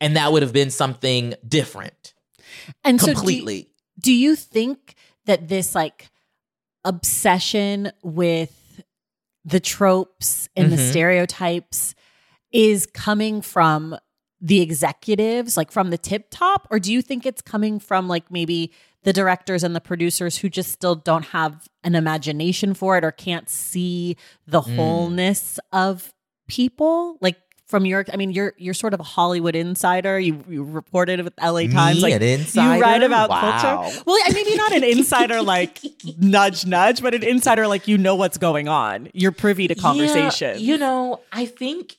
and 0.00 0.16
that 0.16 0.32
would 0.32 0.42
have 0.42 0.52
been 0.52 0.70
something 0.70 1.34
different 1.46 2.14
and 2.84 3.00
so 3.00 3.06
do 3.06 3.10
you- 3.12 3.16
completely. 3.16 3.68
do 4.00 4.12
you 4.12 4.36
think 4.36 4.94
that 5.26 5.48
this 5.48 5.74
like 5.74 6.08
obsession 6.84 7.92
with 8.02 8.82
the 9.44 9.60
tropes 9.60 10.48
and 10.56 10.72
the 10.72 10.76
Mhm. 10.76 10.90
stereotypes 10.90 11.94
is 12.52 12.86
coming 12.86 13.42
from 13.42 13.96
the 14.40 14.60
executives 14.60 15.56
like 15.56 15.70
from 15.72 15.90
the 15.90 15.98
tip 15.98 16.28
top 16.30 16.66
or 16.70 16.78
do 16.78 16.92
you 16.92 17.02
think 17.02 17.26
it's 17.26 17.42
coming 17.42 17.78
from 17.80 18.08
like 18.08 18.30
maybe 18.30 18.72
the 19.04 19.12
directors 19.12 19.62
and 19.64 19.74
the 19.76 19.80
producers 19.80 20.38
who 20.38 20.48
just 20.48 20.70
still 20.72 20.94
don't 20.96 21.26
have 21.26 21.68
an 21.84 21.94
imagination 21.94 22.74
for 22.74 22.96
it 22.98 23.04
or 23.04 23.12
can't 23.12 23.48
see 23.48 24.16
the 24.46 24.60
Mm. 24.60 24.76
wholeness 24.76 25.58
of 25.72 26.12
people 26.48 27.16
like 27.20 27.36
from 27.66 27.84
your 27.84 28.04
i 28.12 28.16
mean 28.16 28.30
you're 28.30 28.54
you're 28.56 28.72
sort 28.74 28.94
of 28.94 29.00
a 29.00 29.04
hollywood 29.04 29.54
insider 29.54 30.18
you, 30.18 30.42
you 30.48 30.64
reported 30.64 31.22
with 31.22 31.34
la 31.42 31.60
times 31.66 32.02
Me, 32.02 32.14
like 32.18 32.20
you 32.22 32.80
write 32.80 33.02
about 33.02 33.28
Wow. 33.28 33.40
culture 33.40 34.02
well 34.06 34.16
I- 34.26 34.32
maybe 34.32 34.56
not 34.56 34.72
an 34.72 34.82
insider 34.84 35.42
like 35.42 35.78
nudge 36.18 36.64
nudge 36.66 37.02
but 37.02 37.14
an 37.14 37.22
insider 37.22 37.66
like 37.68 37.86
you 37.86 37.98
know 37.98 38.14
what's 38.16 38.38
going 38.38 38.66
on 38.68 39.10
you're 39.12 39.32
privy 39.32 39.68
to 39.68 39.74
conversation 39.74 40.54
Yeah, 40.58 40.72
you 40.72 40.78
know, 40.78 41.20
I 41.30 41.44
think 41.44 41.96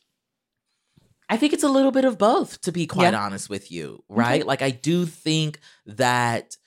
I 1.30 1.38
think 1.38 1.54
it's 1.54 1.64
a 1.64 1.70
little 1.70 1.92
bit 1.92 2.06
of 2.06 2.18
both 2.18 2.60
to 2.62 2.72
be 2.72 2.88
quite 2.88 3.14
Yeah. 3.14 3.24
honest 3.24 3.50
with 3.52 3.72
you, 3.72 4.04
right? 4.10 4.44
Like 4.46 4.64
I 4.64 4.72
do 4.72 5.06
think 5.06 5.60
that 5.86 6.58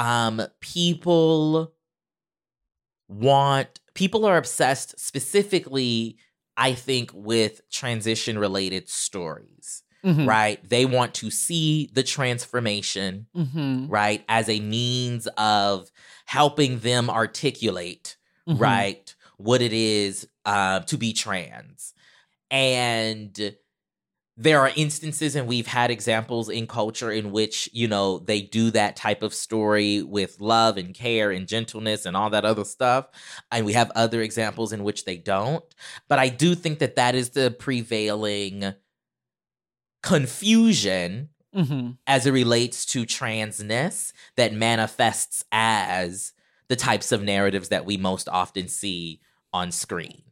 um 0.00 0.40
people 0.60 1.72
want 3.08 3.80
people 3.94 4.24
are 4.24 4.36
obsessed 4.36 4.98
specifically 4.98 6.16
I 6.56 6.74
think 6.74 7.10
with 7.14 7.62
transition 7.70 8.38
related 8.38 8.88
stories, 8.90 9.82
Mhm. 10.04 10.26
right? 10.26 10.68
They 10.68 10.84
want 10.84 11.14
to 11.14 11.30
see 11.30 11.88
the 11.94 12.02
transformation, 12.02 13.28
Mhm. 13.34 13.86
right, 13.88 14.22
as 14.28 14.48
a 14.50 14.60
means 14.60 15.26
of 15.38 15.90
helping 16.26 16.80
them 16.80 17.08
articulate 17.08 18.16
Mhm. 18.46 18.60
right 18.60 19.14
what 19.38 19.62
it 19.62 19.72
is 19.72 20.28
uh, 20.44 20.80
to 20.80 20.98
be 20.98 21.12
trans 21.14 21.94
and 22.50 23.56
there 24.42 24.58
are 24.60 24.72
instances 24.74 25.36
and 25.36 25.46
we've 25.46 25.66
had 25.66 25.90
examples 25.90 26.48
in 26.48 26.66
culture 26.66 27.12
in 27.12 27.30
which 27.30 27.68
you 27.74 27.86
know 27.86 28.18
they 28.20 28.40
do 28.40 28.70
that 28.70 28.96
type 28.96 29.22
of 29.22 29.34
story 29.34 30.02
with 30.02 30.40
love 30.40 30.78
and 30.78 30.94
care 30.94 31.30
and 31.30 31.46
gentleness 31.46 32.06
and 32.06 32.16
all 32.16 32.30
that 32.30 32.46
other 32.46 32.64
stuff. 32.64 33.06
And 33.52 33.66
we 33.66 33.74
have 33.74 33.90
other 33.94 34.22
examples 34.22 34.72
in 34.72 34.82
which 34.82 35.04
they 35.04 35.18
don't. 35.18 35.64
But 36.08 36.18
i 36.18 36.28
do 36.30 36.54
think 36.54 36.78
that 36.78 36.96
that 36.96 37.14
is 37.14 37.30
the 37.30 37.50
prevailing 37.50 38.74
confusion 40.02 41.28
Mhm. 41.54 41.98
as 42.06 42.26
it 42.26 42.30
relates 42.30 42.86
to 42.86 43.04
transness 43.04 44.12
that 44.36 44.52
manifests 44.54 45.44
as 45.52 46.32
the 46.68 46.76
types 46.76 47.10
of 47.12 47.22
narratives 47.22 47.68
that 47.70 47.84
we 47.84 47.96
most 47.96 48.28
often 48.28 48.68
see 48.68 49.20
on 49.52 49.72
screen 49.72 50.22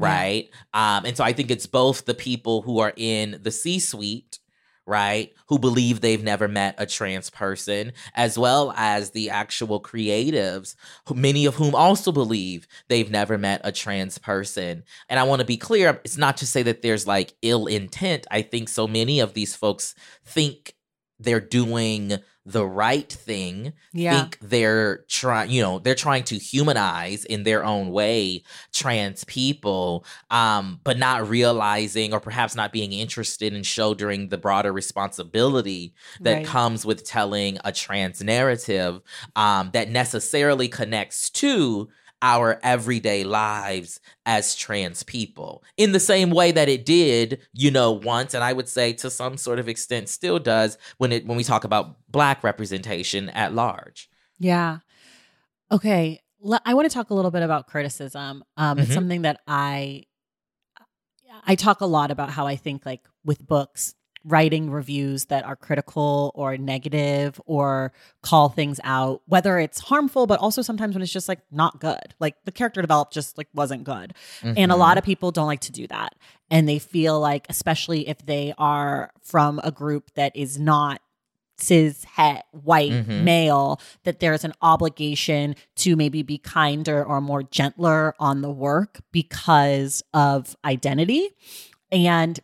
right 0.00 0.50
um 0.74 1.04
and 1.04 1.16
so 1.16 1.24
i 1.24 1.32
think 1.32 1.50
it's 1.50 1.66
both 1.66 2.04
the 2.04 2.14
people 2.14 2.62
who 2.62 2.78
are 2.78 2.92
in 2.96 3.38
the 3.42 3.50
c 3.50 3.78
suite 3.78 4.38
right? 4.88 5.34
Who 5.48 5.58
believe 5.58 6.00
they've 6.00 6.22
never 6.22 6.48
met 6.48 6.74
a 6.78 6.86
trans 6.86 7.28
person, 7.28 7.92
as 8.14 8.38
well 8.38 8.72
as 8.74 9.10
the 9.10 9.28
actual 9.28 9.82
creatives, 9.82 10.76
many 11.14 11.44
of 11.44 11.56
whom 11.56 11.74
also 11.74 12.10
believe 12.10 12.66
they've 12.88 13.10
never 13.10 13.36
met 13.36 13.60
a 13.64 13.70
trans 13.70 14.16
person. 14.16 14.82
And 15.10 15.20
I 15.20 15.24
want 15.24 15.40
to 15.40 15.46
be 15.46 15.58
clear, 15.58 16.00
it's 16.04 16.16
not 16.16 16.38
to 16.38 16.46
say 16.46 16.62
that 16.62 16.80
there's 16.80 17.06
like 17.06 17.34
ill 17.42 17.66
intent. 17.66 18.26
I 18.30 18.40
think 18.40 18.70
so 18.70 18.88
many 18.88 19.20
of 19.20 19.34
these 19.34 19.54
folks 19.54 19.94
think 20.24 20.74
they're 21.20 21.38
doing 21.38 22.14
the 22.50 22.66
right 22.66 23.12
thing 23.12 23.72
Yeah. 23.92 24.22
think 24.22 24.38
they're 24.40 25.04
trying 25.08 25.50
you 25.50 25.60
know 25.60 25.78
they're 25.80 25.94
trying 26.06 26.24
to 26.24 26.36
humanize 26.38 27.24
in 27.26 27.42
their 27.42 27.62
own 27.64 27.90
way 27.90 28.42
trans 28.72 29.24
people 29.24 30.04
um 30.30 30.80
but 30.82 30.96
not 30.98 31.28
realizing 31.28 32.14
or 32.14 32.20
perhaps 32.20 32.54
not 32.54 32.72
being 32.72 32.92
interested 32.94 33.52
in 33.52 33.62
shouldering 33.62 34.28
the 34.28 34.38
broader 34.38 34.72
responsibility 34.72 35.92
that 36.20 36.34
Right. 36.38 36.46
comes 36.46 36.86
with 36.86 37.04
telling 37.04 37.58
a 37.64 37.72
trans 37.72 38.22
narrative 38.22 39.00
um 39.36 39.70
that 39.72 39.90
necessarily 39.90 40.68
connects 40.68 41.28
to 41.30 41.88
our 42.22 42.58
everyday 42.62 43.24
lives 43.24 44.00
as 44.26 44.54
trans 44.56 45.02
people 45.02 45.62
in 45.76 45.92
the 45.92 46.00
same 46.00 46.30
way 46.30 46.50
that 46.52 46.68
it 46.68 46.84
did 46.84 47.40
you 47.52 47.70
know 47.70 47.92
once 47.92 48.34
and 48.34 48.42
i 48.42 48.52
would 48.52 48.68
say 48.68 48.92
to 48.92 49.08
some 49.10 49.36
sort 49.36 49.58
of 49.58 49.68
extent 49.68 50.08
still 50.08 50.38
does 50.38 50.76
when 50.98 51.12
it 51.12 51.26
when 51.26 51.36
we 51.36 51.44
talk 51.44 51.64
about 51.64 51.96
black 52.10 52.42
representation 52.42 53.28
at 53.30 53.52
large 53.54 54.08
Yeah. 54.38 54.78
Okay. 55.70 56.20
I 56.64 56.74
want 56.74 56.88
to 56.88 56.94
talk 56.94 57.10
a 57.10 57.14
little 57.14 57.32
bit 57.32 57.42
about 57.42 57.66
criticism. 57.66 58.44
Um, 58.56 58.78
It's 58.78 58.90
Mhm. 58.90 58.94
something 58.94 59.22
that 59.22 59.40
I 59.46 60.04
I 61.46 61.54
talk 61.54 61.80
a 61.80 61.86
lot 61.86 62.10
about 62.10 62.30
how 62.30 62.46
I 62.46 62.56
think 62.56 62.84
like 62.86 63.06
with 63.24 63.46
books, 63.46 63.94
writing 64.28 64.70
reviews 64.70 65.24
that 65.26 65.44
are 65.44 65.56
critical 65.56 66.30
or 66.34 66.56
negative 66.56 67.40
or 67.46 67.92
call 68.22 68.48
things 68.48 68.78
out, 68.84 69.22
whether 69.26 69.58
it's 69.58 69.80
harmful, 69.80 70.26
but 70.26 70.38
also 70.38 70.62
sometimes 70.62 70.94
when 70.94 71.02
it's 71.02 71.12
just 71.12 71.28
like 71.28 71.40
not 71.50 71.80
good. 71.80 72.14
Like 72.20 72.36
the 72.44 72.52
character 72.52 72.80
developed 72.80 73.12
just 73.12 73.38
like 73.38 73.48
wasn't 73.54 73.84
good. 73.84 74.14
And 74.42 74.70
a 74.70 74.74
Mhm. 74.74 74.78
lot 74.78 74.98
of 74.98 75.04
people 75.04 75.30
don't 75.30 75.46
like 75.46 75.60
to 75.60 75.72
do 75.72 75.86
that. 75.88 76.14
And 76.50 76.68
they 76.68 76.78
feel 76.78 77.18
like, 77.18 77.46
especially 77.48 78.08
if 78.08 78.24
they 78.24 78.52
are 78.58 79.10
from 79.22 79.60
a 79.64 79.70
group 79.70 80.10
that 80.14 80.34
is 80.36 80.58
not 80.58 81.00
cis 81.60 82.04
het 82.04 82.44
white 82.52 82.92
Mhm. 82.92 83.24
male 83.24 83.80
that 84.04 84.20
there's 84.20 84.44
an 84.44 84.52
obligation 84.62 85.56
to 85.74 85.96
maybe 85.96 86.22
be 86.22 86.38
kinder 86.38 87.04
or 87.04 87.20
more 87.20 87.42
gentler 87.42 88.14
on 88.20 88.42
the 88.42 88.50
work 88.50 89.00
because 89.10 90.02
of 90.14 90.54
identity 90.64 91.30
and 91.90 92.38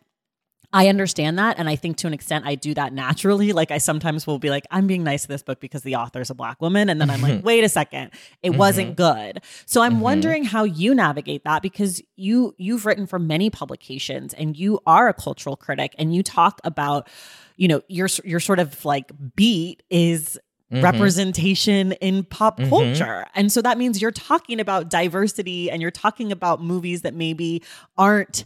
I 0.75 0.89
understand 0.89 1.39
that. 1.39 1.57
And 1.57 1.69
I 1.69 1.77
think 1.77 1.95
to 1.97 2.07
an 2.07 2.13
extent, 2.13 2.45
I 2.45 2.55
do 2.55 2.73
that 2.73 2.91
naturally. 2.91 3.53
Like, 3.53 3.71
I 3.71 3.77
sometimes 3.77 4.27
will 4.27 4.39
be 4.39 4.49
like, 4.49 4.65
I'm 4.71 4.87
being 4.87 5.03
nice 5.05 5.21
to 5.21 5.29
this 5.29 5.41
book 5.41 5.61
because 5.61 5.83
the 5.83 5.95
author 5.95 6.19
is 6.19 6.29
a 6.29 6.35
black 6.35 6.61
woman. 6.61 6.89
And 6.89 6.99
then 6.99 7.09
I'm 7.09 7.21
like, 7.21 7.43
wait 7.45 7.63
a 7.63 7.69
second, 7.69 8.11
it 8.43 8.51
wasn't 8.51 8.97
good. 8.97 9.41
So 9.65 9.81
I'm 9.81 9.95
Mhm. 9.95 9.99
wondering 10.01 10.43
how 10.43 10.65
you 10.65 10.93
navigate 10.93 11.45
that 11.45 11.61
because 11.61 12.01
you 12.17 12.53
you've 12.57 12.85
written 12.85 13.07
for 13.07 13.19
many 13.19 13.49
publications 13.49 14.33
and 14.33 14.57
you 14.57 14.79
are 14.85 15.07
a 15.07 15.13
cultural 15.13 15.55
critic 15.55 15.95
and 15.97 16.13
you 16.13 16.21
talk 16.23 16.59
about, 16.65 17.07
you 17.55 17.67
know, 17.69 17.81
your 17.87 18.09
your 18.25 18.41
sort 18.41 18.59
of 18.59 18.83
like 18.83 19.11
beat 19.37 19.81
is 19.89 20.37
Mhm. 20.73 20.83
representation 20.83 21.93
in 21.93 22.23
pop 22.25 22.59
Mhm. 22.59 22.67
culture. 22.69 23.25
And 23.33 23.49
so 23.51 23.61
that 23.61 23.77
means 23.77 24.01
you're 24.01 24.11
talking 24.11 24.59
about 24.59 24.89
diversity 24.89 25.71
and 25.71 25.81
you're 25.81 25.89
talking 25.91 26.33
about 26.33 26.61
movies 26.61 27.01
that 27.03 27.13
maybe 27.13 27.63
aren't 27.97 28.43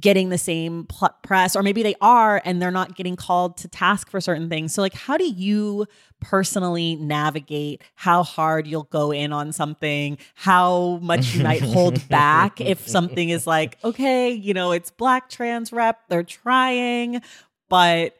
getting 0.00 0.28
the 0.28 0.38
same 0.38 0.86
pl- 0.86 1.14
press 1.22 1.54
or 1.54 1.62
maybe 1.62 1.82
they 1.82 1.94
are 2.00 2.42
and 2.44 2.60
they're 2.60 2.70
not 2.72 2.96
getting 2.96 3.14
called 3.14 3.56
to 3.56 3.68
task 3.68 4.10
for 4.10 4.20
certain 4.20 4.48
things. 4.48 4.74
So 4.74 4.82
like 4.82 4.94
how 4.94 5.16
do 5.16 5.24
you 5.24 5.86
personally 6.20 6.96
navigate 6.96 7.80
how 7.94 8.22
hard 8.24 8.66
you'll 8.66 8.84
go 8.90 9.12
in 9.12 9.32
on 9.32 9.52
something, 9.52 10.18
how 10.34 10.98
much 11.02 11.34
you 11.34 11.44
might 11.44 11.62
hold 11.62 12.08
back 12.08 12.60
if 12.60 12.88
something 12.88 13.28
is 13.28 13.46
like, 13.46 13.78
okay, 13.84 14.30
you 14.30 14.52
know, 14.52 14.72
it's 14.72 14.90
black 14.90 15.28
trans 15.30 15.72
rep, 15.72 16.00
they're 16.08 16.22
trying, 16.24 17.20
but 17.68 18.16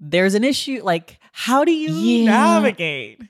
there's 0.00 0.34
an 0.34 0.42
issue 0.42 0.80
like 0.82 1.18
how 1.30 1.64
do 1.64 1.72
you 1.72 1.92
Yeah. 1.94 2.24
navigate? 2.24 3.20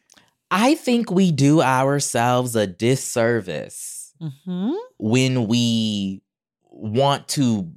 I 0.51 0.75
think 0.75 1.11
we 1.11 1.31
do 1.31 1.61
ourselves 1.63 2.57
a 2.57 2.67
disservice 2.67 4.15
Mhm. 4.21 4.75
when 4.99 5.47
we 5.47 6.23
want 6.71 7.29
to 7.29 7.71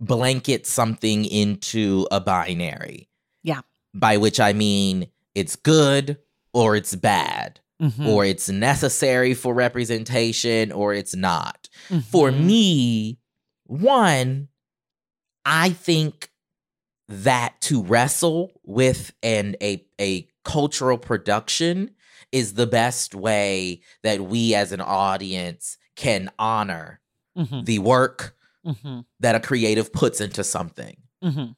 blanket 0.00 0.66
something 0.66 1.24
into 1.24 2.06
a 2.10 2.20
binary. 2.20 3.08
Yeah. 3.42 3.62
By 3.94 4.16
which 4.16 4.40
I 4.40 4.52
mean 4.52 5.08
it's 5.34 5.56
good 5.56 6.18
or 6.52 6.76
it's 6.76 6.94
bad, 6.94 7.60
Mhm. 7.80 8.06
or 8.06 8.24
it's 8.24 8.48
necessary 8.48 9.34
for 9.34 9.54
representation 9.54 10.72
or 10.72 10.94
it's 10.94 11.14
not. 11.14 11.68
For 12.10 12.30
Mhm. 12.30 12.44
me, 12.44 13.18
one, 13.64 14.48
I 15.44 15.70
think 15.70 16.30
that 17.08 17.60
to 17.62 17.82
wrestle 17.82 18.52
with 18.64 19.12
and 19.22 19.56
a 19.62 19.84
a 20.00 20.28
cultural 20.44 20.98
production 20.98 21.90
is 22.32 22.54
the 22.54 22.66
best 22.66 23.14
way 23.14 23.80
that 24.02 24.20
we 24.22 24.54
as 24.54 24.72
an 24.72 24.80
audience 24.80 25.78
can 25.94 26.30
honor 26.38 27.00
Mhm. 27.36 27.64
the 27.64 27.78
work 27.78 28.35
Mhm. 28.66 29.04
that 29.20 29.34
a 29.34 29.40
creative 29.40 29.92
puts 29.92 30.20
into 30.20 30.42
something. 30.44 30.96
Mhm. 31.24 31.54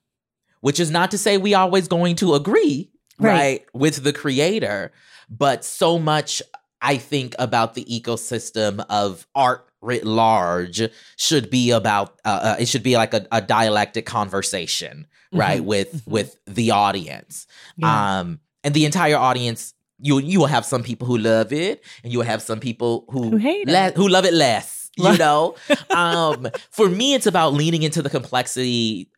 Which 0.60 0.80
is 0.80 0.90
not 0.90 1.10
to 1.12 1.18
say 1.18 1.38
we 1.38 1.54
always 1.54 1.88
going 1.88 2.16
to 2.16 2.34
agree, 2.34 2.90
Right. 3.18 3.32
right, 3.32 3.64
with 3.74 4.02
the 4.04 4.12
creator, 4.12 4.92
but 5.30 5.64
so 5.64 5.98
much 5.98 6.42
I 6.80 6.96
think 6.98 7.34
about 7.38 7.74
the 7.74 7.84
ecosystem 7.86 8.84
of 8.88 9.26
art 9.34 9.64
writ 9.80 10.04
large 10.04 10.80
should 11.16 11.50
be 11.50 11.70
about 11.70 12.18
uh, 12.24 12.40
uh, 12.42 12.56
it 12.60 12.66
should 12.68 12.82
be 12.82 12.96
like 12.96 13.14
a, 13.14 13.26
a 13.32 13.40
dialectic 13.40 14.06
conversation, 14.06 15.06
right, 15.32 15.60
Mhm. 15.62 15.64
with 15.66 15.92
Mhm. 16.04 16.06
with 16.12 16.36
the 16.46 16.70
audience. 16.72 17.46
Yeah. 17.76 18.20
Um 18.20 18.40
and 18.64 18.74
the 18.74 18.84
entire 18.84 19.16
audience 19.16 19.74
you 20.00 20.18
you 20.20 20.38
will 20.40 20.46
have 20.56 20.64
some 20.64 20.82
people 20.84 21.06
who 21.08 21.18
love 21.18 21.52
it 21.52 21.82
and 22.04 22.12
you 22.12 22.18
will 22.20 22.26
have 22.26 22.42
some 22.42 22.60
people 22.60 23.04
who 23.10 23.30
Who 23.30 23.36
hate 23.36 23.66
le- 23.68 23.88
it. 23.88 23.96
who 23.96 24.08
love 24.08 24.24
it 24.24 24.34
less, 24.34 24.77
you 24.98 25.16
know? 25.18 25.54
um 25.90 26.48
for 26.70 26.88
me 26.88 27.14
it's 27.14 27.26
about 27.26 27.54
leaning 27.54 27.82
into 27.82 28.02
the 28.02 28.10
complexity 28.10 29.10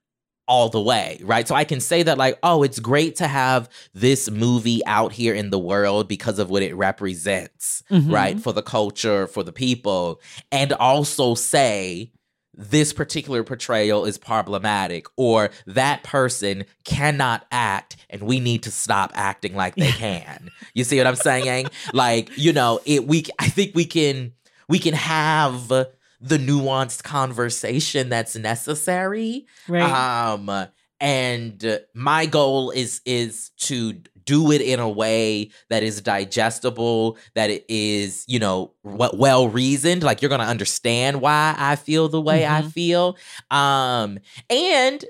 all 0.48 0.68
the 0.68 0.80
way, 0.82 1.20
right? 1.22 1.46
So 1.46 1.54
I 1.54 1.62
can 1.62 1.78
say 1.78 2.02
that, 2.02 2.18
like, 2.18 2.36
oh, 2.42 2.64
it's 2.64 2.80
great 2.80 3.14
to 3.16 3.28
have 3.28 3.68
this 3.94 4.28
movie 4.28 4.84
out 4.84 5.12
here 5.12 5.32
in 5.32 5.50
the 5.50 5.60
world 5.60 6.08
because 6.08 6.40
of 6.40 6.50
what 6.50 6.64
it 6.64 6.74
represents, 6.74 7.84
Mhm. 7.88 8.12
right? 8.12 8.40
For 8.40 8.52
the 8.52 8.62
culture, 8.62 9.28
for 9.28 9.44
the 9.44 9.52
people, 9.52 10.20
and 10.50 10.72
also 10.72 11.34
say 11.36 12.10
this 12.56 12.92
particular 12.92 13.44
portrayal 13.44 14.04
is 14.04 14.18
problematic 14.18 15.06
or 15.16 15.50
that 15.66 16.02
person 16.02 16.64
cannot 16.84 17.46
act 17.52 17.96
and 18.10 18.22
we 18.22 18.40
need 18.40 18.64
to 18.64 18.72
stop 18.72 19.12
acting 19.14 19.54
like 19.54 19.76
they 19.76 19.92
can. 20.06 20.50
You 20.74 20.82
see 20.82 20.98
what 20.98 21.06
I'm 21.06 21.14
saying? 21.14 21.68
like, 21.92 22.28
you 22.36 22.52
know, 22.52 22.80
it 22.86 23.06
we 23.06 23.24
I 23.38 23.48
think 23.48 23.76
we 23.76 23.84
can 23.84 24.32
we 24.70 24.78
can 24.78 24.94
have 24.94 25.68
the 25.68 26.38
nuanced 26.38 27.02
conversation 27.02 28.08
that's 28.08 28.36
necessary 28.36 29.46
Right. 29.68 29.82
um 29.82 30.68
and 31.00 31.80
my 31.94 32.26
goal 32.26 32.70
is 32.70 33.00
is 33.04 33.50
to 33.68 33.94
do 34.24 34.52
it 34.52 34.60
in 34.60 34.78
a 34.80 34.88
way 34.88 35.50
that 35.70 35.82
is 35.82 36.00
digestible 36.02 37.16
that 37.34 37.48
it 37.50 37.64
is 37.68 38.24
you 38.28 38.38
know 38.38 38.72
what 38.82 39.16
well 39.18 39.48
reasoned 39.48 40.02
like 40.02 40.20
you're 40.22 40.28
gonna 40.28 40.44
understand 40.44 41.20
why 41.22 41.54
i 41.58 41.74
feel 41.76 42.08
the 42.08 42.20
way 42.20 42.46
i 42.46 42.60
Mhm. 42.62 42.72
feel 42.72 43.16
um 43.50 44.18
and 44.50 45.04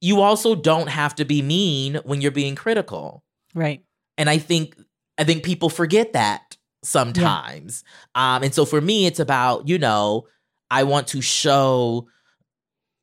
you 0.00 0.20
also 0.22 0.54
don't 0.54 0.88
have 0.88 1.14
to 1.16 1.24
be 1.24 1.42
mean 1.42 1.96
when 2.04 2.20
you're 2.22 2.30
being 2.30 2.54
critical 2.54 3.24
right. 3.54 3.82
and 4.16 4.30
i 4.30 4.38
think 4.38 4.76
i 5.18 5.24
think 5.24 5.42
people 5.42 5.68
forget 5.68 6.12
that 6.14 6.56
sometimes 6.82 7.84
um 8.14 8.42
and 8.42 8.54
so 8.54 8.64
for 8.64 8.80
me 8.80 9.04
it's 9.06 9.20
about 9.20 9.68
you 9.68 9.78
know 9.78 10.26
i 10.70 10.82
want 10.82 11.06
to 11.08 11.20
show 11.20 12.06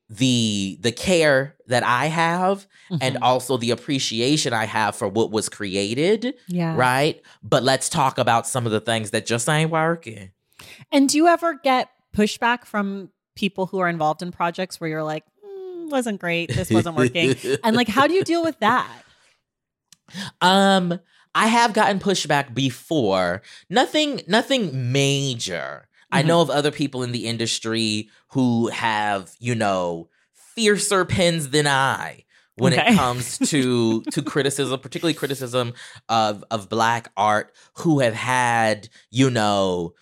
the 0.09 0.77
the 0.81 0.91
care 0.91 1.55
that 1.67 1.83
i 1.83 2.05
have 2.05 2.65
and 3.01 3.15
Mhm. 3.15 3.21
also 3.21 3.57
the 3.57 3.71
appreciation 3.71 4.53
i 4.53 4.65
have 4.65 4.95
for 4.95 5.07
what 5.07 5.31
was 5.31 5.49
created 5.49 6.33
yeah. 6.47 6.73
right 6.75 7.21
but 7.43 7.61
let's 7.61 7.89
talk 7.89 8.17
about 8.17 8.47
some 8.47 8.65
of 8.65 8.71
the 8.71 8.79
things 8.79 9.11
that 9.11 9.25
just 9.25 9.47
ain't 9.49 9.69
working 9.71 10.31
And 10.91 11.07
do 11.09 11.17
you 11.17 11.27
ever 11.27 11.53
get 11.61 11.89
pushback 12.15 12.65
from 12.65 13.11
people 13.35 13.67
who 13.67 13.77
are 13.79 13.87
involved 13.89 14.23
in 14.23 14.31
projects 14.31 14.79
where 14.81 14.89
you're 14.89 15.03
like, 15.03 15.23
"Mm, 15.45 15.91
wasn't 15.91 16.19
great, 16.19 16.47
this 16.49 16.71
wasn't 16.71 16.95
working, 16.95 17.35
and 17.63 17.75
like, 17.75 17.87
how 17.87 18.07
do 18.07 18.15
you 18.15 18.23
deal 18.23 18.43
with 18.43 18.57
that? 18.59 19.03
Um, 20.41 20.99
I 21.43 21.47
have 21.47 21.73
gotten 21.73 21.99
pushback 21.99 22.53
before. 22.53 23.41
Nothing, 23.69 24.21
nothing 24.27 24.91
major. 24.91 25.87
I 26.11 26.23
Mhm. 26.23 26.27
know 26.27 26.41
of 26.41 26.49
other 26.49 26.71
people 26.71 27.03
in 27.03 27.11
the 27.11 27.27
industry 27.27 28.09
who 28.29 28.67
have, 28.69 29.31
you 29.39 29.53
know, 29.55 30.09
fiercer 30.55 31.05
pens 31.05 31.49
than 31.49 31.67
I 31.67 32.23
when 32.55 32.73
Okay. 32.73 32.93
it 32.93 32.95
comes 32.95 33.37
to 33.49 34.01
to 34.13 34.21
criticism, 34.23 34.79
particularly 34.79 35.13
criticism 35.13 35.73
of 36.09 36.43
of 36.49 36.69
black 36.69 37.11
art 37.15 37.53
who 37.75 37.99
have 37.99 38.15
had, 38.15 38.89
you 39.11 39.29
know, 39.29 39.93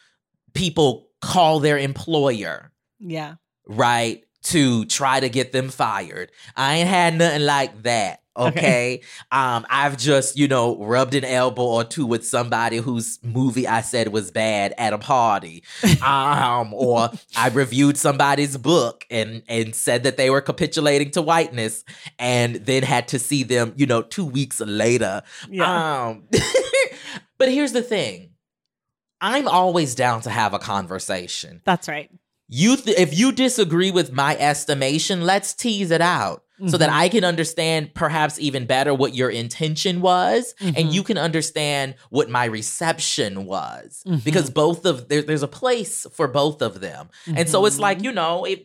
people 0.53 1.09
call 1.21 1.59
their 1.59 1.77
employer, 1.77 2.71
Yeah. 2.99 3.35
right, 3.67 4.23
to 4.43 4.85
try 4.85 5.19
to 5.19 5.27
get 5.29 5.51
them 5.51 5.69
fired. 5.69 6.31
I 6.55 6.75
ain't 6.75 6.87
had 6.89 7.15
nothing 7.17 7.43
like 7.45 7.83
that. 7.83 8.21
Okay. 8.37 9.01
Um, 9.31 9.65
I've 9.69 9.97
just, 9.97 10.37
you 10.37 10.47
know, 10.47 10.77
rubbed 10.77 11.13
an 11.15 11.23
elbow 11.23 11.63
or 11.63 11.83
two 11.83 12.05
with 12.05 12.25
somebody 12.25 12.77
whose 12.77 13.19
movie 13.23 13.67
I 13.67 13.81
said 13.81 14.09
was 14.09 14.31
bad 14.31 14.73
at 14.77 14.93
a 14.93 14.97
party. 14.97 15.63
Um, 16.05 16.73
or 16.73 17.09
I 17.37 17.49
reviewed 17.49 17.97
somebody's 17.97 18.57
book 18.57 19.05
and 19.09 19.43
and 19.47 19.75
said 19.75 20.03
that 20.03 20.17
they 20.17 20.29
were 20.29 20.41
capitulating 20.41 21.11
to 21.11 21.21
whiteness 21.21 21.83
and 22.19 22.55
then 22.55 22.83
had 22.83 23.07
to 23.09 23.19
see 23.19 23.43
them, 23.43 23.73
you 23.77 23.85
know, 23.85 24.01
two 24.01 24.25
weeks 24.25 24.59
later. 24.59 25.23
Yeah. 25.49 26.07
Um 26.07 26.23
but 27.37 27.51
here's 27.51 27.71
the 27.71 27.81
thing. 27.83 28.31
I'm 29.21 29.47
always 29.47 29.95
down 29.95 30.21
to 30.21 30.29
have 30.29 30.53
a 30.53 30.59
conversation. 30.59 31.61
That's 31.65 31.87
right. 31.87 32.11
You 32.47 32.75
th- 32.77 32.97
if 32.97 33.17
you 33.17 33.31
disagree 33.31 33.89
with 33.91 34.11
my 34.11 34.37
estimation, 34.37 35.21
let's 35.21 35.53
tease 35.53 35.89
it 35.89 36.01
out 36.01 36.44
so 36.67 36.77
that 36.77 36.89
Mhm. 36.89 36.93
I 36.93 37.09
can 37.09 37.23
understand 37.25 37.93
perhaps 37.93 38.39
even 38.39 38.65
better 38.65 38.93
what 38.93 39.13
your 39.13 39.29
intention 39.29 40.01
was 40.01 40.53
Mhm. 40.61 40.73
and 40.77 40.93
you 40.93 41.03
can 41.03 41.17
understand 41.17 41.95
what 42.09 42.29
my 42.29 42.45
reception 42.45 43.45
was 43.45 44.03
Mhm. 44.07 44.23
because 44.23 44.49
both 44.49 44.85
of 44.85 45.09
there, 45.09 45.21
there's 45.21 45.43
a 45.43 45.47
place 45.47 46.07
for 46.13 46.27
both 46.27 46.61
of 46.61 46.79
them. 46.79 47.09
And 47.27 47.49
so 47.49 47.65
it's 47.65 47.79
like, 47.79 47.99
Mhm. 47.99 48.03
you 48.05 48.11
know, 48.13 48.45
if 48.45 48.59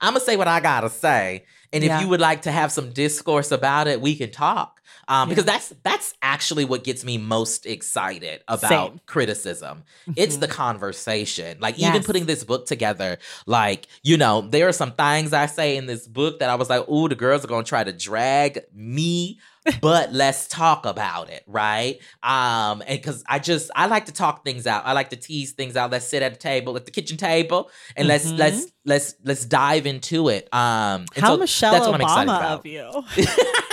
I'm 0.00 0.12
going 0.14 0.20
to 0.20 0.24
say 0.26 0.36
what 0.36 0.48
I 0.48 0.60
got 0.60 0.82
to 0.82 0.90
say 0.90 1.44
and 1.72 1.84
if 1.84 2.00
you 2.00 2.08
would 2.08 2.20
like 2.20 2.42
to 2.42 2.52
have 2.52 2.72
some 2.72 2.92
discourse 2.92 3.50
about 3.52 3.86
it, 3.88 4.00
we 4.00 4.16
can 4.16 4.30
talk. 4.30 4.80
Um, 5.06 5.28
because 5.30 5.44
that's 5.46 5.72
that's 5.82 6.14
actually 6.20 6.66
what 6.66 6.84
gets 6.84 7.02
me 7.02 7.16
most 7.16 7.64
excited 7.64 8.42
about 8.46 8.68
Same. 8.90 9.00
criticism. 9.06 9.84
It's 10.16 10.36
the 10.36 10.46
Mhm. 10.48 10.50
conversation. 10.50 11.58
Like 11.60 11.78
even 11.78 12.02
putting 12.02 12.26
this 12.26 12.44
book 12.44 12.66
together, 12.66 13.18
like, 13.46 13.86
you 14.02 14.16
know, 14.18 14.42
there 14.42 14.68
are 14.68 14.72
some 14.72 14.92
things 14.92 15.32
I 15.32 15.46
say 15.46 15.76
in 15.76 15.86
this 15.86 16.06
book 16.06 16.40
that 16.40 16.50
I 16.50 16.56
was 16.56 16.68
like, 16.68 16.86
ooh, 16.90 17.08
the 17.08 17.14
girls 17.14 17.42
are 17.44 17.48
gonna 17.48 17.64
try 17.64 17.84
to 17.84 17.92
drag 17.92 18.60
me, 18.74 19.38
but 19.80 20.12
let's 20.12 20.46
talk 20.48 20.86
about 20.86 21.30
it, 21.30 21.42
right? 21.46 21.98
Um, 22.22 22.82
and 22.86 23.02
cause 23.02 23.22
I 23.28 23.38
just 23.38 23.70
I 23.76 23.86
like 23.86 24.06
to 24.06 24.12
talk 24.12 24.44
things 24.44 24.66
out. 24.66 24.84
I 24.86 24.92
like 24.92 25.10
to 25.10 25.16
tease 25.16 25.52
things 25.52 25.76
out. 25.76 25.90
Let's 25.90 26.06
sit 26.06 26.22
at 26.22 26.32
a 26.32 26.36
table, 26.36 26.76
at 26.76 26.84
the 26.84 26.90
kitchen 26.90 27.16
table, 27.16 27.70
and 27.96 28.08
let's 28.08 28.26
Mhm. 28.26 28.38
let's 28.38 28.66
let's 28.84 29.14
let's 29.24 29.44
dive 29.44 29.86
into 29.86 30.28
it. 30.28 30.48
Um 30.52 31.04
and 31.14 31.24
How 31.24 31.34
so 31.34 31.36
Michelle 31.38 31.72
that's 31.72 31.86
what 31.86 31.94
I'm 31.94 32.00
excited 32.00 32.30
Obama 32.30 32.38
about. 32.38 32.58
of 32.60 32.66
you. 32.66 32.90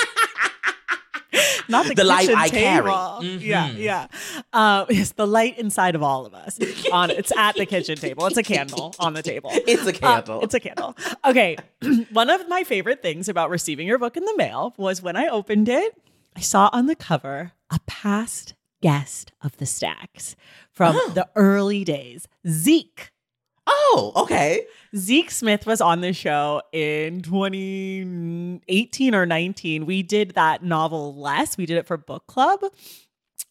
Not 1.70 1.86
the, 1.90 1.96
The 1.96 2.04
light 2.04 2.30
I 2.30 2.50
carry. 2.50 2.86
table. 2.92 3.24
Yeah, 3.42 3.70
yeah. 3.72 4.08
Um, 4.54 4.86
it's 4.90 5.14
the 5.14 5.28
light 5.28 5.58
inside 5.58 5.96
of 5.96 6.04
all 6.04 6.26
of 6.26 6.34
us. 6.34 6.60
On 6.92 7.10
it's 7.12 7.32
at 7.38 7.56
the 7.56 7.66
kitchen 7.66 7.98
table. 7.98 8.26
It's 8.28 8.38
a 8.38 8.44
candle 8.44 8.94
on 9.00 9.14
the 9.14 9.24
table. 9.24 9.52
It's 9.68 9.86
a 9.86 9.90
Uh, 9.90 10.00
candle. 10.16 10.42
it's 10.42 10.54
a 10.54 10.60
candle. 10.60 10.96
Okay. 11.26 11.58
One 12.12 12.30
of 12.30 12.48
my 12.48 12.64
favorite 12.64 13.02
things 13.02 13.28
about 13.30 13.50
receiving 13.50 13.88
your 13.88 13.98
book 13.98 14.16
in 14.18 14.26
the 14.26 14.36
mail 14.38 14.74
was 14.78 15.02
when 15.02 15.16
I 15.16 15.28
opened 15.28 15.70
it, 15.70 15.98
I 16.36 16.42
saw 16.42 16.70
on 16.74 16.86
the 16.88 16.96
cover 16.96 17.52
a 17.72 17.80
past 17.88 18.54
guest 18.82 19.32
of 19.42 19.58
the 19.58 19.66
stacks 19.66 20.36
from 20.72 20.96
Oh. 20.98 21.10
the 21.10 21.28
early 21.36 21.84
days, 21.84 22.28
Zeke. 22.48 23.12
Oh, 23.68 24.12
okay. 24.16 24.66
Zeke 24.96 25.32
Smith 25.32 25.66
was 25.66 25.82
on 25.82 26.02
the 26.02 26.14
show 26.14 26.62
in 26.72 27.22
2018 27.22 29.16
or 29.16 29.26
19. 29.26 29.86
We 29.86 30.04
did 30.04 30.32
that 30.32 30.64
novel 30.64 31.16
less. 31.16 31.58
We 31.58 31.66
did 31.66 31.78
it 31.78 31.88
for 31.88 31.98
book 31.98 32.28
club. 32.28 32.62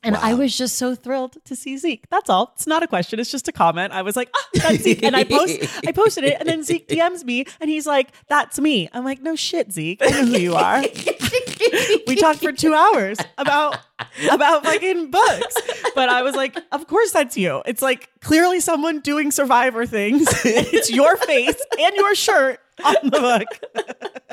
And 0.05 0.17
I 0.17 0.35
was 0.35 0.57
just 0.57 0.77
so 0.77 0.95
thrilled 0.95 1.37
to 1.47 1.57
see 1.57 1.77
Zeke. 1.79 2.05
That's 2.11 2.29
all. 2.29 2.53
It's 2.55 2.67
not 2.67 2.83
a 2.83 2.87
question. 2.87 3.19
It's 3.19 3.31
just 3.31 3.49
a 3.49 3.53
comment. 3.53 3.93
I 3.93 4.03
was 4.03 4.17
like, 4.17 4.29
ah, 4.37 4.49
that's 4.55 4.83
Zeke. 4.83 5.03
And 5.03 5.17
I 5.17 5.25
post 5.25 5.59
I 5.87 5.93
posted 5.93 6.25
it 6.25 6.37
and 6.39 6.49
then 6.49 6.63
Zeke 6.63 6.87
DMs 6.89 7.25
me 7.25 7.47
and 7.61 7.71
he's 7.71 7.87
like, 7.87 8.11
that's 8.29 8.61
me. 8.61 8.89
I'm 8.93 9.05
like, 9.05 9.23
no 9.23 9.35
shit, 9.35 9.73
Zeke. 9.73 10.01
I 10.03 10.11
know 10.11 10.27
who 10.27 10.39
you 10.39 10.55
are. 10.55 10.81
we 12.07 12.17
talked 12.17 12.41
for 12.41 12.53
two 12.53 12.75
hours 12.75 13.19
about 13.39 13.79
about 14.31 14.65
fucking 14.65 15.11
books. 15.11 15.57
But 15.95 16.09
I 16.09 16.23
was 16.23 16.35
like, 16.35 16.59
of 16.73 16.87
course 16.87 17.13
that's 17.13 17.37
you. 17.37 17.63
It's 17.67 17.83
like 17.83 18.11
clearly 18.21 18.61
someone 18.61 19.01
doing 19.01 19.31
survivor 19.31 19.87
things. 19.87 20.27
it's 20.45 20.91
your 20.91 21.17
face 21.17 21.61
and 21.79 21.97
your 21.97 22.15
shirt 22.15 22.61
on 22.85 22.95
the 23.05 23.11
book. 23.11 24.21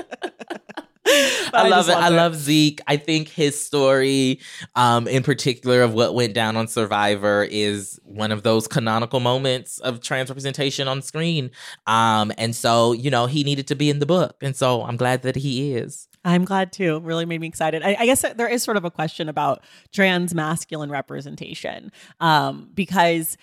I 1.53 1.67
love 1.67 1.89
it. 1.89 1.93
I 1.93 2.09
loved 2.09 2.15
love 2.15 2.35
Zeke. 2.35 2.79
I 2.87 2.97
think 2.97 3.27
his 3.27 3.59
story, 3.59 4.39
um, 4.75 5.07
in 5.07 5.23
particular, 5.23 5.81
of 5.81 5.93
what 5.93 6.13
went 6.13 6.33
down 6.33 6.55
on 6.55 6.67
Survivor, 6.67 7.47
is 7.49 7.99
one 8.03 8.31
of 8.31 8.43
those 8.43 8.67
canonical 8.67 9.19
moments 9.19 9.79
of 9.79 10.01
trans 10.01 10.29
representation 10.29 10.87
on 10.87 11.01
screen. 11.01 11.51
Um, 11.87 12.31
and 12.37 12.55
so, 12.55 12.93
you 12.93 13.09
know, 13.09 13.25
he 13.25 13.43
needed 13.43 13.67
to 13.67 13.75
be 13.75 13.89
in 13.89 13.99
the 13.99 14.05
book, 14.05 14.37
and 14.41 14.55
so 14.55 14.83
I'm 14.83 14.97
glad 14.97 15.23
that 15.23 15.35
he 15.35 15.73
is. 15.73 16.07
I'm 16.23 16.45
glad 16.45 16.71
too. 16.71 16.99
Really 16.99 17.25
made 17.25 17.41
me 17.41 17.47
excited. 17.47 17.81
I, 17.81 17.95
I 17.99 18.05
guess 18.05 18.23
there 18.35 18.47
is 18.47 18.61
sort 18.61 18.77
of 18.77 18.85
a 18.85 18.91
question 18.91 19.27
about 19.27 19.63
trans 19.91 20.35
masculine 20.35 20.91
representation 20.91 21.91
um, 22.19 22.69
because 22.73 23.37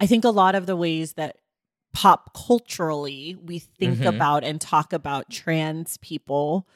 I 0.00 0.06
think 0.06 0.24
a 0.24 0.30
lot 0.30 0.54
of 0.54 0.66
the 0.66 0.76
ways 0.76 1.12
that 1.12 1.36
pop 1.92 2.32
culturally 2.34 3.36
we 3.44 3.58
think 3.58 3.98
Mhm. 3.98 4.06
about 4.14 4.44
and 4.44 4.60
talk 4.60 4.92
about 4.92 5.28
trans 5.30 5.96
people 5.98 6.66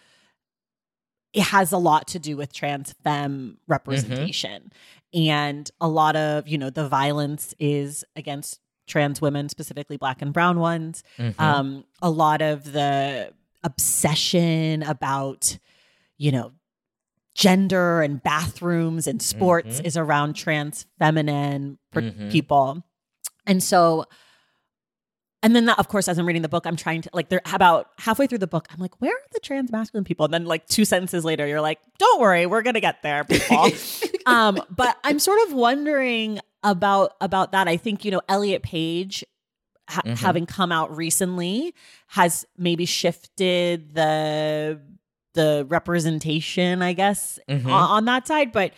it 1.33 1.43
has 1.43 1.73
a 1.73 1.79
lot 1.79 2.07
to 2.09 2.19
do 2.19 2.37
with 2.37 2.53
trans 2.53 2.93
femme 3.05 3.59
representation 3.67 4.73
and 5.13 5.71
a 5.81 5.89
lot 5.89 6.17
of 6.17 6.47
you 6.49 6.59
know 6.59 6.71
the 6.71 6.89
violence 6.89 7.55
is 7.59 8.05
against 8.17 8.61
trans 8.87 9.21
women 9.21 9.49
specifically 9.49 9.97
black 9.97 10.21
and 10.21 10.33
brown 10.33 10.59
ones 10.61 11.03
Mhm. 11.19 11.39
um, 11.41 11.85
a 12.03 12.11
lot 12.11 12.43
of 12.43 12.73
the 12.73 13.33
obsession 13.63 14.83
about, 14.83 15.57
you 16.19 16.31
know, 16.31 16.53
gender 17.35 18.03
and 18.03 18.23
bathrooms 18.23 19.07
and 19.07 19.23
sports 19.23 19.81
Mhm. 19.81 19.87
is 19.87 19.97
around 19.97 20.35
trans 20.35 20.85
feminine 20.99 21.79
per- 21.91 22.03
Mhm. 22.03 22.31
people. 22.31 22.85
And 23.47 23.63
so, 23.63 24.05
and 25.45 25.55
then 25.55 25.67
that, 25.67 25.79
of 25.79 25.87
course, 25.87 26.09
as 26.09 26.19
I'm 26.19 26.27
reading 26.27 26.43
the 26.43 26.49
book, 26.49 26.67
I'm 26.67 26.75
trying 26.75 27.03
to 27.03 27.11
like, 27.13 27.29
they're 27.29 27.41
about 27.53 27.91
halfway 27.99 28.27
through 28.27 28.39
the 28.39 28.49
book, 28.49 28.67
I'm 28.73 28.81
like, 28.81 29.01
where 29.01 29.13
are 29.13 29.29
the 29.33 29.39
trans 29.41 29.71
masculine 29.71 30.03
people? 30.05 30.25
And 30.25 30.35
then, 30.35 30.45
like, 30.47 30.67
two 30.67 30.85
sentences 30.85 31.25
later, 31.25 31.47
you're 31.47 31.61
like, 31.61 31.79
don't 31.99 32.21
worry, 32.21 32.47
we're 32.47 32.63
going 32.63 32.75
to 32.75 32.81
get 32.81 33.03
there, 33.03 33.23
people. 33.25 33.69
um, 34.27 34.61
but 34.71 34.97
I'm 35.05 35.19
sort 35.21 35.39
of 35.47 35.55
wondering 35.55 36.41
about 36.65 37.13
about 37.21 37.53
that. 37.53 37.69
I 37.69 37.77
think 37.77 38.05
you 38.05 38.11
know 38.11 38.23
Elliot 38.29 38.63
Page, 38.63 39.23
ha- 39.89 40.01
Mhm. 40.05 40.19
having 40.19 40.47
come 40.47 40.73
out 40.73 40.97
recently, 40.97 41.75
has 42.09 42.47
maybe 42.57 42.87
shifted 42.87 43.95
the 43.95 44.81
the 45.35 45.67
representation, 45.69 46.81
I 46.81 46.93
guess, 46.93 47.39
Mhm. 47.51 47.67
on, 47.67 47.71
on 47.91 48.05
that 48.07 48.27
side. 48.27 48.53
But 48.53 48.73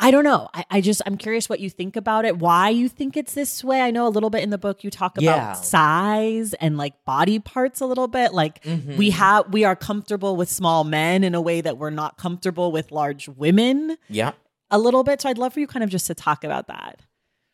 I 0.00 0.10
don't 0.10 0.24
know. 0.24 0.48
I, 0.52 0.64
I 0.70 0.80
just 0.80 1.00
I'm 1.06 1.16
curious 1.16 1.48
what 1.48 1.60
you 1.60 1.70
think 1.70 1.94
about 1.96 2.24
it. 2.24 2.38
Why 2.38 2.68
you 2.68 2.88
think 2.88 3.16
it's 3.16 3.32
this 3.34 3.62
way? 3.62 3.80
I 3.80 3.90
know 3.90 4.06
a 4.06 4.10
little 4.10 4.28
bit 4.30 4.42
in 4.42 4.50
the 4.50 4.58
book 4.58 4.82
you 4.84 4.90
talk 4.90 5.16
about 5.16 5.22
Yeah. 5.24 5.52
size 5.52 6.52
and 6.54 6.76
like 6.76 7.04
body 7.04 7.38
parts 7.38 7.80
a 7.80 7.86
little 7.86 8.08
bit, 8.08 8.34
like 8.34 8.62
Mhm. 8.64 8.96
we 8.96 9.10
have 9.10 9.52
we 9.52 9.64
are 9.64 9.76
comfortable 9.76 10.36
with 10.36 10.48
small 10.50 10.82
men 10.84 11.22
in 11.24 11.34
a 11.34 11.40
way 11.40 11.60
that 11.60 11.78
we're 11.78 11.90
not 11.90 12.18
comfortable 12.18 12.72
with 12.72 12.90
large 12.90 13.28
women 13.28 13.96
yeah. 14.08 14.32
a 14.70 14.78
little 14.78 15.04
bit 15.04 15.20
so 15.22 15.28
i'd 15.28 15.38
love 15.38 15.52
for 15.52 15.60
you 15.60 15.66
kind 15.66 15.84
of 15.84 15.90
just 15.90 16.06
to 16.08 16.14
talk 16.14 16.42
about 16.44 16.66
that 16.66 17.00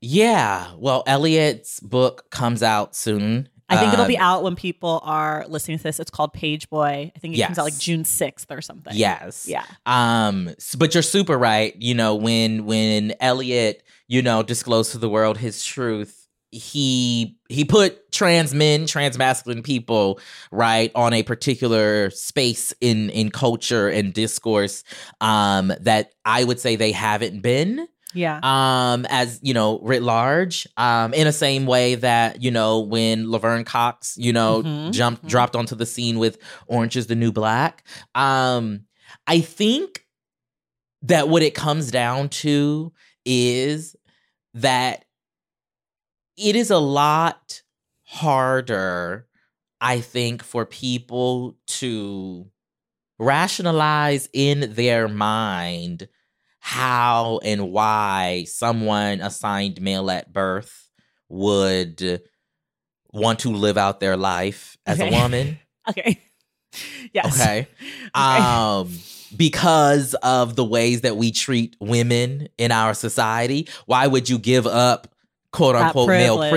Yeah. 0.01 0.68
Well, 0.78 1.03
Elliot's 1.07 1.78
book 1.80 2.30
comes 2.30 2.62
out 2.62 2.97
soon. 2.97 3.51
I 3.71 3.77
think 3.79 3.93
it'll 3.93 4.07
be 4.07 4.18
Um, 4.18 4.23
out 4.25 4.43
when 4.43 4.57
people 4.57 5.01
are 5.05 5.45
listening 5.49 5.79
to 5.79 5.83
this. 5.85 5.99
It's 6.01 6.11
called 6.11 6.33
page 6.33 6.68
boy. 6.68 7.12
I 7.14 7.18
think 7.18 7.35
it 7.37 7.39
comes 7.47 7.59
out 7.59 7.64
like 7.64 7.79
june 7.79 8.03
6th 8.03 8.47
or 8.51 8.61
something. 8.61 8.93
Yes. 8.95 9.47
yeah. 9.49 9.64
Um, 9.87 10.55
but 10.79 10.93
you're 10.95 11.03
super 11.03 11.39
right. 11.39 11.75
You 11.79 11.95
know, 11.95 12.14
when 12.16 12.64
when 12.66 13.14
Elliot, 13.21 13.83
you 14.09 14.23
know, 14.23 14.43
disclosed 14.43 14.93
to 14.93 14.99
the 14.99 15.09
world 15.09 15.39
his 15.39 15.64
truth, 15.64 16.16
he 16.53 17.39
he 17.49 17.64
put 17.64 18.11
trans 18.11 18.53
men, 18.53 18.87
trans 18.87 19.16
masculine 19.16 19.62
people, 19.62 20.18
right, 20.51 20.91
on 20.97 21.12
a 21.12 21.23
particular 21.23 22.11
space 22.11 22.75
in 22.81 23.09
in 23.11 23.31
culture 23.31 23.89
and 23.89 24.12
discourse 24.12 24.83
um 25.21 25.73
that 25.81 26.12
I 26.25 26.43
would 26.45 26.59
say 26.59 26.75
they 26.77 26.91
haven't 26.93 27.41
been 27.41 27.87
yeah. 28.14 28.40
Um 28.42 29.06
as 29.08 29.38
you 29.42 29.54
know 29.54 29.78
writ 29.80 30.02
large 30.02 30.66
um 30.76 31.14
in 31.14 31.26
the 31.26 31.32
same 31.32 31.66
way 31.66 31.94
that 31.96 32.42
you 32.42 32.50
know 32.50 32.80
when 32.80 33.30
laverne 33.30 33.64
cox 33.64 34.16
you 34.18 34.32
know 34.32 34.62
Mhm, 34.62 34.92
jumped 34.92 35.24
mhm. 35.24 35.28
dropped 35.28 35.56
onto 35.56 35.74
the 35.74 35.86
scene 35.86 36.18
with 36.18 36.38
orange 36.66 36.96
is 36.96 37.06
the 37.06 37.14
new 37.14 37.32
black. 37.32 37.84
Um 38.14 38.86
i 39.26 39.40
think 39.40 40.04
that 41.02 41.28
what 41.28 41.42
it 41.42 41.54
comes 41.54 41.90
down 41.90 42.28
to 42.28 42.92
is 43.24 43.96
that 44.54 45.04
it 46.36 46.56
is 46.56 46.70
a 46.70 46.78
lot 46.78 47.62
harder 48.04 49.26
I 49.82 50.00
think, 50.02 50.42
for 50.42 50.66
people 50.66 51.56
to 51.80 52.46
rationalize 53.18 54.28
in 54.34 54.74
their 54.74 55.08
mind 55.08 56.06
how 56.61 57.40
and 57.42 57.70
why 57.72 58.44
someone 58.48 59.20
assigned 59.20 59.80
male 59.80 60.11
at 60.11 60.32
birth 60.32 60.88
would 61.28 62.22
want 63.12 63.40
to 63.40 63.50
live 63.50 63.76
out 63.78 64.00
their 64.00 64.16
life 64.16 64.76
as 64.86 65.00
Okay. 65.00 65.08
a 65.08 65.20
woman. 65.22 65.58
Okay. 65.88 66.20
Yes. 67.12 67.40
Okay. 67.40 67.66
Um 68.14 68.92
because 69.36 70.14
of 70.22 70.56
the 70.56 70.64
ways 70.64 71.00
that 71.02 71.16
we 71.16 71.30
treat 71.32 71.76
women 71.80 72.48
in 72.58 72.70
our 72.72 72.94
society, 72.94 73.68
why 73.86 74.06
would 74.06 74.28
you 74.28 74.38
give 74.38 74.66
up 74.66 75.08
quote 75.52 75.74
unquote 75.76 76.08
male 76.08 76.38
privilege. 76.38 76.52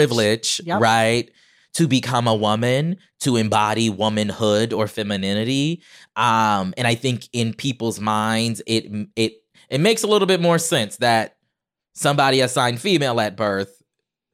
privilege, 0.57 0.61
Yep. 0.65 0.81
right? 0.81 1.31
To 1.75 1.87
become 1.87 2.27
a 2.27 2.35
woman, 2.35 2.97
to 3.21 3.37
embody 3.37 3.89
womanhood 3.89 4.73
or 4.73 4.87
femininity. 4.87 5.81
Um 6.15 6.73
and 6.77 6.85
I 6.85 6.93
think 6.95 7.27
in 7.31 7.53
people's 7.53 7.99
minds 7.99 8.61
it 8.67 8.85
it 9.15 9.33
it 9.70 9.80
makes 9.80 10.03
a 10.03 10.07
little 10.07 10.26
bit 10.28 10.41
more 10.41 10.57
sense 10.59 10.97
that 10.97 11.38
somebody 11.93 12.41
assigned 12.41 12.80
female 12.82 13.20
at 13.20 13.36
birth 13.36 13.82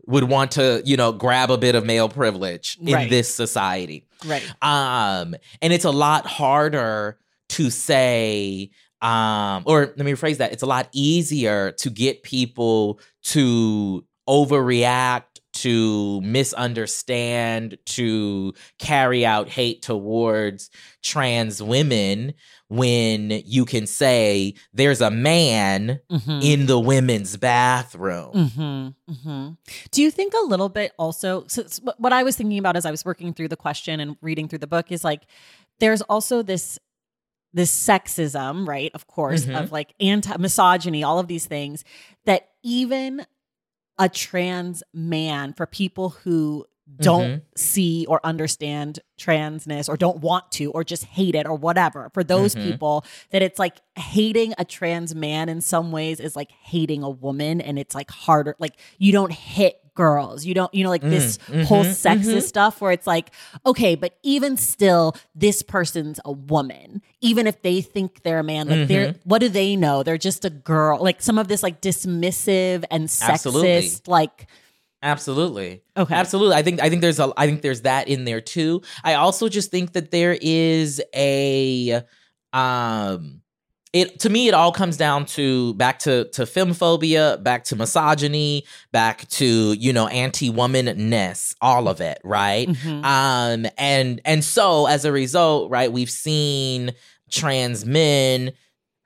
would 0.07 0.23
want 0.23 0.51
to, 0.51 0.81
you 0.85 0.97
know, 0.97 1.11
grab 1.11 1.51
a 1.51 1.57
bit 1.57 1.75
of 1.75 1.85
male 1.85 2.09
privilege 2.09 2.77
in 2.81 2.93
Right. 2.93 3.09
this 3.09 3.33
society. 3.33 4.05
Right. 4.25 4.43
Um, 4.61 5.35
and 5.61 5.71
it's 5.71 5.85
a 5.85 5.91
lot 5.91 6.25
harder 6.25 7.19
to 7.49 7.69
say, 7.69 8.71
um, 9.01 9.63
or 9.65 9.81
let 9.95 9.99
me 9.99 10.11
rephrase 10.11 10.37
that. 10.37 10.51
It's 10.51 10.63
a 10.63 10.67
lot 10.67 10.89
easier 10.93 11.71
to 11.73 11.89
get 11.89 12.23
people 12.23 12.99
to 13.25 14.03
overreact, 14.27 15.23
to 15.53 16.21
misunderstand, 16.21 17.77
to 17.85 18.53
carry 18.79 19.25
out 19.25 19.49
hate 19.49 19.81
towards 19.81 20.69
trans 21.03 21.61
women 21.61 22.33
when 22.69 23.31
you 23.45 23.65
can 23.65 23.85
say 23.87 24.53
there's 24.73 25.01
a 25.01 25.09
man 25.11 25.99
Mhm. 26.11 26.43
in 26.43 26.65
the 26.67 26.79
women's 26.79 27.35
bathroom. 27.35 28.31
Mm-hmm, 28.33 29.13
hmm 29.13 29.49
Do 29.91 30.01
you 30.01 30.11
think 30.11 30.33
a 30.33 30.45
little 30.45 30.69
bit 30.69 30.93
also? 30.97 31.45
So 31.47 31.63
what- 31.97 32.13
I 32.13 32.23
was 32.23 32.35
thinking 32.37 32.59
about 32.59 32.75
as 32.77 32.85
I 32.85 32.91
was 32.91 33.03
working 33.03 33.33
through 33.33 33.47
the 33.49 33.57
question 33.57 33.99
and 33.99 34.15
reading 34.21 34.47
through 34.47 34.59
the 34.59 34.67
book 34.67 34.91
is 34.91 35.03
like, 35.03 35.23
there's 35.79 36.01
also 36.03 36.41
this 36.43 36.77
this 37.51 37.71
sexism, 37.71 38.67
right? 38.67 38.91
Of 38.93 39.07
course, 39.07 39.45
Mhm. 39.45 39.59
of 39.63 39.71
like 39.71 39.95
anti 39.99 40.37
misogyny, 40.37 41.03
all 41.03 41.17
of 41.17 41.27
these 41.27 41.47
things 41.47 41.83
that 42.25 42.49
even 42.61 43.25
a 43.97 44.07
trans 44.07 44.83
man 44.93 45.53
for 45.53 45.65
people 45.65 46.09
who 46.09 46.65
don't 46.97 47.43
see 47.55 48.05
or 48.09 48.19
understand 48.25 48.99
transness 49.17 49.87
or 49.87 49.95
don't 49.95 50.19
want 50.19 50.51
to 50.51 50.71
or 50.71 50.83
just 50.83 51.05
hate 51.05 51.35
it 51.35 51.45
or 51.45 51.55
whatever 51.55 52.09
for 52.13 52.23
those 52.23 52.55
Mhm. 52.55 52.63
people 52.63 53.05
that 53.31 53.41
it's 53.41 53.59
like 53.59 53.75
hating 53.95 54.53
a 54.57 54.65
trans 54.65 55.13
man 55.15 55.49
in 55.49 55.61
some 55.61 55.91
ways 55.91 56.19
is 56.19 56.35
like 56.35 56.51
hating 56.63 57.03
a 57.03 57.09
woman 57.09 57.61
and 57.61 57.77
it's 57.79 57.93
like 57.95 58.09
harder 58.11 58.55
like 58.59 58.73
you 58.97 59.11
don't 59.11 59.31
hit 59.31 59.79
girls 59.95 60.45
you 60.45 60.53
don't 60.53 60.73
you 60.73 60.83
know 60.83 60.89
like 60.89 61.01
this 61.01 61.37
Mm, 61.49 61.65
whole 61.65 61.83
sexist 61.83 62.35
mhm. 62.37 62.41
stuff 62.41 62.79
where 62.81 62.91
it's 62.93 63.05
like 63.07 63.31
okay 63.65 63.95
but 63.95 64.17
even 64.23 64.55
still 64.57 65.15
this 65.35 65.61
person's 65.61 66.19
a 66.23 66.31
woman 66.31 67.01
even 67.21 67.47
if 67.47 67.61
they 67.61 67.81
think 67.81 68.23
they're 68.23 68.39
a 68.39 68.43
man 68.43 68.67
like 68.69 68.87
they're 68.87 69.07
Mm-hmm. 69.09 69.29
what 69.29 69.39
do 69.39 69.49
they 69.49 69.75
know 69.75 70.01
they're 70.03 70.17
just 70.17 70.45
a 70.45 70.49
girl 70.49 70.99
like 71.01 71.21
some 71.21 71.37
of 71.37 71.47
this 71.49 71.61
like 71.63 71.81
dismissive 71.81 72.83
and 72.89 73.07
sexist 73.09 73.29
Absolutely. 73.29 73.89
like 74.07 74.47
Absolutely. 75.01 75.81
Okay. 75.95 76.13
Absolutely. 76.13 76.55
I 76.55 76.61
think 76.61 76.81
I 76.81 76.89
think 76.89 77.01
there's 77.01 77.19
a 77.19 77.31
I 77.37 77.45
think 77.47 77.61
there's 77.61 77.81
that 77.81 78.07
in 78.09 78.25
there 78.25 78.41
too. 78.41 78.81
I 79.03 79.13
also 79.13 79.47
just 79.47 79.71
think 79.71 79.93
that 79.93 80.11
there 80.11 80.37
is 80.41 81.01
a 81.15 82.01
um 82.51 83.41
it 83.93 84.19
to 84.19 84.29
me 84.29 84.47
it 84.49 84.53
all 84.53 84.71
comes 84.71 84.97
down 84.97 85.25
to 85.27 85.73
back 85.75 85.99
to 85.99 86.25
to 86.33 86.41
femphobia, 86.43 87.41
back 87.41 87.63
to 87.65 87.75
misogyny, 87.77 88.65
back 88.91 89.27
to, 89.29 89.73
you 89.73 89.93
know, 89.93 90.07
anti-womanness, 90.07 91.55
all 91.61 91.87
of 91.87 92.01
it, 92.01 92.19
right? 92.23 92.67
mhm. 92.67 93.03
Um 93.05 93.71
and 93.77 94.21
and 94.25 94.43
so 94.43 94.85
as 94.85 95.05
a 95.05 95.11
result, 95.13 95.71
right, 95.71 95.91
we've 95.91 96.09
seen 96.11 96.91
trans 97.31 97.85
men 97.85 98.51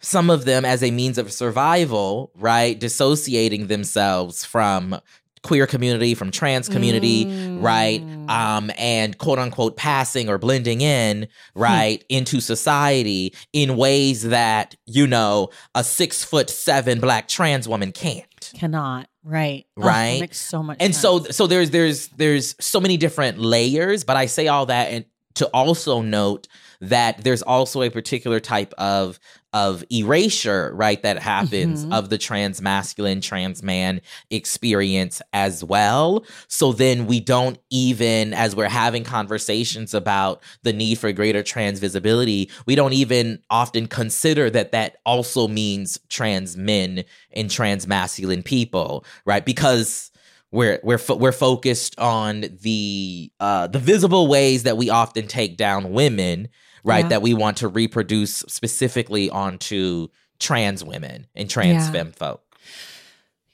some 0.02 0.30
of 0.30 0.44
them 0.44 0.66
as 0.66 0.84
a 0.84 0.92
means 0.92 1.18
of 1.18 1.32
survival, 1.32 2.30
right, 2.36 2.78
dissociating 2.78 3.68
themselves 3.68 4.44
from 4.44 5.00
queer 5.44 5.68
community, 5.68 6.16
from 6.16 6.32
trans 6.32 6.68
community, 6.70 7.26
right? 7.60 8.02
Mm. 8.02 8.30
Um, 8.30 8.72
and 8.78 9.18
quote 9.18 9.40
unquote 9.40 9.76
passing 9.78 10.30
or 10.30 10.38
blending 10.38 10.82
in, 10.82 11.28
Hmm. 11.56 11.62
right, 11.62 12.04
into 12.10 12.40
society 12.42 13.34
in 13.52 13.76
ways 13.78 14.24
that, 14.24 14.76
you 14.86 15.06
know, 15.06 15.50
a 15.76 15.84
six 15.84 16.24
foot 16.24 16.50
seven 16.50 17.00
black 17.00 17.28
trans 17.28 17.68
woman 17.68 17.92
can't. 17.92 18.26
cannot 18.58 19.08
right 19.24 19.66
Right? 19.78 20.20
makes 20.20 20.38
so 20.40 20.62
much 20.62 20.78
And 20.82 20.94
sense. 20.94 21.02
so 21.02 21.24
so 21.32 21.48
there's 21.48 21.70
there's 21.70 22.08
there's 22.10 22.56
so 22.60 22.80
many 22.82 22.98
different 22.98 23.38
layers, 23.40 24.04
but 24.04 24.18
I 24.18 24.26
say 24.26 24.48
all 24.48 24.66
that 24.66 24.92
and 24.92 25.06
to 25.36 25.48
also 25.48 26.02
note 26.02 26.48
that 26.82 27.24
there's 27.24 27.42
also 27.42 27.82
a 27.82 27.90
particular 27.90 28.40
type 28.42 28.74
of 28.78 29.20
of 29.54 29.84
erasure, 29.92 30.72
right, 30.76 31.02
that 31.04 31.20
happens 31.20 31.86
Mhm. 31.86 31.94
of 31.94 32.10
the 32.10 32.18
trans 32.18 32.62
masculine, 32.62 33.22
trans 33.22 33.62
man 33.64 34.02
experience 34.32 35.22
as 35.32 35.64
well. 35.64 36.26
So 36.48 36.74
then 36.74 37.06
we 37.06 37.20
don't 37.20 37.58
even, 37.70 38.34
as 38.34 38.56
we're 38.56 38.68
having 38.68 39.04
conversations 39.04 39.94
about 39.94 40.42
the 40.64 40.74
need 40.74 40.98
for 40.98 41.12
greater 41.12 41.44
trans 41.44 41.80
visibility, 41.80 42.50
we 42.66 42.76
don't 42.76 42.94
even 42.94 43.40
often 43.50 43.88
consider 43.88 44.50
that 44.50 44.72
that 44.72 44.98
also 45.06 45.48
means 45.48 46.00
trans 46.10 46.58
men 46.58 47.04
and 47.32 47.50
trans 47.50 47.88
masculine 47.88 48.44
people, 48.44 49.06
right? 49.26 49.46
Because 49.46 50.12
we're 50.52 50.80
we're 50.84 51.00
fo- 51.00 51.16
we're 51.16 51.32
focused 51.32 51.98
on 52.00 52.46
the 52.62 53.32
uh 53.40 53.66
the 53.68 53.80
visible 53.80 54.28
ways 54.28 54.64
that 54.64 54.78
we 54.78 54.90
often 54.90 55.26
take 55.28 55.58
down 55.58 55.94
women 55.94 56.48
right 56.84 57.06
Yeah. 57.06 57.10
that 57.10 57.22
we 57.22 57.34
want 57.34 57.58
to 57.58 57.68
reproduce 57.68 58.38
specifically 58.48 59.30
onto 59.30 60.08
trans 60.40 60.84
women 60.84 61.28
and 61.36 61.50
trans 61.50 61.86
Yeah. 61.86 61.92
femme 61.92 62.12
folk 62.12 62.42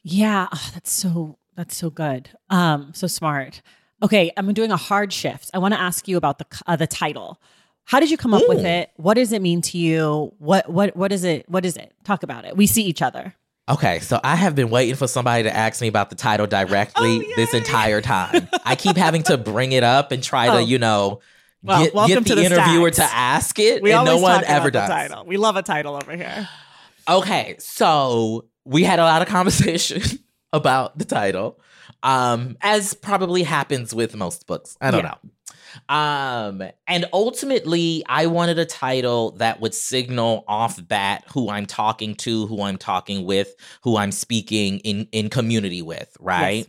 Yeah, 0.03 0.47
oh, 0.51 0.69
that's 0.73 0.91
so 0.91 1.37
that's 1.55 1.75
so 1.75 1.89
good. 1.89 2.29
Um, 2.49 2.91
so 2.93 3.05
smart. 3.07 3.61
Okay, 4.01 4.31
I'm 4.37 4.53
doing 4.53 4.71
a 4.71 4.77
hard 4.77 5.11
shift. 5.11 5.51
I 5.53 5.57
want 5.57 5.73
to 5.73 5.79
ask 5.79 6.07
you 6.07 6.15
about 6.15 6.37
the 6.39 6.45
uh, 6.67 6.75
the 6.77 6.87
title. 6.87 7.39
How 7.83 7.99
did 7.99 8.09
you 8.11 8.17
come 8.17 8.33
up 8.33 8.43
with 8.47 8.63
it? 8.63 8.91
What 8.95 9.15
does 9.15 9.33
it 9.33 9.41
mean 9.41 9.61
to 9.63 9.77
you? 9.77 10.33
What 10.39 10.69
what 10.69 10.95
what 10.95 11.11
is 11.11 11.23
it? 11.23 11.49
What 11.49 11.65
is 11.65 11.75
it? 11.75 11.91
Talk 12.05 12.23
about 12.23 12.45
it. 12.45 12.55
We 12.55 12.65
see 12.65 12.83
each 12.83 13.01
other. 13.01 13.33
Okay, 13.67 13.99
so 13.99 14.19
I 14.23 14.35
have 14.35 14.55
been 14.55 14.69
waiting 14.71 14.95
for 14.95 15.05
somebody 15.07 15.43
to 15.43 15.55
ask 15.55 15.79
me 15.81 15.87
about 15.87 16.09
the 16.09 16.15
title 16.15 16.47
directly 16.47 17.19
Oh, 17.23 17.33
this 17.35 17.53
entire 17.53 18.01
time. 18.01 18.47
I 18.65 18.75
keep 18.75 18.95
having 18.97 19.21
to 19.23 19.37
bring 19.37 19.73
it 19.73 19.83
up 19.83 20.11
and 20.11 20.23
try 20.23 20.47
Oh. 20.47 20.57
to, 20.57 20.63
you 20.63 20.79
know, 20.79 21.19
Well, 21.63 21.83
get, 21.83 21.93
welcome 21.93 22.23
get 22.23 22.27
to 22.27 22.35
the 22.35 22.41
the 22.41 22.45
interviewer 22.45 22.91
stacks. 22.91 23.11
to 23.11 23.17
ask 23.17 23.59
it, 23.59 23.81
We 23.83 23.91
and 23.91 24.05
no 24.05 24.17
one 24.17 24.43
ever 24.45 24.71
does. 24.71 24.89
title. 24.89 25.25
We 25.25 25.37
love 25.37 25.55
a 25.57 25.61
title 25.63 25.95
over 25.95 26.15
here. 26.15 26.47
Okay, 27.07 27.55
so 27.59 28.45
we 28.65 28.83
had 28.83 28.99
a 28.99 29.03
lot 29.03 29.21
of 29.21 29.27
conversation 29.27 30.01
about 30.53 30.97
the 30.97 31.05
title, 31.05 31.59
um, 32.03 32.55
as 32.61 32.93
probably 32.93 33.43
happens 33.43 33.93
with 33.93 34.15
most 34.15 34.47
books. 34.47 34.77
I 34.79 34.91
don't 34.91 35.03
Yeah. 35.03 35.09
know. 35.11 35.29
Um, 35.87 36.63
and 36.87 37.05
ultimately, 37.13 38.03
I 38.07 38.25
wanted 38.25 38.57
a 38.57 38.65
title 38.65 39.31
that 39.33 39.59
would 39.61 39.75
signal 39.75 40.43
off 40.47 40.79
bat 40.87 41.23
who 41.31 41.49
I'm 41.49 41.67
talking 41.67 42.15
to, 42.15 42.47
who 42.47 42.63
I'm 42.63 42.77
talking 42.77 43.23
with, 43.25 43.53
who 43.83 43.95
I'm 43.97 44.11
speaking 44.11 44.79
in 44.79 45.07
in 45.11 45.29
community 45.29 45.81
with, 45.83 46.15
right? 46.19 46.67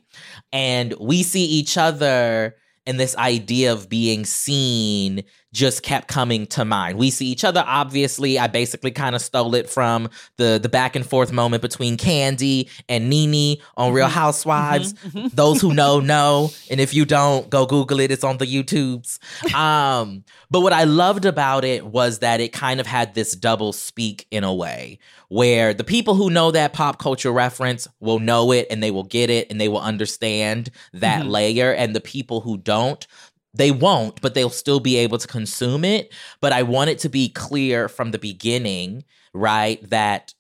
And 0.53 0.95
we 1.01 1.23
see 1.23 1.45
each 1.45 1.79
other, 1.79 2.57
and 2.91 3.01
this 3.01 3.17
idea 3.17 3.73
of 3.73 3.89
being 3.89 4.25
seen 4.27 5.23
just 5.53 5.83
kept 5.83 6.07
coming 6.09 6.47
to 6.47 6.65
mind. 6.65 6.97
We 6.99 7.11
see 7.11 7.27
each 7.27 7.43
other. 7.45 7.65
Obviously, 7.67 8.39
I 8.39 8.47
basically 8.47 8.91
kind 8.93 9.17
of 9.17 9.23
stole 9.23 9.55
it 9.55 9.69
from 9.69 10.09
the 10.37 10.59
the 10.63 10.69
back 10.69 10.95
and 10.97 11.05
forth 11.05 11.33
moment 11.33 11.63
between 11.63 11.97
Kandi 11.97 12.69
and 12.89 13.11
NeNe 13.11 13.59
on 13.77 13.93
Real 13.93 14.07
Mhm. 14.07 14.11
Housewives. 14.11 14.93
Mhm, 14.95 15.11
mhm. 15.25 15.31
Those 15.35 15.61
who 15.61 15.75
know 15.75 15.99
know, 16.11 16.51
and 16.71 16.81
if 16.81 16.95
you 16.95 17.05
don't, 17.05 17.51
go 17.51 17.67
Google 17.67 18.01
it. 18.01 18.11
It's 18.11 18.25
on 18.25 18.39
the 18.39 18.47
YouTubes. 18.47 19.19
Um, 19.55 20.25
but 20.51 20.61
what 20.61 20.73
I 20.73 20.85
loved 20.85 21.25
about 21.25 21.65
it 21.65 21.87
was 21.87 22.19
that 22.21 22.41
it 22.41 22.53
kind 22.53 22.81
of 22.81 22.87
had 22.87 23.15
this 23.15 23.33
double 23.33 23.73
speak 23.73 24.27
in 24.31 24.45
a 24.45 24.55
way, 24.55 24.99
where 25.29 25.73
the 25.75 25.85
people 25.85 26.15
who 26.15 26.31
know 26.31 26.51
that 26.51 26.73
pop 26.73 26.99
culture 26.99 27.33
reference 27.33 27.87
will 28.01 28.19
know 28.19 28.53
it 28.53 28.67
and 28.71 28.83
they 28.83 28.91
will 28.91 29.05
get 29.05 29.31
it 29.31 29.49
and 29.51 29.61
they 29.61 29.69
will 29.69 29.81
understand 29.81 30.71
that 30.93 31.25
Mhm. 31.25 31.31
layer, 31.31 31.73
and 31.73 31.95
the 31.95 32.01
people 32.01 32.41
who 32.41 32.57
don't. 32.57 33.07
They 33.55 33.71
won't, 33.71 34.21
but 34.21 34.35
they'll 34.35 34.51
still 34.51 34.81
be 34.81 34.97
able 34.97 35.19
to 35.19 35.27
consume 35.27 35.85
it. 35.85 36.13
But 36.41 36.53
I 36.53 36.63
want 36.63 36.91
it 36.91 36.99
to 37.01 37.09
be 37.09 37.29
clear 37.29 37.89
from 37.89 38.13
the 38.13 38.19
beginning, 38.19 39.05
right? 39.35 39.83
That 39.91 40.35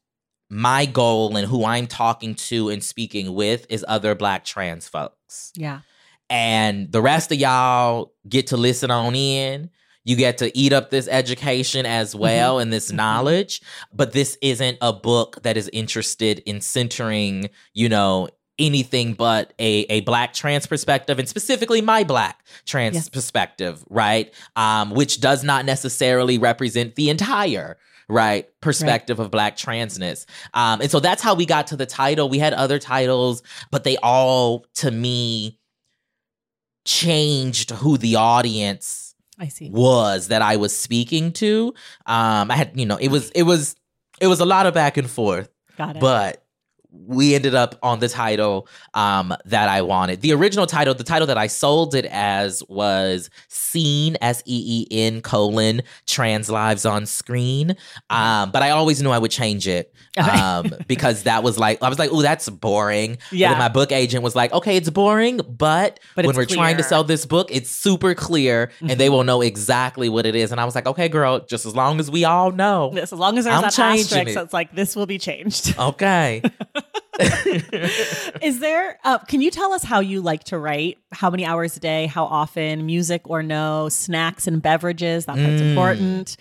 my 0.48 0.84
goal 0.86 1.36
and 1.36 1.46
who 1.46 1.64
I'm 1.64 1.86
talking 1.86 2.34
to 2.34 2.68
and 2.68 2.82
speaking 2.82 3.34
with 3.34 3.66
is 3.68 3.84
other 3.88 4.14
Black 4.14 4.44
trans 4.44 4.88
folks. 4.88 5.52
Yeah. 5.54 5.80
and 6.28 6.90
the 6.92 7.02
rest 7.02 7.32
of 7.32 7.38
y'all 7.38 8.12
get 8.28 8.48
to 8.48 8.56
listen 8.56 8.90
on 8.90 9.14
in. 9.14 9.70
You 10.04 10.16
get 10.16 10.38
to 10.38 10.56
eat 10.56 10.72
up 10.72 10.90
this 10.90 11.08
education 11.08 11.84
as 11.84 12.10
mm-hmm. 12.10 12.22
well 12.22 12.58
and 12.58 12.72
this 12.72 12.88
mm-hmm. 12.88 12.96
knowledge, 12.96 13.60
but 13.92 14.12
this 14.12 14.38
isn't 14.40 14.78
a 14.80 14.92
book 14.92 15.42
that 15.42 15.56
is 15.56 15.68
interested 15.72 16.38
in 16.46 16.60
centering, 16.60 17.50
you 17.74 17.88
know, 17.88 18.28
anything 18.60 19.14
but 19.14 19.52
a, 19.58 19.80
a 19.90 20.00
black 20.02 20.32
trans 20.34 20.66
perspective 20.66 21.18
and 21.18 21.28
specifically 21.28 21.80
my 21.80 22.04
black 22.04 22.44
trans 22.66 23.08
perspective, 23.08 23.82
right? 23.90 24.32
Um, 24.54 24.90
which 24.90 25.20
does 25.20 25.42
not 25.42 25.64
necessarily 25.64 26.38
represent 26.38 26.94
the 26.94 27.10
entire 27.10 27.78
right 28.08 28.48
perspective 28.60 29.18
of 29.20 29.30
black 29.30 29.56
transness. 29.56 30.26
Um, 30.52 30.80
and 30.80 30.90
so 30.90 31.00
that's 31.00 31.22
how 31.22 31.34
we 31.34 31.46
got 31.46 31.68
to 31.68 31.76
the 31.76 31.86
title. 31.86 32.28
We 32.28 32.38
had 32.38 32.52
other 32.52 32.78
titles, 32.78 33.42
but 33.70 33.84
they 33.84 33.96
all 33.98 34.66
to 34.74 34.90
me 34.90 35.58
changed 36.84 37.70
who 37.70 37.96
the 37.98 38.16
audience 38.16 39.14
I 39.38 39.48
see. 39.48 39.70
was 39.70 40.28
that 40.28 40.42
I 40.42 40.56
was 40.56 40.76
speaking 40.76 41.32
to. 41.34 41.74
Um, 42.06 42.50
I 42.50 42.56
had, 42.56 42.72
you 42.74 42.86
know, 42.86 42.96
it 42.96 43.08
was 43.08 43.30
it 43.30 43.44
was 43.44 43.76
it 44.20 44.26
was 44.26 44.40
a 44.40 44.44
lot 44.44 44.66
of 44.66 44.74
back 44.74 44.96
and 44.96 45.08
forth, 45.08 45.48
Got 45.76 45.96
it. 45.96 46.00
but 46.00 46.44
we 46.92 47.34
ended 47.34 47.54
up 47.54 47.76
on 47.82 48.00
the 48.00 48.08
title 48.08 48.68
um, 48.94 49.34
that 49.44 49.68
I 49.68 49.82
wanted. 49.82 50.20
The 50.20 50.32
original 50.32 50.66
title, 50.66 50.94
the 50.94 51.04
title 51.04 51.26
that 51.28 51.38
I 51.38 51.46
sold 51.46 51.94
it 51.94 52.04
as 52.06 52.62
was 52.68 53.30
Seen 53.48 54.16
S 54.20 54.42
E 54.46 54.86
E 54.90 55.06
N 55.06 55.20
colon 55.22 55.82
Trans 56.06 56.50
Lives 56.50 56.84
on 56.84 57.06
Screen. 57.06 57.76
Um, 58.08 58.50
but 58.50 58.62
I 58.62 58.70
always 58.70 59.02
knew 59.02 59.10
I 59.10 59.18
would 59.18 59.30
change 59.30 59.68
it 59.68 59.94
um, 60.18 60.74
because 60.86 61.24
that 61.24 61.42
was 61.42 61.58
like 61.58 61.82
I 61.82 61.88
was 61.88 61.98
like, 61.98 62.10
oh, 62.12 62.22
that's 62.22 62.48
boring. 62.48 63.18
Yeah. 63.30 63.56
my 63.58 63.68
book 63.68 63.92
agent 63.92 64.24
was 64.24 64.34
like, 64.34 64.52
okay, 64.52 64.76
it's 64.76 64.90
boring, 64.90 65.40
but, 65.48 66.00
But 66.16 66.26
when 66.26 66.36
we're 66.36 66.46
trying 66.46 66.76
to 66.78 66.82
sell 66.82 67.04
this 67.04 67.26
book, 67.26 67.48
it's 67.50 67.70
super 67.70 68.14
clear 68.14 68.70
and 68.80 68.98
they 68.98 69.08
will 69.08 69.24
know 69.24 69.40
exactly 69.40 70.08
what 70.08 70.26
it 70.26 70.34
is. 70.34 70.52
And 70.52 70.60
I 70.60 70.64
was 70.64 70.74
like, 70.74 70.86
okay, 70.86 71.08
girl, 71.08 71.40
just 71.40 71.66
as 71.66 71.76
long 71.76 72.00
as 72.00 72.10
we 72.10 72.24
all 72.24 72.50
know. 72.50 72.92
As 72.96 73.12
long 73.12 73.38
as 73.38 73.44
there's 73.44 73.56
I'm 73.56 73.62
that 73.62 73.78
asterisk, 73.78 74.36
it. 74.36 74.36
it's 74.36 74.52
like 74.52 74.74
this 74.74 74.96
will 74.96 75.06
be 75.06 75.18
changed. 75.18 75.78
Okay. 75.78 76.42
Is 78.42 78.60
there? 78.60 78.98
Uh, 79.04 79.18
can 79.18 79.40
you 79.40 79.50
tell 79.50 79.72
us 79.72 79.82
how 79.84 80.00
you 80.00 80.20
like 80.20 80.44
to 80.44 80.58
write? 80.58 80.98
How 81.12 81.30
many 81.30 81.44
hours 81.44 81.76
a 81.76 81.80
day? 81.80 82.06
How 82.06 82.24
often? 82.24 82.86
Music 82.86 83.22
or 83.28 83.42
no? 83.42 83.88
Snacks 83.88 84.46
and 84.46 84.62
beverages. 84.62 85.26
That 85.26 85.36
part's 85.36 85.60
important. 85.60 86.36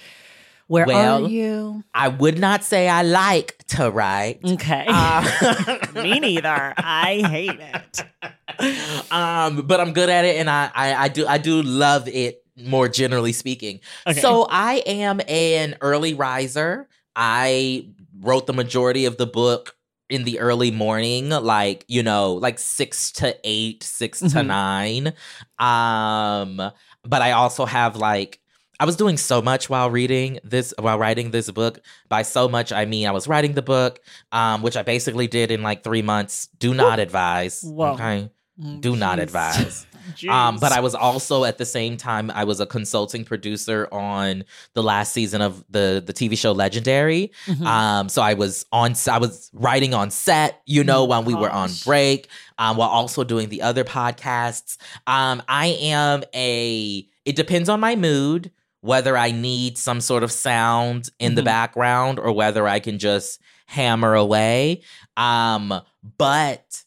Where 0.68 0.86
Mm. 0.86 0.88
Well, 0.88 1.26
are 1.26 1.30
you? 1.30 1.84
I 1.96 2.10
would 2.10 2.38
not 2.38 2.64
say 2.64 2.88
I 2.88 3.02
like 3.02 3.58
to 3.70 3.90
write. 3.90 4.40
Okay. 4.46 4.86
Uh, 4.88 5.78
Me 5.96 6.20
neither. 6.20 6.74
I 6.78 7.24
hate 7.28 7.60
it. 7.60 9.12
um, 9.12 9.64
but 9.66 9.80
I'm 9.80 9.94
good 9.94 10.10
at 10.10 10.26
it, 10.26 10.38
and 10.38 10.48
I, 10.50 10.70
I, 10.76 10.94
I 10.94 11.08
do, 11.08 11.26
I 11.28 11.38
do 11.40 11.62
love 11.64 12.08
it. 12.08 12.44
More 12.62 12.90
generally 12.90 13.32
speaking, 13.32 13.80
Okay. 14.06 14.20
so 14.20 14.46
I 14.50 14.84
am 14.86 15.22
an 15.30 15.78
early 15.80 16.14
riser. 16.14 16.90
I 17.16 17.88
wrote 18.20 18.48
the 18.48 18.54
majority 18.54 19.06
of 19.06 19.16
the 19.16 19.26
book 19.26 19.78
in 20.10 20.24
the 20.24 20.40
early 20.40 20.72
morning, 20.72 21.30
like 21.30 21.86
you 21.88 22.04
know, 22.04 22.34
like 22.34 22.60
six 22.60 23.12
to 23.14 23.36
eight, 23.44 23.84
6 23.84 24.20
to 24.20 24.26
Mhm. 24.26 24.48
nine. 24.48 25.14
Um, 25.60 26.72
but 27.04 27.22
I 27.22 27.32
also 27.32 27.66
have 27.66 27.96
like. 27.96 28.40
I 28.82 28.86
was 28.86 28.96
doing 28.96 29.18
so 29.18 29.42
much 29.42 29.70
while 29.70 29.90
reading 29.92 30.40
this, 30.42 30.74
while 30.80 30.98
writing 30.98 31.32
this 31.32 31.52
book. 31.52 31.82
By 32.08 32.22
so 32.22 32.48
much, 32.48 32.72
I 32.72 32.86
mean 32.86 33.08
I 33.08 33.12
was 33.12 33.28
writing 33.28 33.52
the 33.54 33.62
book, 33.62 34.00
um, 34.32 34.62
which 34.62 34.78
I 34.78 34.84
basically 34.84 35.28
did 35.28 35.52
in 35.52 35.62
like 35.62 35.84
three 35.84 36.02
months. 36.02 36.48
Do 36.60 36.74
not 36.74 36.98
advise. 37.00 37.62
Whoa. 37.62 37.94
Okay. 37.96 38.30
Mm, 38.58 38.80
Do 38.80 38.96
not 38.96 39.20
advise. 39.20 39.86
Um, 40.30 40.58
but 40.58 40.72
I 40.72 40.80
was 40.80 40.96
also 40.96 41.44
at 41.46 41.58
the 41.58 41.66
same 41.66 41.98
time 41.98 42.30
I 42.32 42.44
was 42.44 42.60
a 42.60 42.66
consulting 42.66 43.24
producer 43.26 43.88
on 43.92 44.44
the 44.74 44.84
last 44.84 45.14
season 45.14 45.42
of 45.42 45.64
the 45.70 46.02
the 46.06 46.14
TV 46.14 46.38
show 46.38 46.52
Legendary. 46.52 47.32
Mhm. 47.48 47.66
Um, 47.66 48.10
so 48.10 48.22
I 48.22 48.34
was 48.34 48.66
on 48.72 48.94
I 49.10 49.18
was 49.18 49.50
writing 49.54 49.94
on 49.94 50.12
set, 50.12 50.62
you 50.66 50.84
know, 50.84 51.02
Oh, 51.02 51.06
when 51.06 51.26
we 51.26 51.34
were 51.36 51.50
on 51.50 51.70
break, 51.86 52.28
um, 52.58 52.78
while 52.78 52.90
also 52.90 53.24
doing 53.24 53.50
the 53.50 53.62
other 53.62 53.84
podcasts. 53.84 54.78
Um, 55.08 55.42
I 55.48 55.68
am 55.82 56.24
a 56.36 57.08
it 57.26 57.36
depends 57.36 57.70
on 57.70 57.80
my 57.80 57.96
mood 57.96 58.52
whether 58.82 59.18
I 59.18 59.32
need 59.32 59.78
some 59.78 60.00
sort 60.00 60.24
of 60.24 60.32
sound 60.32 61.10
in 61.20 61.36
the 61.36 61.42
Mhm. 61.42 61.46
background 61.46 62.18
or 62.18 62.32
whether 62.32 62.66
I 62.68 62.80
can 62.80 62.98
just 62.98 63.40
hammer 63.66 64.16
away. 64.16 64.82
Um, 65.18 65.82
but 66.18 66.84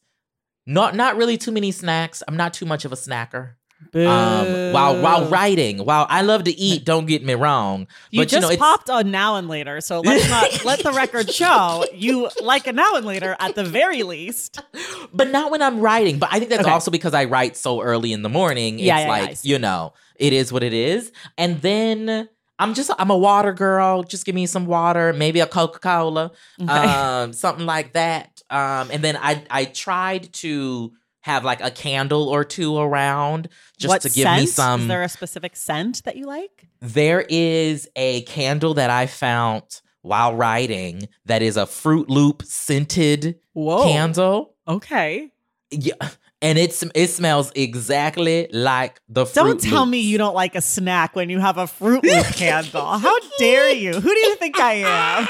not 0.67 0.95
not 0.95 1.17
really 1.17 1.37
too 1.37 1.53
many 1.53 1.73
snacks. 1.73 2.23
I'm 2.27 2.37
not 2.37 2.55
too 2.55 2.67
much 2.67 2.85
of 2.85 2.93
a 2.93 2.97
snacker. 2.97 3.55
Um, 3.95 4.73
while 4.73 5.03
while 5.03 5.29
writing, 5.29 5.85
while 5.85 6.07
I 6.09 6.23
love 6.23 6.45
to 6.45 6.53
eat, 6.53 6.85
don't 6.85 7.07
get 7.07 7.25
me 7.25 7.35
wrong. 7.35 7.89
You 8.11 8.21
but 8.21 8.29
just 8.29 8.35
you 8.35 8.41
know, 8.41 8.49
it's, 8.51 8.59
popped 8.59 8.89
on 8.89 9.11
now 9.11 9.37
and 9.37 9.49
later, 9.49 9.81
so 9.81 10.01
let's 10.01 10.31
not 10.31 10.65
let 10.65 10.79
the 10.81 10.93
record 10.93 11.31
show 11.31 11.85
you 11.93 12.31
like 12.41 12.67
a 12.67 12.73
now 12.73 12.95
and 12.95 13.05
later 13.05 13.37
at 13.39 13.55
the 13.55 13.65
very 13.65 14.03
least. 14.03 14.61
but 15.13 15.31
not 15.31 15.51
when 15.51 15.61
I'm 15.63 15.81
writing. 15.81 16.19
But 16.19 16.31
I 16.33 16.39
think 16.39 16.51
that's 16.51 16.63
Okay. 16.63 16.71
also 16.71 16.91
because 16.91 17.13
I 17.13 17.25
write 17.25 17.57
so 17.57 17.83
early 17.83 18.13
in 18.13 18.23
the 18.23 18.29
morning. 18.29 18.79
Yeah, 18.79 18.99
it's 18.99 19.01
yeah, 19.01 19.01
yeah, 19.01 19.09
like, 19.27 19.37
see. 19.39 19.49
you 19.51 19.59
know, 19.59 19.93
it 20.17 20.33
is 20.33 20.53
what 20.53 20.63
it 20.63 20.73
is. 20.73 21.13
And 21.37 21.61
then 21.61 22.29
I'm 22.63 22.75
just 22.75 22.91
I'm 22.99 23.11
a 23.11 23.17
water 23.17 23.53
girl. 23.53 24.03
Just 24.03 24.25
give 24.27 24.35
me 24.35 24.47
some 24.47 24.67
water, 24.67 25.13
maybe 25.13 25.41
a 25.41 25.47
Coca-Cola, 25.47 26.31
Okay. 26.63 26.71
um, 26.71 27.33
something 27.33 27.67
like 27.67 27.93
that. 27.95 28.41
Um, 28.51 28.91
and 28.93 29.03
then 29.03 29.17
I 29.17 29.43
I 29.51 29.65
tried 29.67 30.33
to 30.35 30.93
have 31.23 31.45
like 31.45 31.61
a 31.63 31.71
candle 31.71 32.29
or 32.29 32.45
two 32.45 32.77
around 32.77 33.49
just 33.79 33.89
what 33.89 34.03
to 34.03 34.09
give 34.09 34.25
scent? 34.25 34.41
me 34.41 34.47
some 34.47 34.81
Is 34.83 34.89
there 34.89 35.03
a 35.03 35.09
specific 35.09 35.55
scent 35.57 36.03
that 36.05 36.17
you 36.17 36.27
like? 36.27 36.67
There 36.81 37.25
is 37.29 37.89
a 37.95 38.23
candle 38.23 38.75
that 38.75 38.91
I 38.91 39.07
found 39.07 39.63
while 40.03 40.35
writing 40.35 41.09
that 41.27 41.41
is 41.43 41.57
a 41.57 41.63
Froot 41.65 42.07
Loop 42.09 42.43
scented 42.45 43.39
Whoa. 43.53 43.85
candle. 43.85 44.55
Okay. 44.67 45.31
Yeah. 45.73 45.95
And 46.41 46.59
it's 46.59 46.83
it 46.95 47.09
smells 47.09 47.53
exactly 47.55 48.49
like 48.53 49.01
the 49.09 49.25
Fruit 49.27 49.35
Don't 49.35 49.61
tell 49.61 49.87
me 49.87 50.01
you 50.01 50.19
don't 50.19 50.35
like 50.35 50.55
a 50.57 50.61
snack 50.61 51.15
when 51.17 51.31
you 51.31 51.39
have 51.39 51.57
a 51.57 51.65
Froot 51.65 52.03
Loop 52.03 52.27
candle. 52.37 52.99
How 52.99 53.17
dare 53.39 53.71
you? 53.71 53.93
Who 53.93 54.01
do 54.15 54.21
you 54.21 54.37
think 54.37 54.59
I 54.59 54.73
am? 54.75 55.29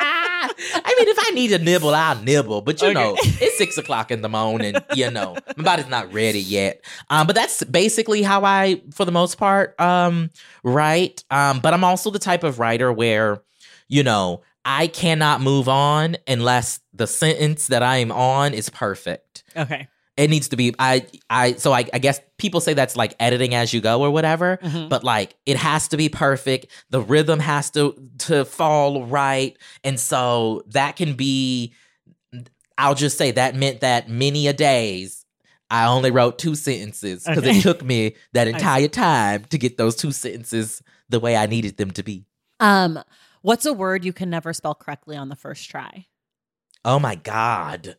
I 0.00 0.94
mean, 0.98 1.08
if 1.08 1.16
I 1.20 1.30
need 1.34 1.48
to 1.48 1.58
nibble, 1.58 1.94
I'll 1.94 2.20
nibble. 2.22 2.62
But 2.62 2.80
you 2.80 2.88
Okay. 2.88 2.94
know, 2.94 3.16
it's 3.20 3.58
six 3.58 3.76
o'clock 3.78 4.10
in 4.10 4.22
the 4.22 4.28
morning. 4.28 4.76
You 4.94 5.10
know, 5.10 5.36
my 5.56 5.64
body's 5.64 5.88
not 5.88 6.12
ready 6.12 6.40
yet. 6.40 6.84
Um, 7.10 7.26
but 7.26 7.36
that's 7.36 7.62
basically 7.64 8.22
how 8.22 8.44
I, 8.44 8.82
for 8.92 9.04
the 9.04 9.12
most 9.12 9.36
part, 9.38 9.78
um, 9.80 10.30
write. 10.62 11.24
Um, 11.30 11.60
but 11.60 11.74
I'm 11.74 11.84
also 11.84 12.10
the 12.10 12.18
type 12.18 12.44
of 12.44 12.58
writer 12.58 12.92
where, 12.92 13.42
you 13.88 14.02
know, 14.02 14.42
I 14.64 14.86
cannot 14.86 15.40
move 15.40 15.68
on 15.68 16.16
unless 16.26 16.80
the 16.92 17.06
sentence 17.06 17.68
that 17.68 17.82
I 17.82 17.98
am 17.98 18.12
on 18.12 18.54
is 18.54 18.68
perfect. 18.70 19.24
Okay. 19.56 19.88
It 20.16 20.30
needs 20.30 20.48
to 20.48 20.56
be. 20.56 20.74
I. 20.80 21.06
I. 21.30 21.52
So 21.52 21.72
I. 21.72 21.84
I 21.92 21.98
guess 22.00 22.20
people 22.38 22.60
say 22.60 22.74
that's 22.74 22.96
like 22.96 23.14
editing 23.20 23.54
as 23.54 23.72
you 23.72 23.80
go 23.80 24.00
or 24.02 24.10
whatever 24.10 24.58
Mhm. 24.62 24.88
but 24.88 25.04
like 25.04 25.36
it 25.46 25.56
has 25.56 25.88
to 25.88 25.96
be 25.96 26.08
perfect 26.08 26.66
the 26.90 27.00
rhythm 27.00 27.38
has 27.40 27.70
to 27.70 27.94
to 28.18 28.44
fall 28.44 29.04
right 29.06 29.56
and 29.84 29.98
so 29.98 30.62
that 30.68 30.94
can 30.96 31.14
be 31.14 31.72
i'll 32.78 32.94
just 32.94 33.18
say 33.18 33.30
that 33.32 33.54
meant 33.56 33.80
that 33.80 34.08
many 34.08 34.46
a 34.46 34.52
days 34.52 35.24
i 35.70 35.84
only 35.86 36.10
wrote 36.12 36.38
two 36.38 36.54
sentences 36.54 37.24
because 37.24 37.44
Okay. 37.44 37.58
it 37.58 37.62
took 37.62 37.84
me 37.84 38.14
that 38.34 38.46
entire 38.48 38.86
time 38.88 39.44
to 39.50 39.58
get 39.58 39.76
those 39.78 39.96
two 39.96 40.12
sentences 40.12 40.80
the 41.08 41.18
way 41.20 41.36
i 41.36 41.46
needed 41.46 41.76
them 41.76 41.90
to 41.92 42.02
be 42.04 42.24
Um, 42.60 43.02
what's 43.42 43.66
a 43.66 43.72
word 43.72 44.04
you 44.04 44.12
can 44.12 44.30
never 44.30 44.52
spell 44.52 44.74
correctly 44.76 45.16
on 45.16 45.28
the 45.28 45.36
first 45.36 45.68
try? 45.70 46.06
oh 46.84 46.98
my 47.00 47.16
god 47.16 47.96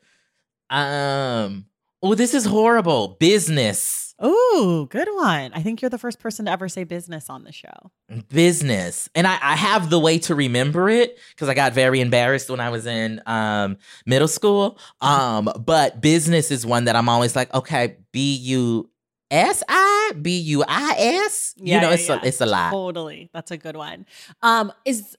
um 0.69 1.65
oh 2.01 2.15
this 2.15 2.33
is 2.33 2.45
horrible 2.45 3.09
business 3.19 4.05
Oh, 4.21 4.85
good 4.91 5.07
one. 5.13 5.53
I 5.53 5.61
think 5.61 5.81
you're 5.81 5.87
the 5.87 5.97
first 5.97 6.19
person 6.19 6.43
to 6.43 6.51
ever 6.51 6.67
say 6.67 6.83
business 6.83 7.29
on 7.29 7.45
the 7.45 7.53
show. 7.53 7.89
business 8.27 9.07
and 9.15 9.25
I, 9.25 9.39
I 9.41 9.55
have 9.55 9.89
the 9.89 9.97
way 9.97 10.19
to 10.19 10.35
remember 10.35 10.89
it 10.89 11.17
because 11.29 11.47
i 11.47 11.53
got 11.53 11.71
very 11.73 12.01
embarrassed 12.01 12.49
when 12.49 12.59
i 12.59 12.69
was 12.69 12.85
in 12.85 13.21
um, 13.25 13.77
middle 14.05 14.27
school 14.27 14.77
um, 14.99 15.49
but 15.57 16.01
business 16.01 16.51
is 16.51 16.65
one 16.65 16.83
that 16.85 16.97
i'm 16.97 17.07
always 17.07 17.33
like 17.35 17.53
okay 17.53 17.95
b-u-s-i 18.11 20.11
b-u-i-s 20.21 21.53
you 21.57 21.79
know 21.79 21.91
it's, 21.91 22.09
A, 22.09 22.19
it's 22.25 22.41
a 22.41 22.45
lot 22.45 22.71
Totally. 22.71 23.29
That's 23.33 23.51
a 23.51 23.57
good 23.57 23.77
one. 23.77 24.05
Um, 24.41 24.71
is 24.85 25.15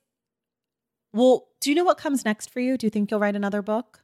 well, 1.12 1.48
do 1.60 1.70
you 1.70 1.76
know 1.76 1.84
what 1.84 1.98
comes 1.98 2.24
next 2.24 2.50
for 2.50 2.60
you? 2.60 2.76
Do 2.76 2.86
you 2.86 2.90
think 2.90 3.10
you'll 3.10 3.20
write 3.20 3.36
another 3.36 3.62
book? 3.62 4.02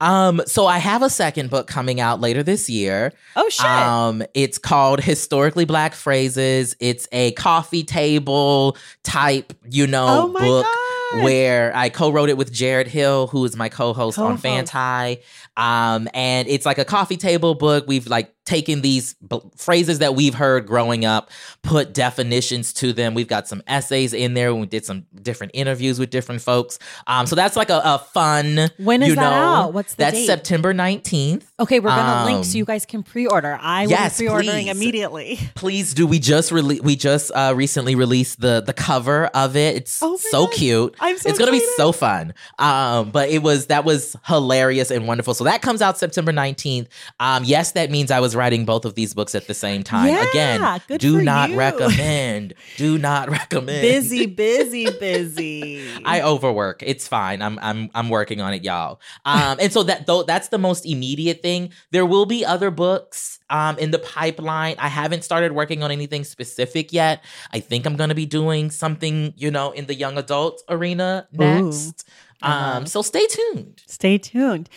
Um, 0.00 0.42
so 0.46 0.66
i 0.66 0.78
have 0.78 1.02
a 1.02 1.10
second 1.10 1.50
book 1.50 1.66
coming 1.66 2.00
out 2.00 2.20
later 2.20 2.42
this 2.42 2.68
year 2.68 3.12
Oh 3.36 3.48
shit. 3.48 3.66
Um, 3.66 4.22
it's 4.34 4.58
called 4.58 5.00
Historically 5.00 5.64
Black 5.64 5.94
Phrases. 5.94 6.76
It's 6.78 7.08
a 7.10 7.32
coffee 7.32 7.82
table 7.82 8.76
type, 9.02 9.52
you 9.68 9.86
know, 9.86 10.06
oh 10.08 10.28
my 10.28 10.40
book 10.40 10.64
god. 10.64 10.83
Where 11.22 11.74
I 11.76 11.88
co-wrote 11.90 12.28
it 12.28 12.36
with 12.36 12.52
Jarrett 12.52 12.88
Hill, 12.88 13.26
who 13.28 13.44
is 13.44 13.56
my 13.56 13.68
co-host 13.68 14.18
on 14.18 14.38
Co-host. 14.38 14.42
Fanti. 14.72 15.22
Um, 15.56 16.08
and 16.14 16.48
it's 16.48 16.66
like 16.66 16.78
a 16.78 16.84
coffee 16.84 17.16
table 17.16 17.54
book. 17.54 17.84
We've 17.86 18.06
like 18.08 18.34
taken 18.44 18.82
these 18.82 19.14
b- 19.14 19.40
phrases 19.56 20.00
that 20.00 20.14
we've 20.14 20.34
heard 20.34 20.66
growing 20.66 21.04
up, 21.04 21.30
put 21.62 21.94
definitions 21.94 22.72
to 22.74 22.92
them. 22.92 23.14
We've 23.14 23.28
got 23.28 23.48
some 23.48 23.62
essays 23.66 24.12
in 24.12 24.34
there. 24.34 24.54
We 24.54 24.66
did 24.66 24.84
some 24.84 25.06
different 25.22 25.52
interviews 25.54 25.98
with 25.98 26.10
different 26.10 26.42
folks. 26.42 26.78
Um, 27.06 27.26
so 27.26 27.36
that's 27.36 27.56
like 27.56 27.70
a, 27.70 27.80
a 27.84 27.98
fun. 28.12 28.68
When 28.78 29.02
is 29.02 29.10
you 29.10 29.14
that 29.14 29.30
know, 29.30 29.36
out? 29.66 29.72
What's 29.74 29.94
the 29.94 30.04
that's 30.04 30.16
date? 30.16 30.26
September 30.26 30.74
nineteenth. 30.74 31.50
Okay, 31.60 31.78
we're 31.80 31.88
gonna 31.90 32.24
link 32.26 32.38
Um, 32.38 32.44
so 32.44 32.58
you 32.58 32.64
guys 32.64 32.84
can 32.84 33.02
pre-order. 33.02 33.56
I 33.62 33.84
will 33.84 33.90
yes, 33.92 34.18
be 34.18 34.24
pre-ordering 34.26 34.64
please. 34.66 34.70
immediately. 34.70 35.38
Please 35.54 35.94
do. 35.94 36.06
We 36.06 36.18
just 36.18 36.50
rele- 36.50 36.82
we 36.82 36.96
just 36.96 37.30
uh, 37.34 37.52
recently 37.56 37.94
released 37.94 38.40
the 38.40 38.60
the 38.60 38.72
cover 38.74 39.26
of 39.26 39.56
it. 39.56 39.76
It's 39.76 40.02
Oh 40.02 40.16
so 40.16 40.46
God. 40.46 40.52
cute. 40.54 40.96
I'm 41.04 41.18
so 41.18 41.28
it's 41.28 41.38
gonna 41.38 41.50
be 41.50 41.64
so 41.76 41.92
fun. 41.92 42.32
Um, 42.58 43.10
but 43.10 43.28
it 43.28 43.42
was 43.42 43.66
that 43.66 43.84
was 43.84 44.16
hilarious 44.26 44.90
and 44.90 45.06
wonderful. 45.06 45.34
So 45.34 45.44
that 45.44 45.60
comes 45.62 45.82
out 45.82 45.98
September 45.98 46.32
nineteenth. 46.32 46.88
Um, 47.20 47.44
yes, 47.44 47.72
that 47.72 47.90
means 47.90 48.10
I 48.10 48.20
was 48.20 48.34
writing 48.34 48.64
both 48.64 48.84
of 48.84 48.94
these 48.94 49.12
books 49.12 49.34
at 49.34 49.46
the 49.46 49.54
same 49.54 49.82
time. 49.82 50.08
Yeah, 50.08 50.24
Again, 50.30 50.80
do 50.98 51.20
not 51.22 51.50
you. 51.50 51.56
recommend. 51.56 52.54
Do 52.76 52.96
not 52.98 53.28
recommend. 53.38 53.82
busy, 53.82 54.26
busy, 54.26 54.86
busy. 55.00 55.86
I 56.04 56.22
overwork. 56.22 56.82
It's 56.82 57.06
fine. 57.06 57.42
I'm 57.42 57.58
I'm 57.60 57.90
I'm 57.94 58.08
working 58.08 58.40
on 58.40 58.54
it, 58.54 58.64
y'all. 58.64 59.00
Um, 59.24 59.58
and 59.60 59.72
so 59.72 59.82
that 59.84 60.06
though 60.06 60.22
that's 60.22 60.48
the 60.48 60.58
most 60.58 60.86
immediate 60.86 61.42
thing. 61.42 61.70
There 61.90 62.06
will 62.06 62.26
be 62.26 62.44
other 62.44 62.70
books 62.70 63.38
um 63.54 63.78
in 63.78 63.92
the 63.92 64.00
pipeline. 64.00 64.74
I 64.78 64.88
haven't 64.88 65.22
started 65.22 65.52
working 65.52 65.82
on 65.84 65.90
anything 65.92 66.24
specific 66.24 66.92
yet. 66.92 67.24
I 67.52 67.60
think 67.60 67.86
I'm 67.86 67.96
gonna 67.96 68.14
be 68.14 68.26
doing 68.26 68.70
something, 68.70 69.32
you 69.36 69.50
know, 69.50 69.70
in 69.70 69.86
the 69.86 69.94
young 69.94 70.18
adult 70.18 70.62
arena 70.68 71.28
next. 71.32 72.08
Uh-huh. 72.42 72.78
Um, 72.78 72.86
so 72.86 73.00
stay 73.00 73.26
tuned. 73.26 73.82
Stay 73.86 74.18
tuned. 74.18 74.68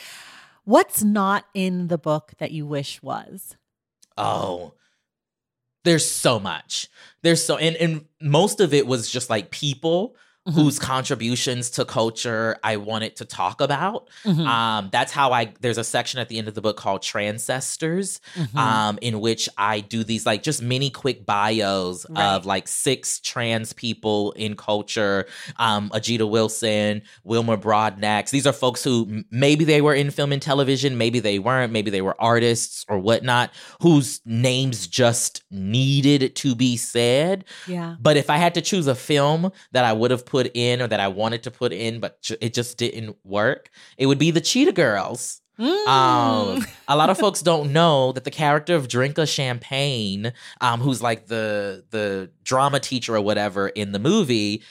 What's 0.64 1.04
not 1.04 1.46
in 1.54 1.88
the 1.88 1.98
book 1.98 2.34
that 2.38 2.52
you 2.52 2.66
wish 2.66 3.02
was? 3.02 3.58
Oh, 4.16 4.74
there's 5.84 6.10
so 6.10 6.40
much. 6.40 6.88
There's 7.24 7.44
so 7.44 7.58
and 7.58 7.76
and 7.78 8.06
most 8.22 8.60
of 8.60 8.74
it 8.74 8.86
was 8.86 9.10
just 9.10 9.30
like 9.30 9.50
people 9.50 10.16
Mhm. 10.48 10.54
whose 10.54 10.80
contributions 10.80 11.70
to 11.72 11.84
culture 11.86 12.58
I 12.64 12.78
wanted 12.78 13.16
to 13.18 13.26
talk 13.26 13.60
about. 13.62 14.08
Mhm. 14.26 14.46
Um, 14.48 14.90
that's 14.92 15.12
how 15.12 15.32
I. 15.34 15.54
There's 15.62 15.78
a 15.78 15.84
section 15.84 16.20
at 16.20 16.30
the 16.30 16.38
end 16.38 16.48
of 16.48 16.56
the 16.56 16.62
book 16.62 16.78
called 16.78 17.02
Transcestors, 17.02 18.20
Mhm. 18.36 18.56
um, 18.56 19.00
in 19.02 19.20
which 19.20 19.50
I 19.58 19.80
do 19.80 20.04
these 20.04 20.26
like 20.26 20.44
just 20.44 20.62
mini 20.62 20.90
quick 20.90 21.26
bios 21.26 22.06
Right. 22.10 22.24
of 22.36 22.46
like 22.46 22.68
six 22.68 23.20
trans 23.20 23.74
people 23.74 24.32
in 24.34 24.56
culture. 24.56 25.26
Um, 25.58 25.90
Ajita 25.94 26.30
Wilson, 26.30 27.02
Wilmer 27.24 27.58
Broadnax. 27.58 28.30
These 28.30 28.46
are 28.48 28.54
folks 28.54 28.84
who 28.84 29.24
maybe 29.32 29.66
they 29.66 29.82
were 29.82 29.94
in 29.96 30.12
film 30.12 30.32
and 30.32 30.42
television, 30.42 30.98
maybe 30.98 31.20
they 31.20 31.40
weren't, 31.40 31.72
maybe 31.74 31.90
they 31.92 32.02
were 32.02 32.16
artists 32.22 32.86
or 32.88 33.00
whatnot, 33.00 33.52
whose 33.82 34.22
names 34.26 34.88
just 34.88 35.42
needed 35.52 36.36
to 36.36 36.56
be 36.56 36.78
said. 36.78 37.46
yeah. 37.68 37.96
But 38.00 38.18
if 38.18 38.30
I 38.30 38.38
had 38.38 38.54
to 38.56 38.62
choose 38.62 38.88
a 38.88 38.96
film 38.96 39.52
that 39.72 39.84
I 39.84 39.94
would 39.94 40.12
have 40.12 40.26
put 40.26 40.37
in 40.54 40.82
or 40.82 40.88
that 40.88 41.00
I 41.00 41.08
wanted 41.08 41.42
to 41.44 41.52
put 41.52 41.74
in, 41.74 42.00
but 42.00 42.30
it 42.40 42.54
just 42.54 42.78
didn't 42.78 43.18
work, 43.24 43.70
it 43.98 44.06
would 44.06 44.20
be 44.20 44.30
the 44.30 44.42
Cheetah 44.42 44.74
Girls. 44.74 45.42
Mm. 45.60 45.88
Um, 45.88 46.66
a 46.88 46.96
lot 46.96 47.10
of 47.10 47.18
folks 47.24 47.42
don't 47.42 47.74
know 47.74 48.12
that 48.12 48.24
the 48.26 48.30
character 48.30 48.76
of 48.76 48.88
Drinka 48.88 49.26
Champagne, 49.28 50.32
um, 50.62 50.80
who's 50.82 51.02
like 51.02 51.26
the 51.26 51.84
the 51.90 52.30
drama 52.44 52.80
teacher 52.80 53.16
or 53.16 53.22
whatever 53.22 53.68
in 53.68 53.92
the 53.92 53.98
movie, 53.98 54.62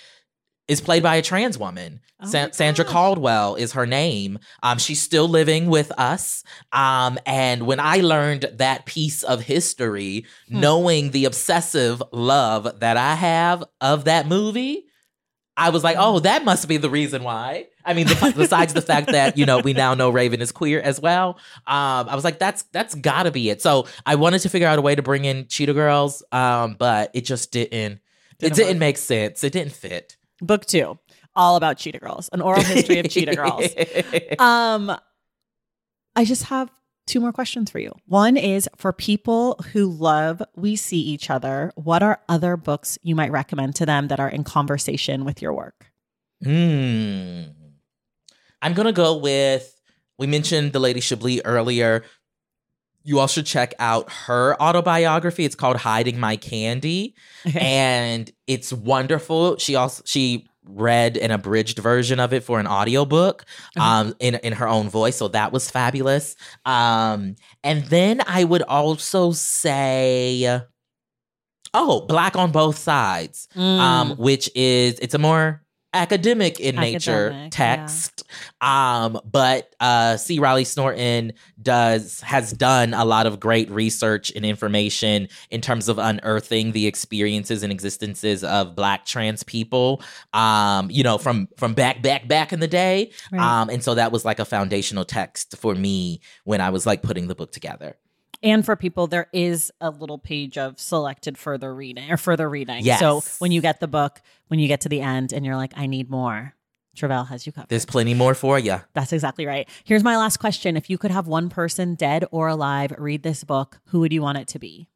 is 0.69 0.81
played 0.81 1.03
by 1.03 1.17
a 1.17 1.23
trans 1.23 1.59
woman. 1.59 2.01
Oh 2.23 2.27
Sa- 2.29 2.51
Sandra. 2.53 2.85
Caldwell 2.85 3.57
is 3.57 3.73
her 3.73 3.85
name. 3.85 4.39
Um, 4.63 4.79
she's 4.79 5.03
still 5.03 5.29
living 5.29 5.67
with 5.67 5.91
us. 5.99 6.45
Um, 6.73 7.19
and 7.27 7.67
when 7.67 7.79
I 7.81 7.97
learned 7.97 8.49
that 8.55 8.87
piece 8.87 9.23
of 9.25 9.43
history, 9.43 10.25
Hmm. 10.49 10.61
knowing 10.61 11.11
the 11.11 11.25
obsessive 11.27 12.01
love 12.13 12.79
that 12.81 12.97
I 12.97 13.17
have 13.17 13.65
of 13.81 14.05
that 14.05 14.27
movie, 14.29 14.86
I 15.57 15.71
was 15.71 15.83
like, 15.83 15.97
oh, 15.99 16.19
that 16.21 16.45
must 16.45 16.69
be 16.69 16.77
the 16.77 16.91
reason 16.91 17.23
why. 17.23 17.69
I 17.85 17.95
mean, 17.95 18.07
the, 18.07 18.35
besides 18.37 18.75
the 18.75 18.83
fact 18.83 19.13
that 19.13 19.39
you 19.39 19.47
know 19.47 19.61
we 19.61 19.73
now 19.73 19.95
know 19.95 20.11
Raven 20.11 20.41
is 20.43 20.53
queer 20.53 20.81
as 20.81 21.01
well, 21.01 21.39
um, 21.67 22.09
I 22.09 22.15
was 22.15 22.25
like, 22.25 22.39
that's 22.39 22.63
that's 22.73 22.95
got 22.95 23.23
to 23.25 23.31
be 23.31 23.49
it. 23.51 23.63
So 23.63 23.87
I 24.05 24.17
wanted 24.17 24.41
to 24.41 24.49
figure 24.49 24.69
out 24.69 24.79
a 24.79 24.83
way 24.83 24.95
to 24.95 25.03
bring 25.03 25.25
in 25.25 25.47
Cheetah 25.47 25.73
Girls, 25.73 26.23
um, 26.33 26.77
but 26.79 27.11
it 27.15 27.23
just 27.25 27.53
didn't. 27.53 28.01
Didn't 28.39 28.53
it 28.53 28.55
didn't 28.55 28.75
work. 28.75 28.81
make 28.81 28.99
sense. 28.99 29.43
It 29.45 29.53
didn't 29.53 29.73
fit. 29.73 30.17
Book 30.43 30.67
two, 30.67 30.99
all 31.35 31.57
about 31.57 31.79
Cheetah 31.79 32.01
Girls, 32.01 32.29
an 32.33 32.43
oral 32.43 32.63
history 32.63 32.99
of 32.99 33.09
Cheetah 33.09 33.37
Girls. 33.37 33.67
Um, 34.39 34.95
I 36.15 36.25
just 36.25 36.45
have 36.45 36.71
two 37.07 37.21
more 37.21 37.33
questions 37.33 37.71
for 37.71 37.79
you. 37.79 37.93
One 38.07 38.37
is 38.37 38.69
for 38.77 38.93
people 38.93 39.55
who 39.73 39.87
love 39.91 40.43
We 40.57 40.77
See 40.77 41.01
Each 41.01 41.31
Other, 41.31 41.73
what 41.77 42.03
are 42.03 42.21
other 42.29 42.57
books 42.57 42.99
you 43.03 43.15
might 43.15 43.33
recommend 43.33 43.75
to 43.77 43.87
them 43.87 44.09
that 44.09 44.21
are 44.21 44.29
in 44.29 44.45
conversation 44.45 45.25
with 45.25 45.41
your 45.41 45.53
work? 45.53 45.91
Hmm. 46.43 47.43
I'm 48.63 48.75
gonna 48.75 48.93
go 48.93 49.17
with. 49.17 49.73
We 50.19 50.27
mentioned 50.27 50.73
the 50.73 50.81
Lady 50.81 51.01
Chablis 51.01 51.41
earlier. 51.45 52.05
You 53.05 53.21
all 53.21 53.29
should 53.29 53.47
check 53.47 53.75
out 53.79 54.11
her 54.11 54.61
autobiography. 54.61 55.45
It's 55.45 55.55
called 55.55 55.77
"Hiding 55.77 56.19
My 56.19 56.37
Candy," 56.37 57.15
and 57.55 58.31
it's 58.47 58.73
wonderful. 58.73 59.57
She 59.59 59.77
also 59.77 60.03
she 60.05 60.49
read 60.69 61.17
an 61.17 61.31
abridged 61.31 61.79
version 61.79 62.19
of 62.21 62.33
it 62.33 62.43
for 62.43 62.59
an 62.61 62.67
audiobook 62.67 63.45
um 63.77 64.15
in 64.19 64.35
in 64.37 64.53
her 64.53 64.69
own 64.69 64.89
voice 64.89 65.17
so 65.17 65.29
that 65.29 65.53
was 65.53 65.71
fabulous 65.71 66.35
um 66.65 67.37
and 67.63 67.85
then 67.87 68.21
i 68.27 68.43
would 68.45 68.63
also 68.63 69.33
say 69.33 70.61
oh 71.75 72.01
black 72.07 72.37
on 72.37 72.53
both 72.53 72.77
sides 72.79 73.49
um, 73.57 74.11
Mm. 74.13 74.19
which 74.19 74.51
is 74.55 74.99
it's 75.01 75.15
a 75.15 75.19
more 75.19 75.63
academic 75.97 76.61
in 76.61 76.77
nature 76.77 77.29
Academic, 77.29 77.53
text. 77.53 78.25
Um, 78.61 79.21
but 79.25 79.75
uh, 79.81 80.17
C. 80.17 80.39
Riley 80.39 80.65
Snorton 80.65 81.33
does 81.61 82.21
has 82.21 82.53
done 82.53 82.95
a 82.95 83.05
lot 83.05 83.27
of 83.27 83.41
great 83.41 83.71
research 83.71 84.33
and 84.35 84.45
information 84.45 85.29
in 85.51 85.61
terms 85.61 85.89
of 85.89 85.99
unearthing 85.99 86.73
the 86.73 86.87
experiences 86.87 87.63
and 87.63 87.73
existences 87.73 88.45
of 88.45 88.77
Black 88.77 89.05
trans 89.05 89.43
people. 89.43 90.03
Um, 90.33 90.91
you 90.91 91.03
know, 91.03 91.19
from 91.19 91.49
from 91.57 91.75
back 91.75 92.03
back 92.03 92.29
back 92.29 92.53
in 92.53 92.61
the 92.61 92.69
day. 92.69 93.11
Right. 93.33 93.41
Um, 93.41 93.71
and 93.71 93.83
so 93.83 93.95
that 93.95 94.13
was 94.13 94.25
like 94.25 94.39
a 94.39 94.45
foundational 94.45 95.05
text 95.05 95.57
for 95.57 95.75
me 95.75 96.21
when 96.45 96.61
I 96.61 96.71
was 96.71 96.87
like 96.87 97.03
putting 97.03 97.29
the 97.29 97.35
book 97.35 97.53
together. 97.53 97.97
And 98.43 98.65
for 98.65 98.77
people, 98.77 99.07
there 99.07 99.29
is 99.33 99.73
a 99.81 99.91
little 99.91 100.19
page 100.19 100.59
of 100.59 100.79
selected 100.79 101.39
further 101.39 101.75
reading 101.75 102.11
or 102.11 102.17
further 102.17 102.49
reading. 102.49 102.85
Yes. 102.85 103.01
So 103.01 103.23
when 103.39 103.51
you 103.53 103.61
get 103.61 103.81
the 103.81 103.89
book, 103.89 104.21
when 104.49 104.61
you 104.61 104.69
get 104.69 104.83
to 104.83 104.89
the 104.89 105.01
end 105.01 105.33
and 105.33 105.45
you're 105.45 105.57
like, 105.57 105.73
I 105.77 105.87
need 105.87 106.11
more, 106.11 106.55
Tre'vell 106.97 107.29
has 107.29 107.47
you 107.47 107.53
covered. 107.53 107.69
There's 107.69 107.87
plenty 107.87 108.15
more 108.15 108.35
for 108.35 108.59
you. 108.59 108.81
That's 108.95 109.13
exactly 109.13 109.47
right. 109.47 109.69
Here's 109.85 110.05
my 110.05 110.17
last 110.17 110.37
question. 110.39 110.77
If 110.77 110.89
you 110.91 110.99
could 110.99 111.11
have 111.11 111.27
one 111.27 111.49
person, 111.49 111.95
dead 111.95 112.25
or 112.31 112.49
alive, 112.49 112.93
read 112.99 113.23
this 113.23 113.43
book, 113.45 113.81
who 113.87 114.01
would 114.01 114.13
you 114.13 114.23
want 114.23 114.39
it 114.39 114.49
to 114.49 114.59
be? 114.59 114.89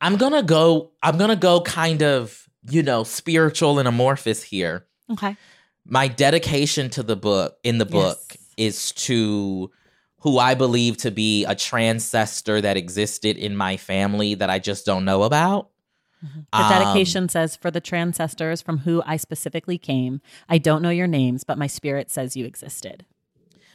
I'm 0.00 0.16
gonna 0.16 0.42
go. 0.44 0.92
I'm 1.02 1.18
gonna 1.18 1.36
go 1.36 1.60
kind 1.60 2.02
of 2.02 2.48
you 2.70 2.82
know 2.82 3.02
spiritual 3.04 3.78
and 3.78 3.88
amorphous 3.88 4.42
here. 4.44 4.86
Okay. 5.10 5.36
My 5.84 6.06
dedication 6.06 6.90
to 6.90 7.02
the 7.02 7.16
book 7.16 7.56
in 7.64 7.78
the 7.78 7.86
book 7.86 8.18
Yes. 8.30 8.38
is 8.56 8.92
to 8.92 9.70
who 10.20 10.38
I 10.38 10.54
believe 10.54 10.96
to 10.98 11.10
be 11.10 11.44
a 11.44 11.54
transcestor 11.54 12.60
that 12.60 12.76
existed 12.76 13.36
in 13.36 13.56
my 13.56 13.76
family 13.76 14.34
that 14.34 14.50
I 14.50 14.58
just 14.58 14.84
don't 14.84 15.04
know 15.04 15.22
about. 15.22 15.68
The 16.20 16.28
Um, 16.52 16.68
dedication 16.70 17.28
says, 17.28 17.54
For 17.54 17.70
the 17.70 17.80
transcestors 17.80 18.62
from 18.62 18.78
who 18.78 19.02
I 19.06 19.16
specifically 19.16 19.78
came, 19.78 20.20
I 20.48 20.58
don't 20.58 20.82
know 20.82 20.90
your 20.90 21.06
names, 21.06 21.44
but 21.44 21.58
my 21.58 21.68
spirit 21.68 22.10
says 22.10 22.36
you 22.36 22.44
existed. 22.44 23.04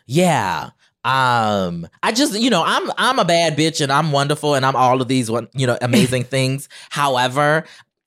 Yeah. 0.05 0.71
Um 1.05 1.87
I 2.01 2.11
just 2.13 2.37
you 2.39 2.49
know 2.49 2.63
I'm 2.65 2.89
I'm 2.97 3.19
a 3.19 3.25
bad 3.25 3.57
bitch 3.57 3.81
and 3.81 3.91
I'm 3.91 4.11
wonderful 4.11 4.55
and 4.55 4.65
I'm 4.65 4.75
all 4.75 5.01
of 5.01 5.07
these 5.09 5.29
one 5.29 5.49
you 5.53 5.67
know 5.67 5.77
amazing 5.81 6.23
things. 6.35 6.67
However, 6.89 7.65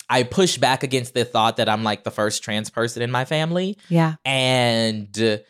I 0.09 0.23
push 0.23 0.57
back 0.59 0.83
against 0.83 1.15
the 1.15 1.25
thought 1.25 1.57
that 1.57 1.69
I'm 1.69 1.83
like 1.83 2.05
the 2.05 2.11
first 2.11 2.43
trans 2.43 2.71
person 2.71 3.03
in 3.03 3.11
my 3.11 3.25
family. 3.25 3.77
Yeah. 3.89 4.15
And 4.25 5.43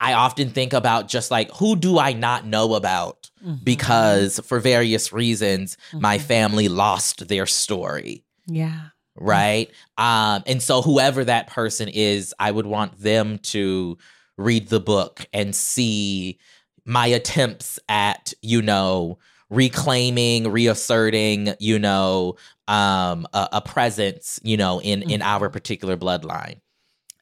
I 0.00 0.12
often 0.12 0.50
think 0.50 0.72
about 0.72 1.08
just 1.08 1.30
like, 1.30 1.50
who 1.52 1.74
do 1.76 1.98
I 1.98 2.12
not 2.12 2.46
know 2.46 2.74
about? 2.74 3.30
Mhm. 3.44 3.64
Because 3.64 4.40
for 4.44 4.60
various 4.60 5.12
reasons, 5.12 5.76
my 5.92 6.18
Mhm. 6.18 6.22
family 6.22 6.68
lost 6.68 7.28
their 7.28 7.46
story. 7.46 8.24
Yeah. 8.46 8.90
Right. 9.16 9.70
Um, 9.96 10.44
and 10.46 10.62
so 10.62 10.80
whoever 10.82 11.24
that 11.24 11.48
person 11.48 11.88
is, 11.88 12.32
I 12.38 12.50
would 12.52 12.66
want 12.66 13.00
them 13.00 13.38
to 13.38 13.98
read 14.36 14.68
the 14.68 14.78
book 14.78 15.26
and 15.32 15.54
see 15.54 16.38
my 16.84 17.08
attempts 17.08 17.80
at, 17.88 18.32
you 18.40 18.62
know, 18.62 19.18
reclaiming, 19.50 20.50
reasserting, 20.50 21.54
you 21.58 21.78
know, 21.78 22.36
um, 22.68 23.26
a, 23.32 23.48
a 23.54 23.60
presence, 23.60 24.38
you 24.44 24.56
know, 24.56 24.80
in 24.80 25.02
in 25.02 25.22
our 25.22 25.48
particular 25.48 25.96
bloodline. 25.96 26.60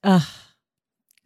Ugh. 0.05 0.23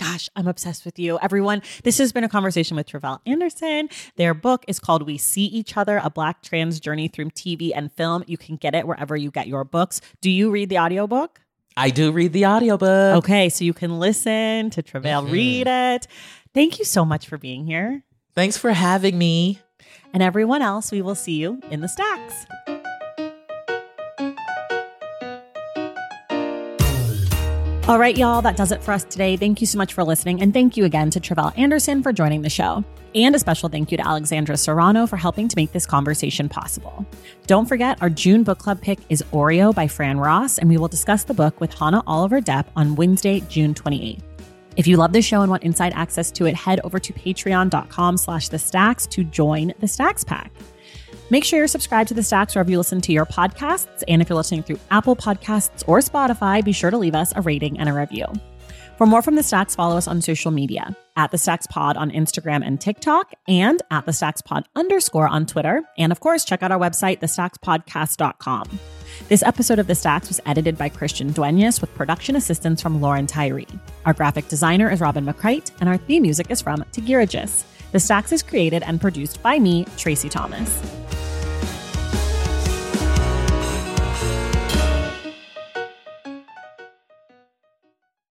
Gosh, 0.01 0.30
I'm 0.34 0.48
obsessed 0.48 0.86
with 0.86 0.98
you. 0.98 1.18
Everyone, 1.20 1.61
this 1.84 1.98
has 1.98 2.11
been 2.11 2.24
a 2.24 2.28
conversation 2.28 2.74
with 2.74 2.86
Tre'vell 2.86 3.20
Anderson. 3.26 3.90
Their 4.16 4.32
book 4.32 4.64
is 4.66 4.80
called 4.80 5.03
We 5.07 5.18
See 5.18 5.44
Each 5.44 5.76
Other, 5.76 6.01
a 6.03 6.09
Black 6.09 6.40
Trans 6.42 6.80
Journey 6.80 7.07
Through 7.07 7.30
TV 7.30 7.70
and 7.74 7.92
Film. 7.92 8.24
You 8.26 8.38
can 8.38 8.57
get 8.57 8.74
it 8.74 8.86
wherever 8.86 9.14
you 9.14 9.30
get 9.30 9.46
your 9.46 9.62
books. 9.62 10.01
Do 10.22 10.30
you 10.30 10.51
read 10.51 10.70
the 10.70 10.78
audiobook? 10.78 11.42
I 11.76 11.90
do 11.90 12.12
read 12.12 12.32
the 12.32 12.46
audiobook. 12.46 13.18
Okay, 13.18 13.51
so 13.51 13.62
you 13.62 13.74
can 13.74 13.98
listen 13.98 14.70
to 14.70 14.82
Tre'vell 14.82 15.26
Mhm. 15.28 15.32
read 15.32 15.66
it. 15.66 16.07
Thank 16.55 16.78
you 16.78 16.86
so 16.86 17.05
much 17.05 17.26
for 17.28 17.36
being 17.36 17.66
here. 17.66 18.03
Thanks 18.34 18.57
for 18.57 18.72
having 18.72 19.18
me. 19.18 19.59
And 20.14 20.22
everyone 20.22 20.62
else, 20.62 20.90
we 20.90 21.03
will 21.03 21.14
see 21.14 21.34
you 21.34 21.61
in 21.70 21.82
the 21.82 21.88
stacks. 21.88 22.46
All 27.91 27.99
right, 27.99 28.16
y'all, 28.16 28.41
that 28.43 28.57
does 28.57 28.70
it 28.70 28.84
for 28.84 28.93
us 28.93 29.03
today. 29.03 29.36
Thank 29.36 29.61
you 29.61 29.66
so 29.66 29.76
much 29.76 29.95
for 29.95 30.05
listening. 30.05 30.41
And 30.41 30.55
thank 30.55 30.76
you 30.76 30.84
again 30.84 31.11
to 31.11 31.18
Tre'vell 31.18 31.53
Anderson 31.59 32.05
for 32.05 32.12
joining 32.12 32.43
the 32.43 32.49
show. 32.49 32.84
And 33.16 33.34
a 33.34 33.38
special 33.41 33.68
thank 33.68 33.91
you 33.91 33.97
to 33.97 34.07
Alexandra 34.07 34.57
Serrano 34.57 35.09
for 35.09 35.16
helping 35.16 35.49
to 35.49 35.57
make 35.57 35.72
this 35.72 35.86
conversation 35.86 36.49
possible. 36.49 37.05
Don't 37.49 37.66
forget, 37.66 38.01
our 38.01 38.09
June 38.09 38.45
book 38.45 38.61
club 38.61 38.80
pick 38.80 39.01
is 39.09 39.24
Oreo 39.32 39.74
by 39.74 39.88
Fran 39.88 40.20
Ross, 40.20 40.57
and 40.59 40.70
we 40.70 40.78
will 40.78 40.86
discuss 40.86 41.24
the 41.24 41.34
book 41.34 41.61
with 41.61 41.74
Hannah 41.74 42.05
Oliver 42.07 42.41
Depp 42.41 42.66
on 42.76 42.95
Wednesday, 42.95 43.41
June 43.49 43.74
28th. 43.74 44.22
If 44.76 44.86
you 44.86 44.97
love 44.97 45.12
the 45.12 45.20
show 45.20 45.41
and 45.41 45.51
want 45.51 45.64
inside 45.64 45.93
access 45.97 46.30
to 46.30 46.47
it, 46.47 46.55
head 46.55 46.78
over 46.84 47.01
to 47.01 47.12
patreon.com 47.12 48.18
slash 48.18 48.51
the 48.51 48.59
stacks 48.61 49.05
to 49.09 49.24
join 49.24 49.74
the 49.80 49.88
Stacks 49.88 50.22
Pack. 50.22 50.53
Make 51.31 51.45
sure 51.45 51.59
you're 51.61 51.68
subscribed 51.68 52.09
to 52.09 52.14
the 52.14 52.24
Stacks 52.24 52.55
wherever 52.55 52.70
you 52.70 52.78
listen 52.78 53.01
to 53.03 53.12
your 53.12 53.24
podcasts. 53.24 54.03
And 54.09 54.20
if 54.20 54.28
you're 54.28 54.37
listening 54.37 54.64
through 54.64 54.81
Apple 54.91 55.14
Podcasts 55.14 55.85
or 55.89 56.01
Spotify, 56.01 56.64
be 56.64 56.72
sure 56.72 56.91
to 56.91 56.99
leave 56.99 57.14
us 57.14 57.33
a 57.37 57.41
rating 57.41 57.78
and 57.78 57.89
a 57.89 57.93
review. 57.93 58.26
For 58.99 59.07
more 59.07 59.22
from 59.22 59.37
the 59.37 59.43
Stacks, 59.43 59.74
follow 59.74 59.97
us 59.97 60.07
on 60.07 60.20
social 60.20 60.51
media 60.51 60.95
at 61.16 61.31
the 61.31 61.39
Stacks 61.39 61.66
Pod 61.66 61.97
on 61.97 62.11
Instagram 62.11 62.62
and 62.66 62.78
TikTok, 62.78 63.33
and 63.49 63.81
at 63.91 64.05
the 64.05 64.12
Stacks 64.12 64.43
Pod 64.43 64.68
underscore 64.76 65.26
on 65.26 65.47
Twitter. 65.47 65.83
And 65.97 66.12
of 66.12 66.20
course, 66.20 66.45
check 66.45 66.62
out 66.62 66.70
our 66.70 66.78
website, 66.78 67.20
thestackspodcast.com. 67.20 68.78
This 69.28 69.43
episode 69.43 69.78
of 69.78 69.87
The 69.87 69.95
Stacks 69.95 70.28
was 70.28 70.41
edited 70.45 70.76
by 70.76 70.91
Christian 70.91 71.33
Duenas 71.33 71.81
with 71.81 71.95
production 71.95 72.37
assistance 72.37 72.83
from 72.83 73.01
Lauren 73.01 73.26
Tyree. 73.26 73.66
Our 74.05 74.12
graphic 74.12 74.49
designer 74.49 74.91
is 74.91 75.01
Robin 75.01 75.24
McCrite, 75.24 75.70
and 75.81 75.89
our 75.89 75.97
theme 75.97 76.22
music 76.22 76.51
is 76.51 76.61
from 76.61 76.83
Tagirijus. 76.93 77.64
The 77.93 78.01
Stacks 78.01 78.33
is 78.33 78.43
created 78.43 78.83
and 78.83 79.01
produced 79.01 79.43
by 79.43 79.59
me, 79.59 79.87
Tracy 79.97 80.28
Thomas. 80.28 81.10